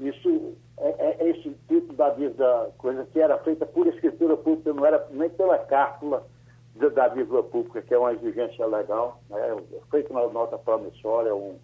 Isso 0.00 0.56
é, 0.78 0.88
é, 0.88 1.16
é, 1.20 1.28
esse 1.28 1.50
título 1.68 1.92
da 1.92 2.08
dívida, 2.10 2.70
coisa 2.78 3.04
que 3.12 3.20
era 3.20 3.36
feita 3.38 3.66
por 3.66 3.86
escritura 3.86 4.34
pública, 4.34 4.72
não 4.72 4.86
era 4.86 5.06
nem 5.10 5.28
pela 5.28 5.58
cártula 5.58 6.26
da 6.74 7.08
dívida 7.08 7.42
pública, 7.42 7.82
que 7.82 7.92
é 7.92 7.98
uma 7.98 8.14
exigência 8.14 8.66
legal, 8.66 9.20
né? 9.28 9.56
feita 9.90 10.10
uma 10.10 10.26
nota 10.28 10.56
promissória, 10.56 11.34
um, 11.34 11.58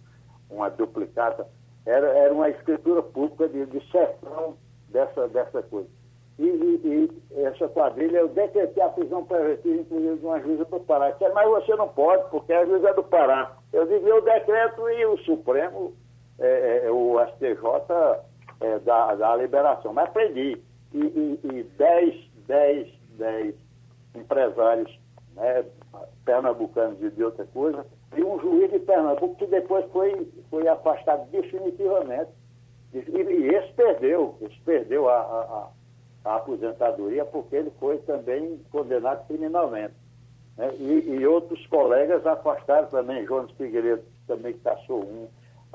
uma 0.51 0.69
duplicata. 0.69 1.47
Era, 1.83 2.07
era 2.09 2.31
uma 2.31 2.49
escritura 2.49 3.01
pública 3.01 3.49
de, 3.49 3.65
de 3.65 3.79
sessão 3.91 4.55
dessa, 4.89 5.27
dessa 5.29 5.63
coisa. 5.63 5.89
E, 6.37 6.43
e, 6.45 7.11
e, 7.31 7.43
essa 7.43 7.67
quadrilha, 7.69 8.17
eu 8.19 8.27
decretei 8.27 8.83
a 8.83 8.89
prisão 8.89 9.25
preventiva, 9.25 9.81
inclusive, 9.81 10.17
de 10.17 10.25
uma 10.25 10.39
juíza 10.39 10.65
do 10.65 10.79
Pará. 10.81 11.15
Mas 11.33 11.49
você 11.49 11.75
não 11.75 11.87
pode, 11.87 12.29
porque 12.29 12.53
a 12.53 12.65
juíza 12.65 12.89
é 12.89 12.93
do 12.93 13.03
Pará. 13.03 13.57
Eu 13.73 13.87
digo, 13.87 14.07
eu 14.07 14.21
decreto 14.21 14.87
e 14.87 15.05
o 15.07 15.17
Supremo, 15.19 15.93
é, 16.39 16.85
é, 16.85 16.91
o 16.91 17.17
STJ, 17.27 18.23
é, 18.61 18.79
dá, 18.79 19.15
dá 19.15 19.31
a 19.31 19.35
liberação. 19.35 19.93
Mas 19.93 20.09
prendi. 20.09 20.61
E, 20.93 21.63
10, 21.77 22.31
10, 22.47 22.87
10 23.17 23.55
empresários 24.15 24.99
né, 25.35 25.65
pernambucanos 26.25 27.01
e 27.01 27.09
de 27.11 27.23
outra 27.23 27.45
coisa, 27.47 27.85
e 28.15 28.23
um 28.23 28.39
juiz 28.39 28.71
de 28.71 28.79
Pernambuco 28.79 29.35
que 29.35 29.45
depois 29.47 29.85
foi, 29.91 30.31
foi 30.49 30.67
afastado 30.67 31.29
definitivamente. 31.29 32.31
E, 32.93 32.99
e 32.99 33.49
esse 33.49 33.73
perdeu, 33.73 34.37
esse 34.41 34.59
perdeu 34.61 35.09
a, 35.09 35.19
a 35.19 35.67
a 36.27 36.35
aposentadoria 36.35 37.23
porque 37.25 37.55
ele 37.55 37.71
foi 37.79 37.97
também 37.99 38.59
condenado 38.69 39.25
criminalmente. 39.27 39.93
Né? 40.57 40.73
E, 40.77 41.15
e, 41.19 41.25
outros 41.25 41.65
colegas 41.67 42.25
afastaram 42.25 42.87
também, 42.87 43.25
Jones 43.25 43.51
Figueiredo 43.51 44.03
também 44.27 44.53
caçou 44.57 45.03
um, 45.03 45.27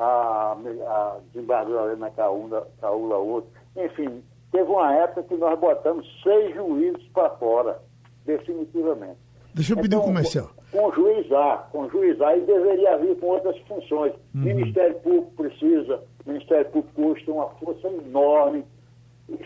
a, 0.03 0.53
a 0.53 1.19
desembargadora 1.33 1.93
Helena 1.93 2.11
Caúla 2.11 3.17
outro. 3.17 3.51
Enfim, 3.77 4.23
teve 4.51 4.71
uma 4.71 4.95
época 4.95 5.23
que 5.25 5.37
nós 5.37 5.59
botamos 5.59 6.07
seis 6.23 6.55
juízes 6.55 7.03
para 7.15 7.31
fora, 7.31 7.81
definitivamente. 8.25 9.19
Deixa 9.55 9.73
eu 9.73 9.77
pedir 9.77 9.97
então, 9.97 10.01
um 10.01 10.05
comercial. 10.05 10.51
Conjuizar, 10.71 11.69
conjuizar, 11.71 12.39
e 12.39 12.41
deveria 12.41 12.97
vir 12.97 13.19
com 13.19 13.27
outras 13.27 13.59
funções. 13.69 14.13
Uhum. 14.35 14.41
Ministério 14.43 14.95
Público 15.01 15.31
precisa, 15.37 16.01
Ministério 16.25 16.71
Público 16.71 16.95
custa 16.95 17.31
uma 17.31 17.49
força 17.51 17.89
enorme 17.89 18.65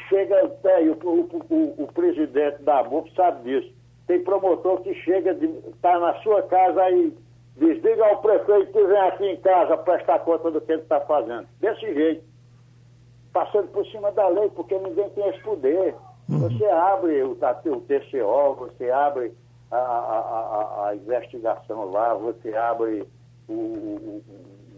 chega 0.08 0.44
até, 0.44 0.80
o, 0.82 0.92
o, 0.92 1.44
o, 1.50 1.84
o, 1.84 1.92
presidente 1.92 2.62
da 2.62 2.82
MUP 2.84 3.12
sabe 3.14 3.42
disso. 3.44 3.74
Tem 4.06 4.22
promotor 4.22 4.82
que 4.82 4.94
chega, 4.94 5.32
está 5.32 5.98
na 5.98 6.14
sua 6.22 6.42
casa 6.42 6.80
aí, 6.82 7.12
diz, 7.56 7.82
diga 7.82 8.06
ao 8.06 8.18
prefeito 8.18 8.72
que 8.72 8.84
vem 8.84 9.00
aqui 9.00 9.24
em 9.26 9.36
casa 9.40 9.76
prestar 9.78 10.20
conta 10.20 10.50
do 10.50 10.60
que 10.60 10.72
ele 10.72 10.82
está 10.82 11.00
fazendo. 11.00 11.46
Desse 11.60 11.92
jeito. 11.92 12.24
Passando 13.32 13.68
por 13.68 13.86
cima 13.86 14.10
da 14.12 14.28
lei, 14.28 14.48
porque 14.50 14.78
ninguém 14.78 15.10
tem 15.10 15.28
esse 15.28 15.40
poder. 15.42 15.94
Uhum. 16.28 16.38
Você 16.40 16.64
abre 16.66 17.22
o, 17.22 17.32
o 17.32 17.80
TCO, 17.80 18.54
você 18.58 18.90
abre 18.90 19.34
a, 19.70 19.76
a, 19.76 20.18
a, 20.18 20.88
a 20.88 20.96
investigação 20.96 21.90
lá, 21.90 22.14
você 22.14 22.54
abre 22.54 23.06
o, 23.48 23.52
o, 23.52 24.22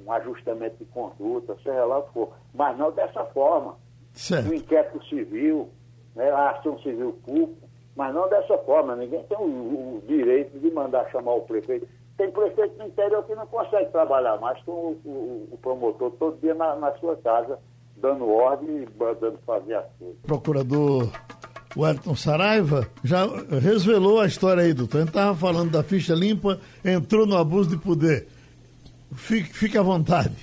um 0.06 0.12
ajustamento 0.12 0.76
de 0.78 0.84
conduta, 0.86 1.56
seja 1.62 1.84
lá 1.84 1.98
o 1.98 2.02
que 2.04 2.12
for. 2.14 2.32
Mas 2.54 2.76
não 2.76 2.90
dessa 2.90 3.24
forma 3.26 3.76
certo. 4.12 4.50
o 4.50 4.54
inquérito 4.54 5.04
civil, 5.04 5.68
né, 6.14 6.30
a 6.30 6.50
ação 6.50 6.78
civil 6.80 7.12
pública, 7.24 7.68
mas 7.94 8.14
não 8.14 8.28
dessa 8.28 8.56
forma. 8.58 8.96
Ninguém 8.96 9.22
tem 9.24 9.36
o, 9.36 9.42
o, 9.42 10.02
direito 10.06 10.58
de 10.58 10.70
mandar 10.70 11.10
chamar 11.10 11.34
o 11.34 11.42
prefeito. 11.42 11.86
Tem 12.18 12.30
prefeito 12.32 12.76
no 12.76 12.86
interior 12.86 13.24
que 13.24 13.34
não 13.36 13.46
consegue 13.46 13.92
trabalhar 13.92 14.36
mais 14.38 14.60
com 14.64 14.72
o, 14.72 15.00
o, 15.04 15.48
o 15.52 15.58
promotor 15.62 16.10
todo 16.18 16.40
dia 16.40 16.52
na, 16.52 16.74
na, 16.74 16.92
sua 16.98 17.16
casa, 17.16 17.58
dando 17.96 18.28
ordem 18.28 18.82
e 18.82 18.88
mandando 18.98 19.38
fazer 19.46 19.74
as 19.74 19.86
coisas. 19.96 20.16
Procurador 20.22 21.08
Wellington 21.76 22.16
Saraiva 22.16 22.90
já 23.04 23.24
revelou 23.62 24.20
a 24.20 24.26
história 24.26 24.64
aí, 24.64 24.74
doutor. 24.74 24.98
Ele 24.98 25.08
estava 25.08 25.38
falando 25.38 25.70
da 25.70 25.84
ficha 25.84 26.12
limpa, 26.12 26.60
entrou 26.84 27.24
no 27.24 27.36
abuso 27.36 27.70
de 27.70 27.78
poder. 27.78 28.26
Fique, 29.14 29.54
fique 29.54 29.78
à 29.78 29.82
vontade. 29.82 30.34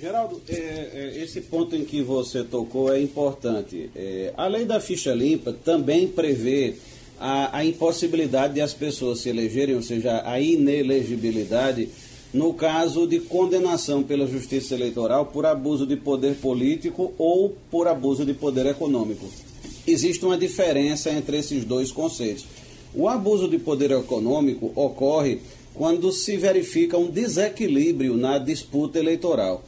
Geraldo, 0.00 0.40
é, 0.48 0.54
é, 0.54 1.22
esse 1.22 1.40
ponto 1.40 1.74
em 1.74 1.84
que 1.84 2.02
você 2.02 2.44
tocou 2.44 2.92
é 2.92 3.00
importante. 3.00 3.90
É, 3.96 4.32
a 4.36 4.46
lei 4.46 4.64
da 4.64 4.78
ficha 4.78 5.12
limpa 5.12 5.52
também 5.52 6.06
prevê 6.06 6.76
a, 7.18 7.58
a, 7.58 7.64
impossibilidade 7.64 8.54
de 8.54 8.60
as 8.60 8.74
pessoas 8.74 9.20
se 9.20 9.28
elegerem, 9.28 9.74
ou 9.74 9.82
seja, 9.82 10.22
a 10.24 10.40
inelegibilidade, 10.40 11.88
no 12.32 12.52
caso 12.54 13.06
de 13.06 13.20
condenação 13.20 14.02
pela 14.02 14.26
Justiça 14.26 14.74
Eleitoral 14.74 15.26
por 15.26 15.46
abuso 15.46 15.86
de 15.86 15.96
poder 15.96 16.34
político 16.36 17.12
ou 17.16 17.56
por 17.70 17.86
abuso 17.86 18.24
de 18.24 18.34
poder 18.34 18.66
econômico. 18.66 19.26
Existe 19.86 20.24
uma 20.24 20.36
diferença 20.36 21.10
entre 21.10 21.38
esses 21.38 21.64
dois 21.64 21.92
conceitos. 21.92 22.46
O 22.94 23.08
abuso 23.08 23.48
de 23.48 23.58
poder 23.58 23.90
econômico 23.92 24.72
ocorre 24.74 25.40
quando 25.74 26.10
se 26.12 26.36
verifica 26.36 26.96
um 26.96 27.10
desequilíbrio 27.10 28.16
na 28.16 28.38
disputa 28.38 28.98
eleitoral 28.98 29.64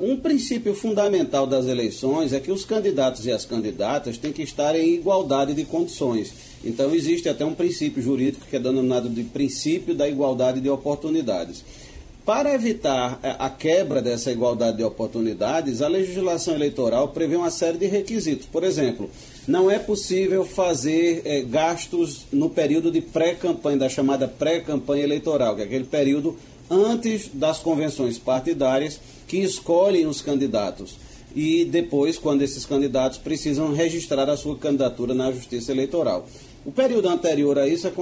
um 0.00 0.16
princípio 0.16 0.74
fundamental 0.74 1.46
das 1.46 1.66
eleições 1.66 2.32
é 2.32 2.40
que 2.40 2.50
os 2.50 2.64
candidatos 2.64 3.24
e 3.24 3.30
as 3.30 3.44
candidatas 3.44 4.18
têm 4.18 4.32
que 4.32 4.42
estar 4.42 4.74
em 4.74 4.94
igualdade 4.94 5.54
de 5.54 5.64
condições. 5.64 6.49
Então, 6.64 6.94
existe 6.94 7.28
até 7.28 7.44
um 7.44 7.54
princípio 7.54 8.02
jurídico 8.02 8.46
que 8.48 8.56
é 8.56 8.58
denominado 8.58 9.08
de 9.08 9.24
princípio 9.24 9.94
da 9.94 10.08
igualdade 10.08 10.60
de 10.60 10.68
oportunidades. 10.68 11.64
Para 12.24 12.54
evitar 12.54 13.18
a 13.22 13.48
quebra 13.48 14.02
dessa 14.02 14.30
igualdade 14.30 14.76
de 14.76 14.84
oportunidades, 14.84 15.80
a 15.80 15.88
legislação 15.88 16.54
eleitoral 16.54 17.08
prevê 17.08 17.34
uma 17.34 17.50
série 17.50 17.78
de 17.78 17.86
requisitos. 17.86 18.46
Por 18.46 18.62
exemplo, 18.62 19.10
não 19.48 19.70
é 19.70 19.78
possível 19.78 20.44
fazer 20.44 21.22
é, 21.24 21.40
gastos 21.40 22.26
no 22.30 22.50
período 22.50 22.90
de 22.90 23.00
pré-campanha, 23.00 23.78
da 23.78 23.88
chamada 23.88 24.28
pré-campanha 24.28 25.02
eleitoral, 25.02 25.56
que 25.56 25.62
é 25.62 25.64
aquele 25.64 25.84
período 25.84 26.36
antes 26.70 27.30
das 27.32 27.58
convenções 27.58 28.18
partidárias 28.18 29.00
que 29.26 29.38
escolhem 29.38 30.06
os 30.06 30.20
candidatos 30.20 30.96
e 31.34 31.64
depois, 31.64 32.18
quando 32.18 32.42
esses 32.42 32.66
candidatos 32.66 33.18
precisam 33.18 33.72
registrar 33.72 34.28
a 34.28 34.36
sua 34.36 34.56
candidatura 34.56 35.14
na 35.14 35.30
Justiça 35.30 35.72
Eleitoral. 35.72 36.26
O 36.64 36.70
período 36.70 37.08
anterior 37.08 37.58
a 37.58 37.66
isso 37.66 37.86
é, 37.86 37.92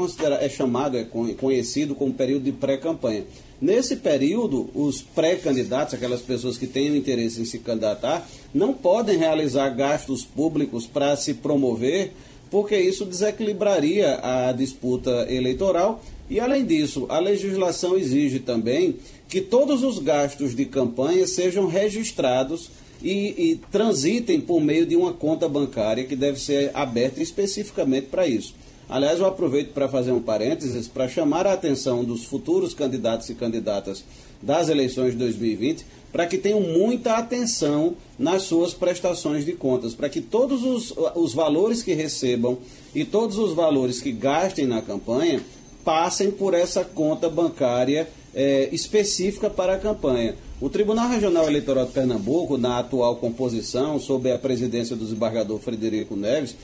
é 0.44 0.48
chamado, 0.48 0.96
é 0.96 1.04
conhecido 1.04 1.94
como 1.94 2.12
período 2.12 2.44
de 2.44 2.52
pré-campanha. 2.52 3.24
Nesse 3.60 3.96
período, 3.96 4.68
os 4.74 5.00
pré-candidatos, 5.00 5.94
aquelas 5.94 6.20
pessoas 6.20 6.58
que 6.58 6.66
têm 6.66 6.96
interesse 6.96 7.40
em 7.40 7.44
se 7.44 7.60
candidatar, 7.60 8.28
não 8.52 8.72
podem 8.72 9.16
realizar 9.16 9.68
gastos 9.70 10.24
públicos 10.24 10.86
para 10.86 11.16
se 11.16 11.34
promover, 11.34 12.12
porque 12.50 12.76
isso 12.76 13.04
desequilibraria 13.04 14.18
a 14.22 14.52
disputa 14.52 15.26
eleitoral 15.30 16.02
e, 16.30 16.40
além 16.40 16.64
disso, 16.64 17.06
a 17.08 17.18
legislação 17.18 17.96
exige 17.96 18.40
também 18.40 18.96
que 19.28 19.40
todos 19.40 19.82
os 19.82 19.98
gastos 19.98 20.54
de 20.54 20.64
campanha 20.64 21.26
sejam 21.26 21.66
registrados 21.66 22.70
e, 23.02 23.50
e 23.50 23.60
transitem 23.70 24.40
por 24.40 24.60
meio 24.60 24.86
de 24.86 24.96
uma 24.96 25.12
conta 25.12 25.48
bancária 25.48 26.04
que 26.04 26.16
deve 26.16 26.40
ser 26.40 26.70
aberta 26.74 27.22
especificamente 27.22 28.06
para 28.06 28.26
isso. 28.26 28.54
Aliás, 28.88 29.20
eu 29.20 29.26
aproveito 29.26 29.74
para 29.74 29.88
fazer 29.88 30.12
um 30.12 30.20
parênteses 30.20 30.88
para 30.88 31.08
chamar 31.08 31.46
a 31.46 31.52
atenção 31.52 32.04
dos 32.04 32.24
futuros 32.24 32.72
candidatos 32.72 33.28
e 33.28 33.34
candidatas 33.34 34.02
das 34.40 34.68
eleições 34.68 35.12
de 35.12 35.18
2020 35.18 35.84
para 36.12 36.26
que 36.26 36.38
tenham 36.38 36.60
muita 36.60 37.16
atenção 37.16 37.94
nas 38.18 38.44
suas 38.44 38.72
prestações 38.72 39.44
de 39.44 39.52
contas, 39.52 39.94
para 39.94 40.08
que 40.08 40.20
todos 40.20 40.64
os, 40.64 40.94
os 41.14 41.34
valores 41.34 41.82
que 41.82 41.92
recebam 41.92 42.58
e 42.94 43.04
todos 43.04 43.36
os 43.36 43.52
valores 43.52 44.00
que 44.00 44.10
gastem 44.10 44.66
na 44.66 44.80
campanha 44.80 45.42
passem 45.84 46.30
por 46.30 46.54
essa 46.54 46.84
conta 46.84 47.28
bancária 47.28 48.08
é, 48.38 48.68
específica 48.70 49.50
para 49.50 49.74
a 49.74 49.78
campanha. 49.78 50.36
O 50.60 50.70
Tribunal 50.70 51.08
Regional 51.08 51.48
Eleitoral 51.48 51.86
de 51.86 51.92
Pernambuco, 51.92 52.56
na 52.56 52.78
atual 52.78 53.16
composição, 53.16 53.98
sob 53.98 54.30
a 54.30 54.38
presidência 54.38 54.94
do 54.94 55.04
desembargador 55.04 55.58
Frederico 55.58 56.14
Neves, 56.14 56.54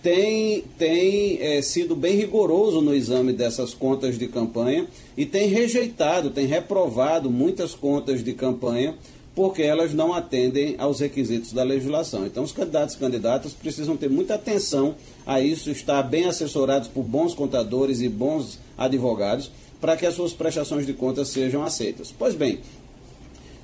tem, 0.00 0.62
tem 0.78 1.38
é, 1.40 1.60
sido 1.60 1.96
bem 1.96 2.16
rigoroso 2.16 2.80
no 2.80 2.94
exame 2.94 3.32
dessas 3.32 3.74
contas 3.74 4.16
de 4.16 4.28
campanha 4.28 4.86
e 5.16 5.26
tem 5.26 5.48
rejeitado, 5.48 6.30
tem 6.30 6.46
reprovado 6.46 7.28
muitas 7.28 7.74
contas 7.74 8.22
de 8.22 8.32
campanha 8.32 8.94
porque 9.34 9.62
elas 9.62 9.92
não 9.92 10.12
atendem 10.12 10.76
aos 10.78 11.00
requisitos 11.00 11.52
da 11.52 11.64
legislação. 11.64 12.24
Então, 12.24 12.44
os 12.44 12.52
candidatos 12.52 12.94
e 12.94 12.98
candidatas 12.98 13.52
precisam 13.52 13.96
ter 13.96 14.08
muita 14.08 14.36
atenção 14.36 14.94
a 15.26 15.40
isso, 15.40 15.68
estar 15.68 16.00
bem 16.04 16.26
assessorados 16.26 16.86
por 16.86 17.02
bons 17.02 17.34
contadores 17.34 18.00
e 18.00 18.08
bons 18.08 18.60
advogados 18.76 19.50
para 19.80 19.96
que 19.96 20.06
as 20.06 20.14
suas 20.14 20.32
prestações 20.32 20.86
de 20.86 20.92
contas 20.94 21.28
sejam 21.28 21.62
aceitas. 21.62 22.12
Pois 22.16 22.34
bem, 22.34 22.60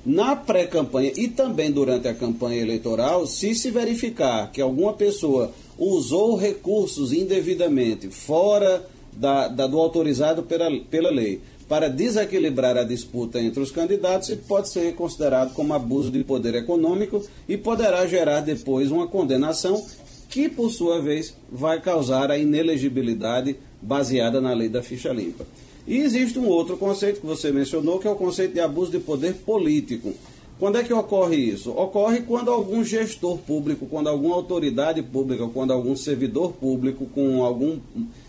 na 0.05 0.35
pré-campanha 0.35 1.11
e 1.15 1.27
também 1.27 1.71
durante 1.71 2.07
a 2.07 2.13
campanha 2.13 2.61
eleitoral, 2.61 3.27
se 3.27 3.53
se 3.55 3.69
verificar 3.69 4.51
que 4.51 4.61
alguma 4.61 4.93
pessoa 4.93 5.51
usou 5.77 6.35
recursos 6.35 7.13
indevidamente 7.13 8.09
fora 8.09 8.85
da, 9.13 9.47
da, 9.47 9.67
do 9.67 9.79
autorizado 9.79 10.43
pela, 10.43 10.69
pela 10.89 11.09
lei 11.09 11.41
para 11.67 11.87
desequilibrar 11.87 12.75
a 12.77 12.83
disputa 12.83 13.39
entre 13.39 13.61
os 13.61 13.71
candidatos, 13.71 14.29
isso 14.29 14.41
pode 14.47 14.69
ser 14.69 14.93
considerado 14.93 15.53
como 15.53 15.73
abuso 15.73 16.11
de 16.11 16.23
poder 16.23 16.55
econômico 16.55 17.23
e 17.47 17.55
poderá 17.55 18.05
gerar 18.05 18.41
depois 18.41 18.91
uma 18.91 19.07
condenação 19.07 19.81
que, 20.27 20.49
por 20.49 20.69
sua 20.69 21.01
vez, 21.01 21.33
vai 21.49 21.79
causar 21.79 22.29
a 22.29 22.37
inelegibilidade 22.37 23.55
baseada 23.81 24.39
na 24.39 24.53
lei 24.53 24.69
da 24.69 24.83
ficha 24.83 25.11
limpa. 25.11 25.45
E 25.87 25.97
existe 25.97 26.37
um 26.37 26.47
outro 26.47 26.77
conceito 26.77 27.21
que 27.21 27.25
você 27.25 27.51
mencionou, 27.51 27.99
que 27.99 28.07
é 28.07 28.11
o 28.11 28.15
conceito 28.15 28.53
de 28.53 28.59
abuso 28.59 28.91
de 28.91 28.99
poder 28.99 29.33
político. 29.45 30.13
Quando 30.59 30.77
é 30.77 30.83
que 30.83 30.93
ocorre 30.93 31.37
isso? 31.37 31.71
Ocorre 31.71 32.21
quando 32.21 32.51
algum 32.51 32.83
gestor 32.83 33.39
público, 33.39 33.87
quando 33.87 34.07
alguma 34.07 34.35
autoridade 34.35 35.01
pública, 35.01 35.47
quando 35.47 35.73
algum 35.73 35.95
servidor 35.95 36.53
público 36.53 37.07
com 37.07 37.43
algum, 37.43 37.79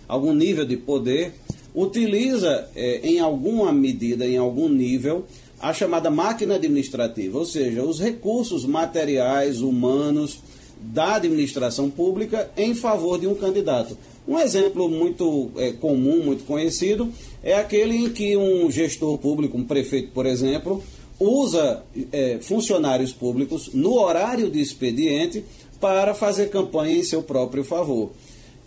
algum 0.09 0.32
nível 0.32 0.64
de 0.64 0.78
poder 0.78 1.34
utiliza 1.74 2.68
é, 2.74 3.00
em 3.03 3.18
alguma 3.18 3.70
medida, 3.70 4.26
em 4.26 4.38
algum 4.38 4.68
nível, 4.68 5.26
a 5.61 5.72
chamada 5.72 6.11
máquina 6.11 6.57
administrativa, 6.57 7.38
ou 7.38 7.44
seja, 7.44 7.84
os 7.84 8.00
recursos 8.00 8.64
materiais, 8.64 9.61
humanos 9.61 10.40
da 10.83 11.16
administração 11.16 11.89
pública 11.89 12.51
em 12.57 12.74
favor 12.74 13.18
de 13.18 13.26
um 13.26 13.35
candidato. 13.35 13.97
Um 14.26 14.39
exemplo 14.39 14.89
muito 14.89 15.51
é, 15.57 15.72
comum, 15.72 16.22
muito 16.24 16.45
conhecido, 16.45 17.12
é 17.43 17.55
aquele 17.55 17.97
em 17.97 18.11
que 18.11 18.37
um 18.37 18.70
gestor 18.70 19.18
público, 19.18 19.57
um 19.57 19.64
prefeito, 19.64 20.12
por 20.12 20.26
exemplo, 20.26 20.83
usa 21.18 21.83
é, 22.12 22.39
funcionários 22.41 23.12
públicos 23.12 23.70
no 23.72 23.95
horário 23.99 24.51
de 24.51 24.61
expediente 24.61 25.45
para 25.80 26.14
fazer 26.14 26.51
campanha 26.51 26.97
em 26.97 27.03
seu 27.03 27.22
próprio 27.22 27.64
favor. 27.64 28.11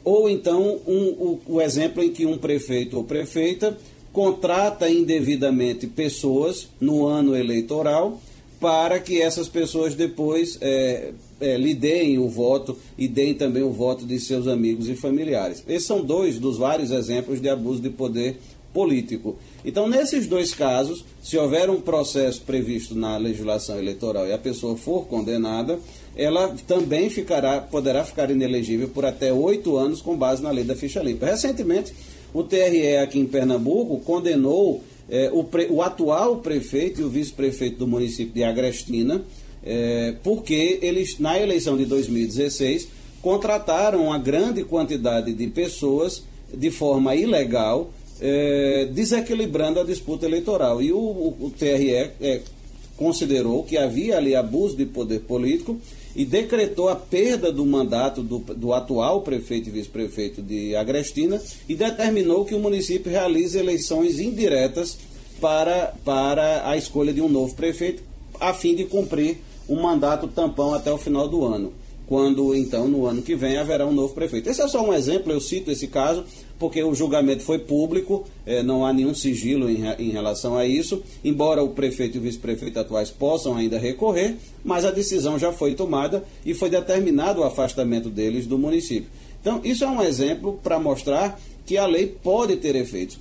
Ou 0.03 0.29
então 0.29 0.79
um, 0.85 1.07
o, 1.07 1.41
o 1.47 1.61
exemplo 1.61 2.03
em 2.03 2.11
que 2.11 2.25
um 2.25 2.37
prefeito 2.37 2.97
ou 2.97 3.03
prefeita 3.03 3.77
contrata 4.11 4.89
indevidamente 4.89 5.87
pessoas 5.87 6.67
no 6.79 7.05
ano 7.05 7.35
eleitoral 7.35 8.21
para 8.59 8.99
que 8.99 9.21
essas 9.21 9.49
pessoas 9.49 9.95
depois 9.95 10.57
é, 10.61 11.11
é, 11.39 11.57
lhe 11.57 11.73
deem 11.73 12.17
o 12.17 12.27
voto 12.27 12.77
e 12.97 13.07
deem 13.07 13.33
também 13.33 13.63
o 13.63 13.71
voto 13.71 14.05
de 14.05 14.19
seus 14.19 14.47
amigos 14.47 14.87
e 14.87 14.95
familiares. 14.95 15.63
Esses 15.67 15.87
são 15.87 16.03
dois 16.03 16.39
dos 16.39 16.57
vários 16.57 16.91
exemplos 16.91 17.41
de 17.41 17.49
abuso 17.49 17.81
de 17.81 17.89
poder 17.89 18.37
político. 18.73 19.37
Então, 19.63 19.87
nesses 19.87 20.27
dois 20.27 20.53
casos, 20.53 21.05
se 21.23 21.37
houver 21.37 21.69
um 21.69 21.79
processo 21.79 22.41
previsto 22.41 22.93
na 22.93 23.17
legislação 23.17 23.79
eleitoral 23.79 24.27
e 24.27 24.33
a 24.33 24.37
pessoa 24.37 24.75
for 24.75 25.07
condenada, 25.07 25.79
ela 26.15 26.53
também 26.67 27.09
ficará, 27.09 27.61
poderá 27.61 28.03
ficar 28.03 28.29
inelegível 28.29 28.89
por 28.89 29.05
até 29.05 29.31
oito 29.31 29.77
anos 29.77 30.01
com 30.01 30.15
base 30.15 30.43
na 30.43 30.51
lei 30.51 30.65
da 30.65 30.75
ficha 30.75 31.01
limpa. 31.01 31.25
Recentemente, 31.25 31.93
o 32.33 32.43
TRE 32.43 32.97
aqui 32.97 33.17
em 33.17 33.25
Pernambuco 33.25 33.99
condenou 34.01 34.83
é, 35.09 35.29
o, 35.31 35.43
pre, 35.43 35.67
o, 35.69 35.81
atual 35.81 36.37
prefeito 36.37 36.99
e 36.99 37.03
o 37.03 37.09
vice-prefeito 37.09 37.77
do 37.77 37.87
município 37.87 38.33
de 38.33 38.43
Agrestina, 38.43 39.23
é, 39.65 40.13
porque 40.23 40.79
eles, 40.81 41.19
na 41.19 41.39
eleição 41.39 41.75
de 41.75 41.85
2016, 41.85 42.87
contrataram 43.21 44.05
uma 44.05 44.19
grande 44.19 44.63
quantidade 44.63 45.33
de 45.33 45.47
pessoas 45.47 46.23
de 46.53 46.69
forma 46.69 47.15
ilegal 47.15 47.91
é, 48.21 48.87
desequilibrando 48.91 49.79
a 49.79 49.83
disputa 49.83 50.25
eleitoral. 50.25 50.81
E 50.81 50.91
o, 50.91 50.97
o, 50.97 51.51
TRE 51.57 51.91
é, 51.91 52.41
considerou 52.95 53.63
que 53.63 53.77
havia 53.77 54.17
ali 54.17 54.35
abuso 54.35 54.77
de 54.77 54.85
poder 54.85 55.21
político 55.21 55.79
e 56.15 56.23
decretou 56.23 56.87
a 56.87 56.95
perda 56.95 57.51
do 57.51 57.65
mandato 57.65 58.23
do, 58.23 58.39
do 58.39 58.73
atual 58.73 59.21
prefeito 59.21 59.67
e 59.67 59.71
vice-prefeito 59.71 60.41
de 60.41 60.75
Agrestina 60.75 61.41
e 61.67 61.75
determinou 61.75 62.45
que 62.45 62.55
o 62.55 62.59
município 62.59 63.11
realize 63.11 63.57
eleições 63.57 64.19
indiretas 64.19 64.97
para, 65.41 65.93
para 66.05 66.69
a 66.69 66.77
escolha 66.77 67.11
de 67.11 67.21
um 67.21 67.27
novo 67.27 67.53
prefeito, 67.53 68.01
a 68.39 68.53
fim 68.53 68.75
de 68.75 68.85
cumprir 68.85 69.39
um 69.67 69.81
mandato 69.81 70.27
tampão 70.27 70.73
até 70.73 70.91
o 70.91 70.97
final 70.97 71.27
do 71.27 71.45
ano 71.45 71.73
quando 72.07 72.55
então 72.55 72.87
no 72.87 73.05
ano 73.05 73.21
que 73.21 73.35
vem 73.35 73.57
haverá 73.57 73.85
um 73.85 73.91
novo 73.91 74.13
prefeito. 74.13 74.49
Esse 74.49 74.61
é 74.61 74.67
só 74.67 74.83
um 74.83 74.93
exemplo, 74.93 75.31
eu 75.31 75.39
cito 75.39 75.71
esse 75.71 75.87
caso, 75.87 76.23
porque 76.57 76.81
o 76.83 76.93
julgamento 76.93 77.41
foi 77.41 77.59
público, 77.59 78.25
eh, 78.45 78.63
não 78.63 78.85
há 78.85 78.93
nenhum 78.93 79.13
sigilo 79.13 79.69
em, 79.69 79.83
em, 79.99 80.11
relação 80.11 80.55
a 80.55 80.65
isso, 80.65 81.01
embora 81.23 81.63
o 81.63 81.69
prefeito 81.69 82.15
e 82.15 82.19
o 82.19 82.21
vice-prefeito 82.21 82.79
atuais 82.79 83.09
possam 83.09 83.55
ainda 83.55 83.77
recorrer, 83.77 84.35
mas 84.63 84.85
a 84.85 84.91
decisão 84.91 85.37
já 85.37 85.51
foi 85.51 85.73
tomada 85.73 86.23
e 86.45 86.53
foi 86.53 86.69
determinado 86.69 87.41
o 87.41 87.43
afastamento 87.43 88.09
deles 88.09 88.45
do 88.45 88.57
município. 88.57 89.09
Então, 89.41 89.61
isso 89.63 89.83
é 89.83 89.87
um 89.87 90.01
exemplo 90.01 90.59
para 90.63 90.79
mostrar 90.79 91.39
que 91.65 91.77
a 91.77 91.85
lei 91.85 92.07
pode 92.07 92.55
ter 92.57 92.75
efeitos. 92.75 93.19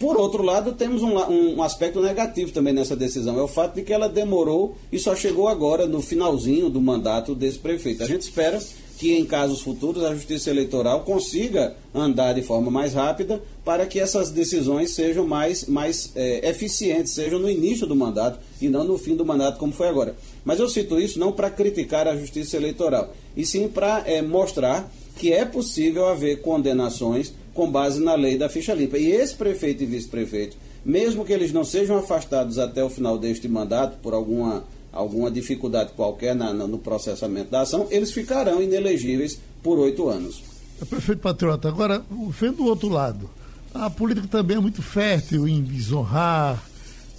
Por 0.00 0.16
outro 0.16 0.42
lado, 0.42 0.72
temos 0.72 1.02
um, 1.02 1.18
um, 1.18 1.62
aspecto 1.62 2.00
negativo 2.00 2.50
também 2.52 2.72
nessa 2.72 2.96
decisão, 2.96 3.38
é 3.38 3.42
o 3.42 3.46
fato 3.46 3.74
de 3.74 3.82
que 3.82 3.92
ela 3.92 4.08
demorou 4.08 4.74
e 4.90 4.98
só 4.98 5.14
chegou 5.14 5.46
agora 5.46 5.86
no 5.86 6.00
finalzinho 6.00 6.70
do 6.70 6.80
mandato 6.80 7.34
desse 7.34 7.58
prefeito. 7.58 8.02
A 8.02 8.06
gente 8.06 8.22
espera 8.22 8.58
que 8.96 9.14
em 9.14 9.26
casos 9.26 9.60
futuros 9.60 10.02
a 10.02 10.14
Justiça 10.14 10.48
Eleitoral 10.48 11.02
consiga 11.02 11.76
andar 11.94 12.32
de 12.32 12.40
forma 12.40 12.70
mais 12.70 12.94
rápida 12.94 13.42
para 13.62 13.84
que 13.84 14.00
essas 14.00 14.30
decisões 14.30 14.92
sejam 14.92 15.26
mais, 15.26 15.66
mais 15.66 16.12
é, 16.16 16.48
eficientes, 16.48 17.12
sejam 17.12 17.38
no 17.38 17.50
início 17.50 17.86
do 17.86 17.94
mandato 17.94 18.38
e 18.58 18.70
não 18.70 18.84
no 18.84 18.96
fim 18.96 19.14
do 19.14 19.26
mandato, 19.26 19.58
como 19.58 19.70
foi 19.70 19.88
agora. 19.88 20.16
Mas 20.46 20.58
eu 20.60 20.68
cito 20.70 20.98
isso 20.98 21.18
não 21.18 21.30
para 21.30 21.50
criticar 21.50 22.08
a 22.08 22.16
Justiça 22.16 22.56
Eleitoral, 22.56 23.14
e 23.36 23.44
sim 23.44 23.68
para 23.68 24.02
é, 24.06 24.22
mostrar 24.22 24.90
que 25.18 25.30
é 25.30 25.44
possível 25.44 26.06
haver 26.06 26.40
condenações 26.40 27.34
com 27.60 27.70
base 27.70 28.02
na 28.02 28.14
lei 28.14 28.38
da 28.38 28.48
ficha 28.48 28.72
limpa. 28.72 28.96
E 28.96 29.10
esse 29.10 29.34
prefeito 29.34 29.82
e 29.82 29.86
vice-prefeito, 29.86 30.56
mesmo 30.82 31.26
que 31.26 31.32
eles 31.34 31.52
não 31.52 31.62
sejam 31.62 31.98
afastados 31.98 32.58
até 32.58 32.82
o 32.82 32.88
final 32.88 33.18
deste 33.18 33.46
mandato 33.46 33.98
por 33.98 34.14
alguma, 34.14 34.64
alguma 34.90 35.30
dificuldade 35.30 35.92
qualquer 35.94 36.34
na, 36.34 36.54
no 36.54 36.78
processamento 36.78 37.50
da 37.50 37.60
ação, 37.60 37.86
eles 37.90 38.12
ficarão 38.12 38.62
inelegíveis 38.62 39.38
por 39.62 39.78
oito 39.78 40.08
anos. 40.08 40.42
É, 40.80 40.86
prefeito 40.86 41.20
Patriota, 41.20 41.68
agora, 41.68 42.02
vendo 42.30 42.56
do 42.56 42.64
outro 42.64 42.88
lado, 42.88 43.28
a 43.74 43.90
política 43.90 44.26
também 44.26 44.56
é 44.56 44.60
muito 44.60 44.80
fértil 44.80 45.46
em 45.46 45.62
desonrar, 45.62 46.64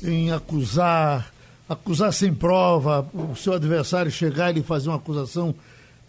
em 0.04 0.32
acusar, 0.32 1.32
acusar 1.70 2.12
sem 2.12 2.34
prova, 2.34 3.08
o 3.14 3.36
seu 3.36 3.54
adversário 3.54 4.10
chegar 4.10 4.58
e 4.58 4.64
fazer 4.64 4.89
uma 4.89 4.98
acusação 4.98 5.54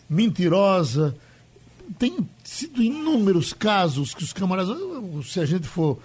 mentirosa 0.08 1.14
tem 1.98 2.16
sido 2.44 2.82
inúmeros 2.82 3.52
casos 3.52 4.14
que 4.14 4.24
os 4.24 4.32
camaradas, 4.32 4.76
se 5.24 5.40
a 5.40 5.46
gente 5.46 5.66
for 5.66 5.98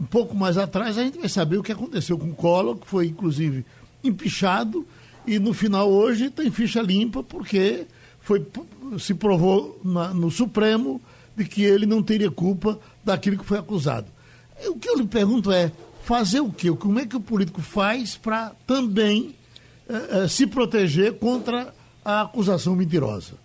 um 0.00 0.04
pouco 0.04 0.34
mais 0.34 0.58
atrás, 0.58 0.98
a 0.98 1.04
gente 1.04 1.18
vai 1.18 1.28
saber 1.28 1.58
o 1.58 1.62
que 1.62 1.72
aconteceu 1.72 2.18
com 2.18 2.30
o 2.30 2.34
Collor, 2.34 2.76
que 2.76 2.86
foi 2.86 3.06
inclusive 3.06 3.64
empichado, 4.02 4.86
e 5.26 5.38
no 5.38 5.52
final 5.52 5.90
hoje 5.90 6.30
tem 6.30 6.50
ficha 6.50 6.82
limpa, 6.82 7.22
porque 7.22 7.86
foi, 8.20 8.44
se 8.98 9.14
provou 9.14 9.80
na, 9.84 10.12
no 10.12 10.30
Supremo 10.30 11.00
de 11.36 11.44
que 11.44 11.62
ele 11.62 11.86
não 11.86 12.02
teria 12.02 12.30
culpa 12.30 12.78
daquilo 13.04 13.38
que 13.38 13.44
foi 13.44 13.58
acusado. 13.58 14.06
O 14.66 14.76
que 14.76 14.88
eu 14.88 14.96
lhe 14.96 15.06
pergunto 15.06 15.50
é, 15.50 15.72
fazer 16.04 16.40
o 16.40 16.52
quê? 16.52 16.70
Como 16.72 16.98
é 16.98 17.06
que 17.06 17.16
o 17.16 17.20
político 17.20 17.60
faz 17.60 18.16
para 18.16 18.52
também 18.66 19.34
eh, 19.88 20.28
se 20.28 20.46
proteger 20.46 21.18
contra 21.18 21.74
a 22.04 22.22
acusação 22.22 22.74
mentirosa? 22.76 23.41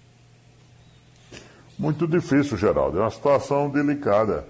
Muito 1.78 2.08
difícil, 2.08 2.58
Geraldo. 2.58 2.98
É 2.98 3.02
uma 3.02 3.12
situação 3.12 3.70
delicada, 3.70 4.46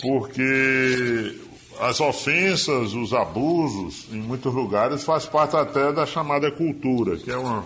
porque 0.00 1.40
as 1.80 2.00
ofensas, 2.00 2.94
os 2.94 3.12
abusos, 3.12 4.08
em 4.12 4.20
muitos 4.20 4.52
lugares, 4.52 5.04
faz 5.04 5.26
parte 5.26 5.56
até 5.56 5.92
da 5.92 6.04
chamada 6.04 6.50
cultura, 6.50 7.16
que 7.16 7.30
é, 7.30 7.36
uma, 7.36 7.64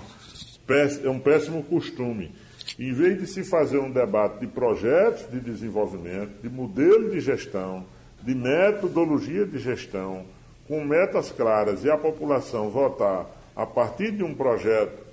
é 1.03 1.09
um 1.09 1.19
péssimo 1.19 1.63
costume. 1.63 2.33
Em 2.79 2.93
vez 2.93 3.19
de 3.19 3.27
se 3.27 3.43
fazer 3.43 3.79
um 3.79 3.91
debate 3.91 4.41
de 4.41 4.47
projetos 4.47 5.29
de 5.31 5.41
desenvolvimento, 5.41 6.43
de 6.43 6.49
modelo 6.49 7.11
de 7.11 7.21
gestão, 7.21 7.85
de 8.23 8.35
metodologia 8.35 9.47
de 9.47 9.59
gestão, 9.59 10.25
com 10.67 10.85
metas 10.85 11.33
claras 11.33 11.83
e 11.83 11.91
a 11.91 11.97
população 11.97 12.69
votar 12.69 13.27
a 13.57 13.65
partir 13.65 14.13
de 14.13 14.23
um 14.23 14.35
projeto 14.35 15.08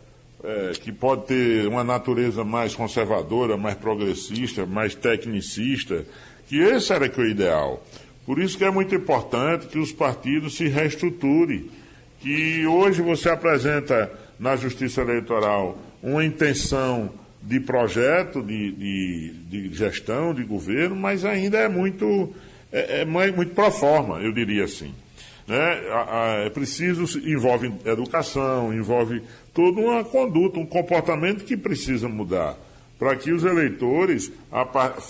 é, 0.46 0.72
que 0.74 0.92
pode 0.92 1.26
ter 1.26 1.68
uma 1.68 1.84
natureza 1.84 2.44
mais 2.44 2.76
conservadora, 2.76 3.58
mais 3.58 3.76
progressista, 3.76 4.66
mais 4.66 4.94
tecnicista, 4.94 6.06
que 6.48 6.60
esse 6.60 6.94
era 6.94 7.10
que 7.10 7.20
é 7.20 7.24
o 7.24 7.28
ideal. 7.28 7.84
Por 8.26 8.40
isso 8.40 8.58
que 8.58 8.64
é 8.64 8.70
muito 8.70 8.94
importante 8.94 9.68
que 9.68 9.80
os 9.80 9.92
partidos 9.92 10.56
se 10.56 10.68
reestruturem, 10.68 11.70
que 12.20 12.66
hoje 12.68 13.02
você 13.02 13.30
apresenta 13.30 14.12
na 14.40 14.56
Justiça 14.56 15.02
Eleitoral 15.02 15.78
uma 16.02 16.24
intenção 16.24 17.10
de 17.42 17.60
projeto, 17.60 18.42
de, 18.42 18.72
de, 18.72 19.34
de 19.50 19.74
gestão, 19.74 20.34
de 20.34 20.44
governo, 20.44 20.96
mas 20.96 21.26
ainda 21.26 21.58
é 21.58 21.68
muito, 21.68 22.34
é, 22.72 23.02
é 23.02 23.06
muito 23.06 23.54
pro 23.54 23.72
forma, 23.72 24.20
eu 24.20 24.32
diria 24.32 24.66
assim. 24.66 24.94
Né? 25.48 25.82
É 26.46 26.50
preciso, 26.50 27.20
envolve 27.20 27.72
educação, 27.86 28.74
envolve 28.74 29.22
toda 29.54 29.80
uma 29.80 30.04
conduta, 30.04 30.60
um 30.60 30.66
comportamento 30.66 31.46
que 31.46 31.56
precisa 31.56 32.10
mudar, 32.10 32.58
para 32.98 33.16
que 33.16 33.32
os 33.32 33.44
eleitores 33.44 34.32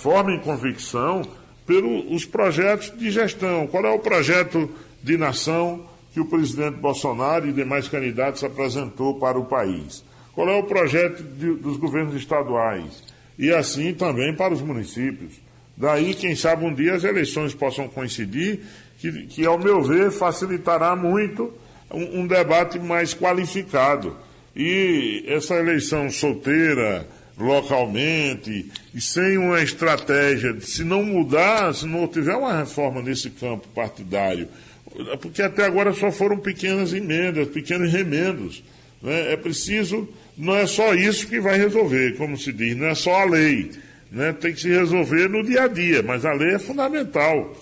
formem 0.02 0.40
convicção 0.40 1.22
pelos 1.66 2.26
projetos 2.26 2.94
de 2.98 3.10
gestão. 3.10 3.68
Qual 3.68 3.86
é 3.86 3.90
o 3.90 4.00
projeto 4.00 4.70
de 5.02 5.18
nação 5.18 5.86
que 6.14 6.20
o 6.20 6.26
presidente 6.26 6.78
Bolsonaro 6.78 7.48
e 7.48 7.54
demais 7.54 7.88
candidatos 7.88 8.44
apresentou 8.44 9.20
para 9.20 9.40
o 9.40 9.46
país? 9.46 10.04
Qual 10.34 10.50
é 10.50 10.56
o 10.56 10.64
projeto 10.64 11.24
de, 11.24 11.54
dos 11.56 11.78
governos 11.78 12.14
estaduais? 12.14 13.04
E 13.40 13.52
assim 13.52 13.94
também 13.94 14.36
para 14.36 14.54
os 14.54 14.62
municípios. 14.62 15.40
Daí, 15.78 16.14
quem 16.14 16.36
sabe 16.36 16.66
um 16.66 16.74
dia 16.74 16.94
as 16.94 17.04
eleições 17.04 17.54
possam 17.54 17.88
coincidir, 17.88 18.62
que, 19.12 19.28
que 19.28 19.46
ao 19.46 19.58
meu 19.58 19.84
ver, 19.84 20.12
facilitará 20.12 20.96
muito 20.96 21.54
um, 21.92 22.22
um 22.22 22.28
debate 22.28 22.80
mais 22.80 23.14
qualificado. 23.14 24.16
E 24.56 25.24
essa 25.28 25.56
eleição 25.56 26.10
solteira, 26.10 27.06
localmente, 27.38 28.72
e 28.94 29.02
sem 29.02 29.38
uma 29.38 29.62
estratégia, 29.62 30.56
se 30.62 30.84
não 30.84 31.04
mudar, 31.04 31.74
se 31.74 31.86
não 31.86 32.08
tiver 32.08 32.36
uma 32.36 32.58
reforma 32.58 33.02
nesse 33.02 33.30
campo 33.30 33.68
partidário, 33.70 34.48
porque 35.22 35.42
até 35.42 35.66
agora 35.66 35.92
só 35.94 36.12
foram 36.12 36.38
pequenas 36.38 36.94
emendas, 36.94 37.50
pequenos 37.50 37.92
remendos. 37.92 38.64
Né? 39.02 39.34
É 39.34 39.38
preciso, 39.38 40.08
não 40.38 40.56
é 40.56 40.66
só 40.66 40.94
isso 40.94 41.28
que 41.28 41.42
vai 41.42 41.58
resolver, 41.58 42.16
como 42.16 42.38
se 42.38 42.54
diz, 42.54 42.78
não 42.78 42.88
é 42.88 42.96
só 42.96 43.14
a 43.14 43.26
lei. 43.26 43.72
Né? 44.10 44.32
Tem 44.32 44.54
que 44.54 44.62
se 44.62 44.70
resolver 44.70 45.28
no 45.28 45.44
dia 45.44 45.64
a 45.64 45.68
dia, 45.68 46.02
mas 46.02 46.24
a 46.24 46.32
lei 46.32 46.56
é 46.56 46.60
fundamental, 46.60 47.54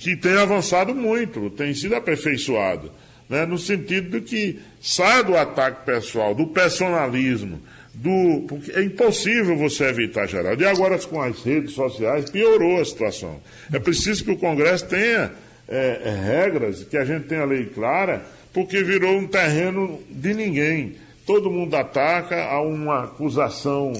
que 0.00 0.16
tem 0.16 0.36
avançado 0.36 0.94
muito, 0.94 1.50
tem 1.50 1.72
sido 1.74 1.94
aperfeiçoado 1.94 2.90
né, 3.28 3.44
no 3.44 3.58
sentido 3.58 4.20
de 4.20 4.20
que 4.20 4.60
sai 4.80 5.24
do 5.24 5.36
ataque 5.36 5.84
pessoal, 5.84 6.34
do 6.34 6.46
personalismo, 6.46 7.60
do. 7.92 8.44
Porque 8.48 8.72
é 8.72 8.82
impossível 8.82 9.56
você 9.56 9.84
evitar, 9.84 10.26
Geraldo. 10.26 10.62
E 10.62 10.66
agora 10.66 10.98
com 10.98 11.20
as 11.20 11.42
redes 11.42 11.72
sociais 11.72 12.30
piorou 12.30 12.80
a 12.80 12.84
situação. 12.84 13.40
É 13.72 13.78
preciso 13.78 14.24
que 14.24 14.30
o 14.30 14.36
Congresso 14.36 14.86
tenha 14.86 15.32
é, 15.68 16.00
é, 16.04 16.10
regras, 16.10 16.84
que 16.84 16.96
a 16.96 17.04
gente 17.04 17.26
tenha 17.26 17.44
lei 17.44 17.66
clara, 17.66 18.24
porque 18.52 18.82
virou 18.82 19.16
um 19.16 19.26
terreno 19.26 20.00
de 20.08 20.34
ninguém. 20.34 20.94
Todo 21.26 21.50
mundo 21.50 21.74
ataca, 21.74 22.44
há 22.44 22.60
uma 22.60 23.04
acusação 23.04 23.92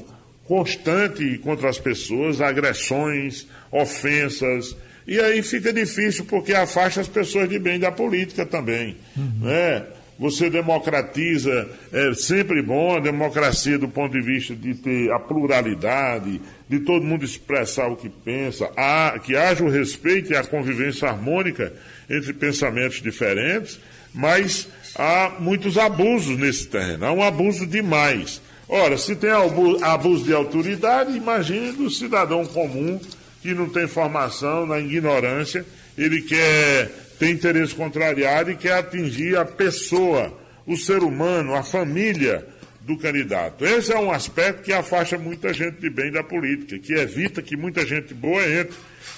constante 0.47 1.39
contra 1.39 1.68
as 1.68 1.78
pessoas, 1.78 2.41
agressões, 2.41 3.49
ofensas. 3.72 4.76
E 5.07 5.20
aí 5.20 5.42
fica 5.42 5.72
difícil 5.72 6.24
porque 6.24 6.52
afasta 6.52 7.00
as 7.00 7.09
pessoas 7.09 7.48
de 7.48 7.59
bem 7.59 7.78
da 7.78 7.92
política 7.92 8.44
também. 8.44 8.96
Uhum. 9.16 9.46
Né? 9.46 9.86
Você 10.18 10.48
democratiza, 10.48 11.68
é 11.92 12.14
sempre 12.14 12.62
bom 12.62 12.96
a 12.96 13.00
democracia 13.00 13.78
do 13.78 13.86
ponto 13.86 14.12
de 14.12 14.22
vista 14.22 14.57
de 14.57 14.74
ter 14.74 15.12
a 15.12 15.18
pluralidade, 15.18 16.40
de 16.68 16.80
todo 16.80 17.04
mundo 17.04 17.24
expressar 17.24 17.88
o 17.88 17.96
que 17.96 18.09
pensa, 18.09 18.70
a, 18.76 19.18
que 19.22 19.36
haja 19.36 19.62
o 19.62 19.68
respeito 19.68 20.32
e 20.32 20.36
a 20.36 20.42
convivência 20.42 21.09
harmônica 21.09 21.72
entre 22.09 22.32
pensamentos 22.32 23.02
diferentes, 23.02 23.78
mas 24.14 24.66
há 24.94 25.34
muitos 25.38 25.76
abusos 25.76 26.38
nesse 26.38 26.66
terreno, 26.66 27.04
há 27.04 27.12
um 27.12 27.22
abuso 27.22 27.66
demais. 27.66 28.40
Ora, 28.68 28.96
se 28.96 29.14
tem 29.14 29.30
abuso 29.30 30.24
de 30.24 30.32
autoridade, 30.32 31.16
imagine 31.16 31.72
do 31.72 31.90
cidadão 31.90 32.44
comum 32.46 32.98
que 33.43 33.55
não 33.55 33.68
tem 33.68 33.87
formação, 33.87 34.66
na 34.66 34.78
ignorância, 34.78 35.64
ele 35.97 36.22
quer 36.22 36.91
ter 37.18 37.30
interesse 37.30 37.74
contrariado 37.74 38.51
e 38.51 38.57
quer 38.57 38.74
atingir 38.74 39.37
a 39.37 39.45
pessoa, 39.45 40.37
o 40.66 40.76
ser 40.76 41.03
humano, 41.03 41.55
a 41.55 41.62
família 41.62 42.47
do 42.80 42.97
candidato. 42.97 43.64
Esse 43.64 43.93
é 43.93 43.99
um 43.99 44.12
aspecto 44.12 44.62
que 44.62 44.72
afasta 44.72 45.18
muita 45.18 45.53
gente 45.53 45.80
de 45.80 45.91
bem 45.91 46.11
da 46.12 46.22
política, 46.22 46.78
que 46.78 46.93
evita 46.93 47.43
que 47.43 47.57
muita 47.57 47.84
gente 47.84 48.14
boa 48.14 48.47
entre, 48.49 48.76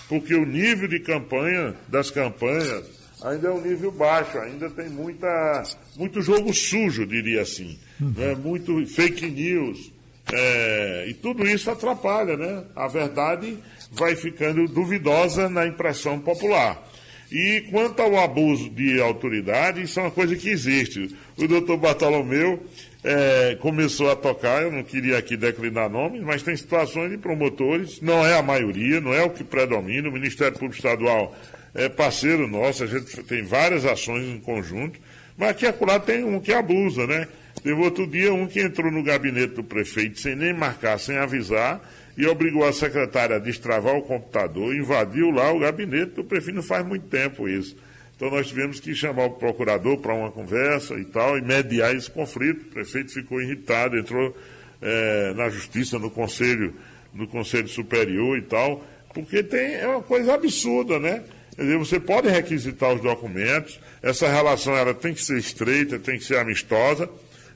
porque 0.09 0.35
o 0.35 0.47
nível 0.47 0.89
de 0.89 1.01
campanha 1.01 1.75
das 1.89 2.11
campanhas 2.11 2.99
ainda 3.23 3.49
é 3.49 3.51
um 3.51 3.61
nível 3.61 3.91
baixo, 3.91 4.39
ainda 4.39 4.71
tem 4.71 4.89
muita, 4.89 5.63
muito 5.97 6.23
jogo 6.23 6.53
sujo, 6.55 7.07
diria 7.07 7.43
assim, 7.43 7.79
uhum. 8.01 8.15
né? 8.17 8.35
muito 8.35 8.87
fake 8.87 9.27
news. 9.27 9.93
É, 10.31 11.07
e 11.09 11.15
tudo 11.15 11.47
isso 11.47 11.71
atrapalha, 11.71 12.37
né? 12.37 12.63
A 12.77 12.87
verdade 12.87 13.59
vai 13.91 14.15
ficando 14.15 14.67
duvidosa 14.69 15.49
na 15.49 15.67
impressão 15.67 16.19
popular. 16.19 16.83
E 17.31 17.67
quanto 17.71 18.01
ao 18.01 18.19
abuso 18.19 18.71
de 18.71 19.01
autoridade, 19.01 19.83
isso 19.83 20.01
é 20.01 20.03
uma 20.05 20.11
coisa 20.11 20.35
que 20.35 20.49
existe. 20.49 21.15
O 21.37 21.47
doutor 21.47 21.77
Bartolomeu 21.77 22.63
é, 23.05 23.57
começou 23.61 24.11
a 24.11 24.17
tocar, 24.17 24.63
eu 24.63 24.73
não 24.73 24.83
queria 24.83 25.19
aqui 25.19 25.37
declinar 25.37 25.91
nomes, 25.91 26.23
mas 26.23 26.43
tem 26.43 26.57
situações 26.57 27.11
de 27.11 27.19
promotores, 27.19 28.01
não 28.01 28.27
é 28.27 28.37
a 28.37 28.43
maioria, 28.43 29.01
não 29.01 29.13
é 29.13 29.23
o 29.23 29.31
que 29.31 29.45
predomina. 29.45 30.09
O 30.09 30.13
Ministério 30.13 30.55
Público 30.55 30.77
Estadual 30.77 31.37
é 31.75 31.89
parceiro 31.89 32.49
nosso, 32.49 32.85
a 32.85 32.87
gente 32.87 33.23
tem 33.25 33.43
várias 33.43 33.85
ações 33.85 34.25
em 34.27 34.41
conjunto, 34.41 34.99
mas 35.37 35.51
aqui 35.51 35.67
acolá 35.67 36.01
tem 36.01 36.25
um 36.25 36.41
que 36.41 36.53
abusa, 36.53 37.07
né? 37.07 37.29
Teve 37.63 37.81
outro 37.81 38.07
dia 38.07 38.33
um 38.33 38.47
que 38.47 38.61
entrou 38.61 38.91
no 38.91 39.03
gabinete 39.03 39.55
do 39.55 39.65
prefeito 39.65 40.19
sem 40.19 40.35
nem 40.35 40.53
marcar, 40.53 40.99
sem 40.99 41.17
avisar, 41.19 41.81
e 42.19 42.27
obrigou 42.27 42.67
a 42.67 42.73
secretária 42.73 43.37
a 43.37 43.39
destravar 43.39 43.95
o 43.95 44.03
computador, 44.03 44.75
invadiu 44.75 45.31
lá 45.31 45.53
o 45.53 45.61
gabinete 45.61 46.15
do 46.17 46.25
prefeito, 46.25 46.57
não 46.57 46.65
faz 46.65 46.85
muito 46.85 47.07
tempo 47.07 47.49
isso. 47.49 47.77
Então 48.17 48.29
nós 48.29 48.49
tivemos 48.49 48.81
que 48.81 48.93
chamar 48.93 49.27
o 49.27 49.31
procurador 49.31 49.97
para 49.99 50.13
uma 50.13 50.33
conversa 50.33 50.95
e 50.95 51.05
tal, 51.05 51.39
e 51.39 51.43
mediar 51.43 51.95
esse 51.95 52.11
conflito. 52.11 52.63
O 52.63 52.71
prefeito 52.71 53.13
ficou 53.13 53.41
irritado, 53.41 53.97
entrou 53.97 54.37
é, 54.83 55.33
na 55.37 55.49
justiça, 55.49 55.97
no 55.97 56.11
conselho, 56.11 56.75
no 57.15 57.29
conselho 57.29 57.69
superior 57.69 58.37
e 58.37 58.43
tal, 58.43 58.85
porque 59.15 59.41
tem, 59.45 59.77
é 59.77 59.87
uma 59.87 60.03
coisa 60.03 60.35
absurda, 60.35 60.99
né? 60.99 61.23
Dizer, 61.57 61.79
você 61.79 62.01
pode 62.01 62.29
requisitar 62.29 62.95
os 62.95 63.01
documentos, 63.01 63.79
essa 64.03 64.27
relação 64.27 64.77
ela 64.77 64.93
tem 64.93 65.15
que 65.15 65.23
ser 65.23 65.39
estreita, 65.39 66.01
tem 66.01 66.19
que 66.19 66.25
ser 66.25 66.39
amistosa, 66.39 67.09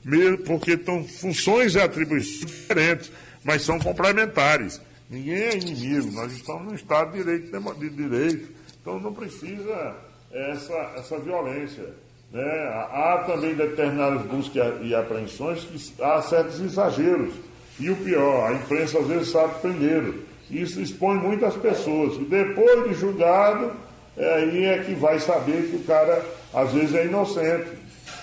mesmo 0.05 0.37
porque 0.39 0.71
estão 0.71 1.03
funções 1.03 1.75
e 1.75 1.81
atribuições 1.81 2.45
diferentes 2.45 3.11
mas 3.43 3.61
são 3.63 3.79
complementares. 3.79 4.81
Ninguém 5.09 5.35
é 5.35 5.57
inimigo, 5.57 6.11
nós 6.11 6.31
estamos 6.31 6.63
no 6.63 6.75
Estado 6.75 7.11
de 7.11 7.19
Direito, 7.19 7.75
de 7.75 7.89
direito 7.89 8.63
então 8.83 8.99
não 8.99 9.13
precisa 9.13 9.95
essa, 10.29 10.73
essa 10.97 11.17
violência. 11.17 11.85
Né? 12.33 12.43
Há 12.91 13.23
também 13.25 13.55
determinadas 13.55 14.23
buscas 14.23 14.75
e 14.81 14.93
apreensões 14.93 15.63
que 15.63 16.03
há 16.03 16.21
certos 16.21 16.59
exageros. 16.59 17.33
E 17.79 17.89
o 17.89 17.95
pior, 17.95 18.51
a 18.51 18.53
imprensa 18.53 18.99
às 18.99 19.07
vezes 19.07 19.29
sabe 19.29 19.61
primeiro. 19.61 20.25
Isso 20.51 20.81
expõe 20.81 21.15
muitas 21.15 21.55
pessoas. 21.55 22.17
Depois 22.27 22.89
de 22.89 22.95
julgado, 22.95 23.71
é 24.17 24.33
aí 24.33 24.65
é 24.65 24.79
que 24.79 24.93
vai 24.95 25.17
saber 25.19 25.69
que 25.69 25.77
o 25.77 25.83
cara 25.83 26.23
às 26.53 26.73
vezes 26.73 26.93
é 26.93 27.05
inocente. 27.05 27.69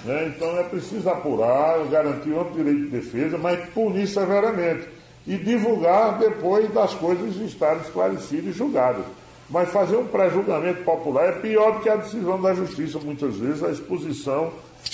Né? 0.05 0.27
Então 0.37 0.59
é 0.59 0.63
preciso 0.65 1.09
apurar, 1.09 1.83
garantir 1.89 2.33
o 2.33 2.45
direito 2.55 2.83
de 2.83 2.89
defesa, 2.89 3.39
mas 3.39 3.67
punir 3.71 4.07
severamente 4.07 5.00
e 5.27 5.37
divulgar 5.37 6.19
depois 6.19 6.73
das 6.73 6.95
coisas 6.95 7.37
estarem 7.37 7.83
esclarecidas 7.83 8.55
e 8.55 8.59
julgadas. 8.59 9.05
Mas 9.49 9.71
fazer 9.71 9.97
um 9.97 10.07
pré-julgamento 10.07 10.85
popular 10.85 11.29
é 11.29 11.33
pior 11.33 11.73
do 11.73 11.81
que 11.81 11.89
a 11.89 11.97
decisão 11.97 12.41
da 12.41 12.55
justiça, 12.55 12.99
muitas 13.01 13.37
vezes, 13.37 13.63
a 13.63 13.71
exposição 13.71 14.53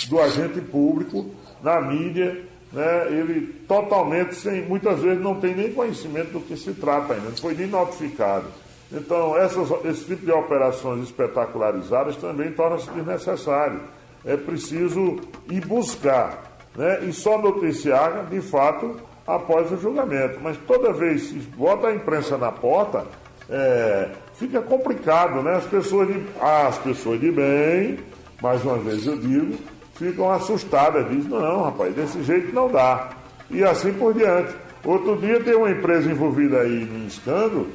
do 0.08 0.20
agente 0.20 0.60
público 0.60 1.26
na 1.62 1.80
mídia, 1.80 2.42
né, 2.72 3.06
ele 3.10 3.54
totalmente 3.68 4.34
sem, 4.34 4.62
muitas 4.62 5.00
vezes 5.00 5.22
não 5.22 5.38
tem 5.40 5.54
nem 5.54 5.72
conhecimento 5.72 6.32
do 6.32 6.40
que 6.40 6.56
se 6.56 6.72
trata 6.72 7.14
ainda, 7.14 7.28
não 7.28 7.36
foi 7.36 7.54
nem 7.54 7.66
notificado. 7.66 8.46
Então, 8.90 9.36
essas, 9.36 9.68
esse 9.84 10.04
tipo 10.04 10.24
de 10.24 10.32
operações 10.32 11.04
espetacularizadas 11.04 12.16
também 12.16 12.52
torna-se 12.52 12.90
desnecessário. 12.90 13.80
É 14.24 14.36
preciso 14.36 15.20
ir 15.50 15.64
buscar 15.66 16.58
né, 16.74 17.04
e 17.04 17.12
só 17.12 17.38
noticiar, 17.38 18.26
de 18.26 18.40
fato, 18.40 18.96
após 19.26 19.70
o 19.72 19.76
julgamento. 19.76 20.38
Mas 20.42 20.56
toda 20.66 20.92
vez 20.92 21.28
que 21.28 21.38
bota 21.56 21.88
a 21.88 21.94
imprensa 21.94 22.36
na 22.38 22.52
porta, 22.52 23.04
é, 23.48 24.10
fica 24.34 24.60
complicado, 24.60 25.42
né? 25.42 25.56
As 25.56 25.64
pessoas, 25.64 26.08
de, 26.08 26.22
as 26.40 26.78
pessoas 26.78 27.20
de 27.20 27.30
bem, 27.30 27.98
mais 28.40 28.62
uma 28.64 28.76
vez 28.76 29.06
eu 29.06 29.16
digo, 29.16 29.56
ficam 29.94 30.30
assustadas, 30.30 31.08
dizem, 31.08 31.30
não, 31.30 31.64
rapaz, 31.64 31.94
desse 31.94 32.22
jeito 32.22 32.54
não 32.54 32.70
dá. 32.70 33.10
E 33.50 33.64
assim 33.64 33.92
por 33.92 34.14
diante. 34.14 34.54
Outro 34.84 35.16
dia 35.16 35.40
tem 35.40 35.54
uma 35.54 35.70
empresa 35.70 36.10
envolvida 36.10 36.60
aí 36.60 36.84
no 36.84 37.08
escândalo 37.08 37.66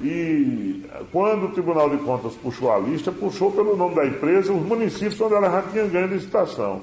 e 0.00 0.84
quando 1.12 1.46
o 1.46 1.48
Tribunal 1.50 1.88
de 1.90 1.96
Contas 1.98 2.34
puxou 2.34 2.72
a 2.72 2.78
lista, 2.78 3.12
puxou 3.12 3.52
pelo 3.52 3.76
nome 3.76 3.94
da 3.94 4.04
empresa 4.04 4.52
os 4.52 4.62
municípios 4.62 5.20
onde 5.20 5.34
ela 5.34 5.50
já 5.50 5.62
tinha 5.62 5.86
ganho 5.86 6.08
licitação. 6.08 6.82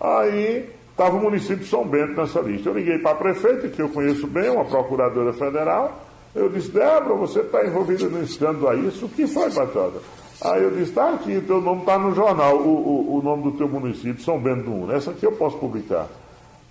Aí 0.00 0.68
estava 0.98 1.16
o 1.16 1.20
município 1.20 1.58
de 1.58 1.66
São 1.66 1.86
Bento 1.86 2.20
nessa 2.20 2.40
lista. 2.40 2.68
Eu 2.68 2.74
liguei 2.74 2.98
para 2.98 3.12
a 3.12 3.14
prefeita, 3.14 3.68
que 3.68 3.80
eu 3.80 3.88
conheço 3.88 4.26
bem, 4.26 4.50
uma 4.50 4.64
procuradora 4.64 5.32
federal. 5.32 6.04
Eu 6.34 6.48
disse, 6.48 6.70
Débora, 6.72 7.14
você 7.14 7.38
está 7.38 7.64
envolvida 7.64 8.08
no 8.08 8.20
escândalo 8.20 8.68
aí? 8.68 8.88
Isso 8.88 9.06
o 9.06 9.08
que 9.08 9.24
foi, 9.28 9.48
patrona? 9.48 10.00
Aí 10.42 10.62
eu 10.62 10.70
disse, 10.70 10.90
está 10.90 11.10
aqui, 11.10 11.40
teu 11.46 11.60
nome 11.60 11.80
está 11.80 11.98
no 11.98 12.14
jornal, 12.14 12.56
o, 12.56 12.68
o, 12.68 13.18
o, 13.18 13.22
nome 13.22 13.44
do 13.44 13.52
teu 13.52 13.68
município, 13.68 14.22
São 14.22 14.40
Bento 14.40 14.68
do. 14.68 14.92
Essa 14.92 15.12
aqui 15.12 15.24
eu 15.24 15.32
posso 15.32 15.56
publicar. 15.58 16.08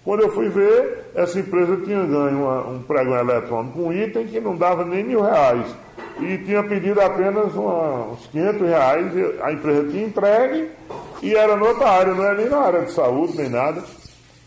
Quando 0.04 0.24
eu 0.24 0.32
fui 0.32 0.50
ver, 0.50 1.12
essa 1.16 1.40
empresa 1.40 1.78
tinha 1.78 2.04
ganho 2.04 2.44
uma, 2.44 2.68
um 2.68 2.82
pregão 2.82 3.18
eletrônico, 3.18 3.80
um 3.82 3.94
item 3.94 4.28
que 4.28 4.40
não 4.40 4.56
dava 4.56 4.84
nem 4.86 5.04
mil 5.04 5.22
reais 5.22 5.74
e 6.20 6.38
tinha 6.40 6.64
pedido 6.64 7.00
apenas 7.00 7.54
uma, 7.54 8.12
uns 8.12 8.26
500 8.28 8.62
reais, 8.62 9.12
a 9.42 9.52
empresa 9.52 9.84
tinha 9.90 10.06
entregue 10.06 10.70
e 11.22 11.36
era 11.36 11.56
noutra 11.56 11.90
área, 11.90 12.14
não 12.14 12.24
era 12.24 12.36
nem 12.36 12.50
na 12.50 12.58
área 12.58 12.82
de 12.82 12.92
saúde, 12.92 13.38
nem 13.38 13.50
nada. 13.50 13.84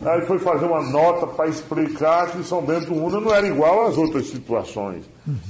Aí 0.05 0.23
foi 0.23 0.39
fazer 0.39 0.65
uma 0.65 0.83
nota 0.83 1.27
para 1.27 1.49
explicar 1.49 2.31
que 2.31 2.43
São 2.43 2.63
Bento 2.63 2.95
Una 2.95 3.21
não 3.21 3.35
era 3.35 3.47
igual 3.47 3.87
às 3.87 3.99
outras 3.99 4.27
situações. 4.29 5.05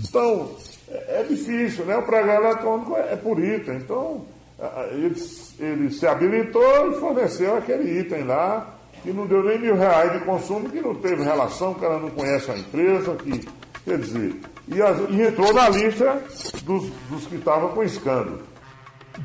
Então, 0.08 0.50
é, 0.88 1.20
é 1.20 1.22
difícil, 1.22 1.84
né? 1.84 1.96
O 1.96 2.02
pregão 2.02 2.34
eletrônico 2.34 2.96
é, 2.96 3.12
é 3.12 3.16
por 3.16 3.38
item. 3.38 3.76
Então, 3.76 4.24
ele, 4.90 5.14
ele 5.58 5.90
se 5.90 6.06
habilitou 6.06 6.90
e 6.90 7.00
forneceu 7.00 7.56
aquele 7.56 8.00
item 8.00 8.24
lá, 8.24 8.74
que 9.02 9.12
não 9.12 9.26
deu 9.26 9.42
nem 9.42 9.58
mil 9.58 9.76
reais 9.76 10.12
de 10.12 10.24
consumo, 10.24 10.68
que 10.68 10.80
não 10.80 10.94
teve 10.96 11.22
relação, 11.22 11.72
que 11.74 11.84
ela 11.84 12.00
não 12.00 12.10
conhece 12.10 12.50
a 12.50 12.58
empresa, 12.58 13.14
que, 13.14 13.48
quer 13.84 13.98
dizer, 13.98 14.34
e, 14.68 14.82
as, 14.82 14.98
e 15.08 15.22
entrou 15.22 15.52
na 15.54 15.68
lista 15.68 16.22
dos, 16.64 16.90
dos 17.08 17.26
que 17.26 17.36
estavam 17.36 17.70
com 17.70 17.82
escândalo. 17.82 18.42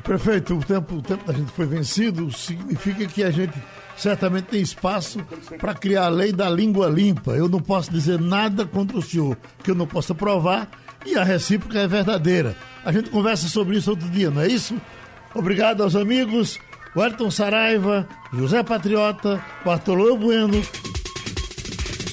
Prefeito, 0.02 0.54
o 0.54 0.64
tempo, 0.64 0.94
o 0.96 1.02
tempo 1.02 1.24
da 1.24 1.32
gente 1.32 1.52
foi 1.52 1.66
vencido, 1.66 2.30
significa 2.32 3.06
que 3.06 3.22
a 3.22 3.30
gente 3.30 3.54
certamente 3.96 4.46
tem 4.46 4.60
espaço 4.60 5.20
para 5.58 5.74
criar 5.74 6.06
a 6.06 6.08
lei 6.08 6.32
da 6.32 6.48
língua 6.48 6.88
limpa. 6.88 7.32
Eu 7.32 7.48
não 7.48 7.60
posso 7.60 7.90
dizer 7.90 8.20
nada 8.20 8.66
contra 8.66 8.96
o 8.96 9.02
senhor 9.02 9.36
que 9.62 9.70
eu 9.70 9.74
não 9.74 9.86
possa 9.86 10.14
provar 10.14 10.68
e 11.04 11.16
a 11.16 11.24
recíproca 11.24 11.78
é 11.78 11.86
verdadeira. 11.86 12.56
A 12.84 12.92
gente 12.92 13.10
conversa 13.10 13.48
sobre 13.48 13.76
isso 13.76 13.90
outro 13.90 14.08
dia, 14.08 14.30
não 14.30 14.42
é 14.42 14.48
isso? 14.48 14.74
Obrigado 15.34 15.82
aos 15.82 15.94
amigos, 15.94 16.58
Wellington 16.96 17.30
Saraiva, 17.30 18.08
José 18.32 18.62
Patriota, 18.62 19.42
Bartolomeu 19.64 20.16
Bueno 20.16 20.62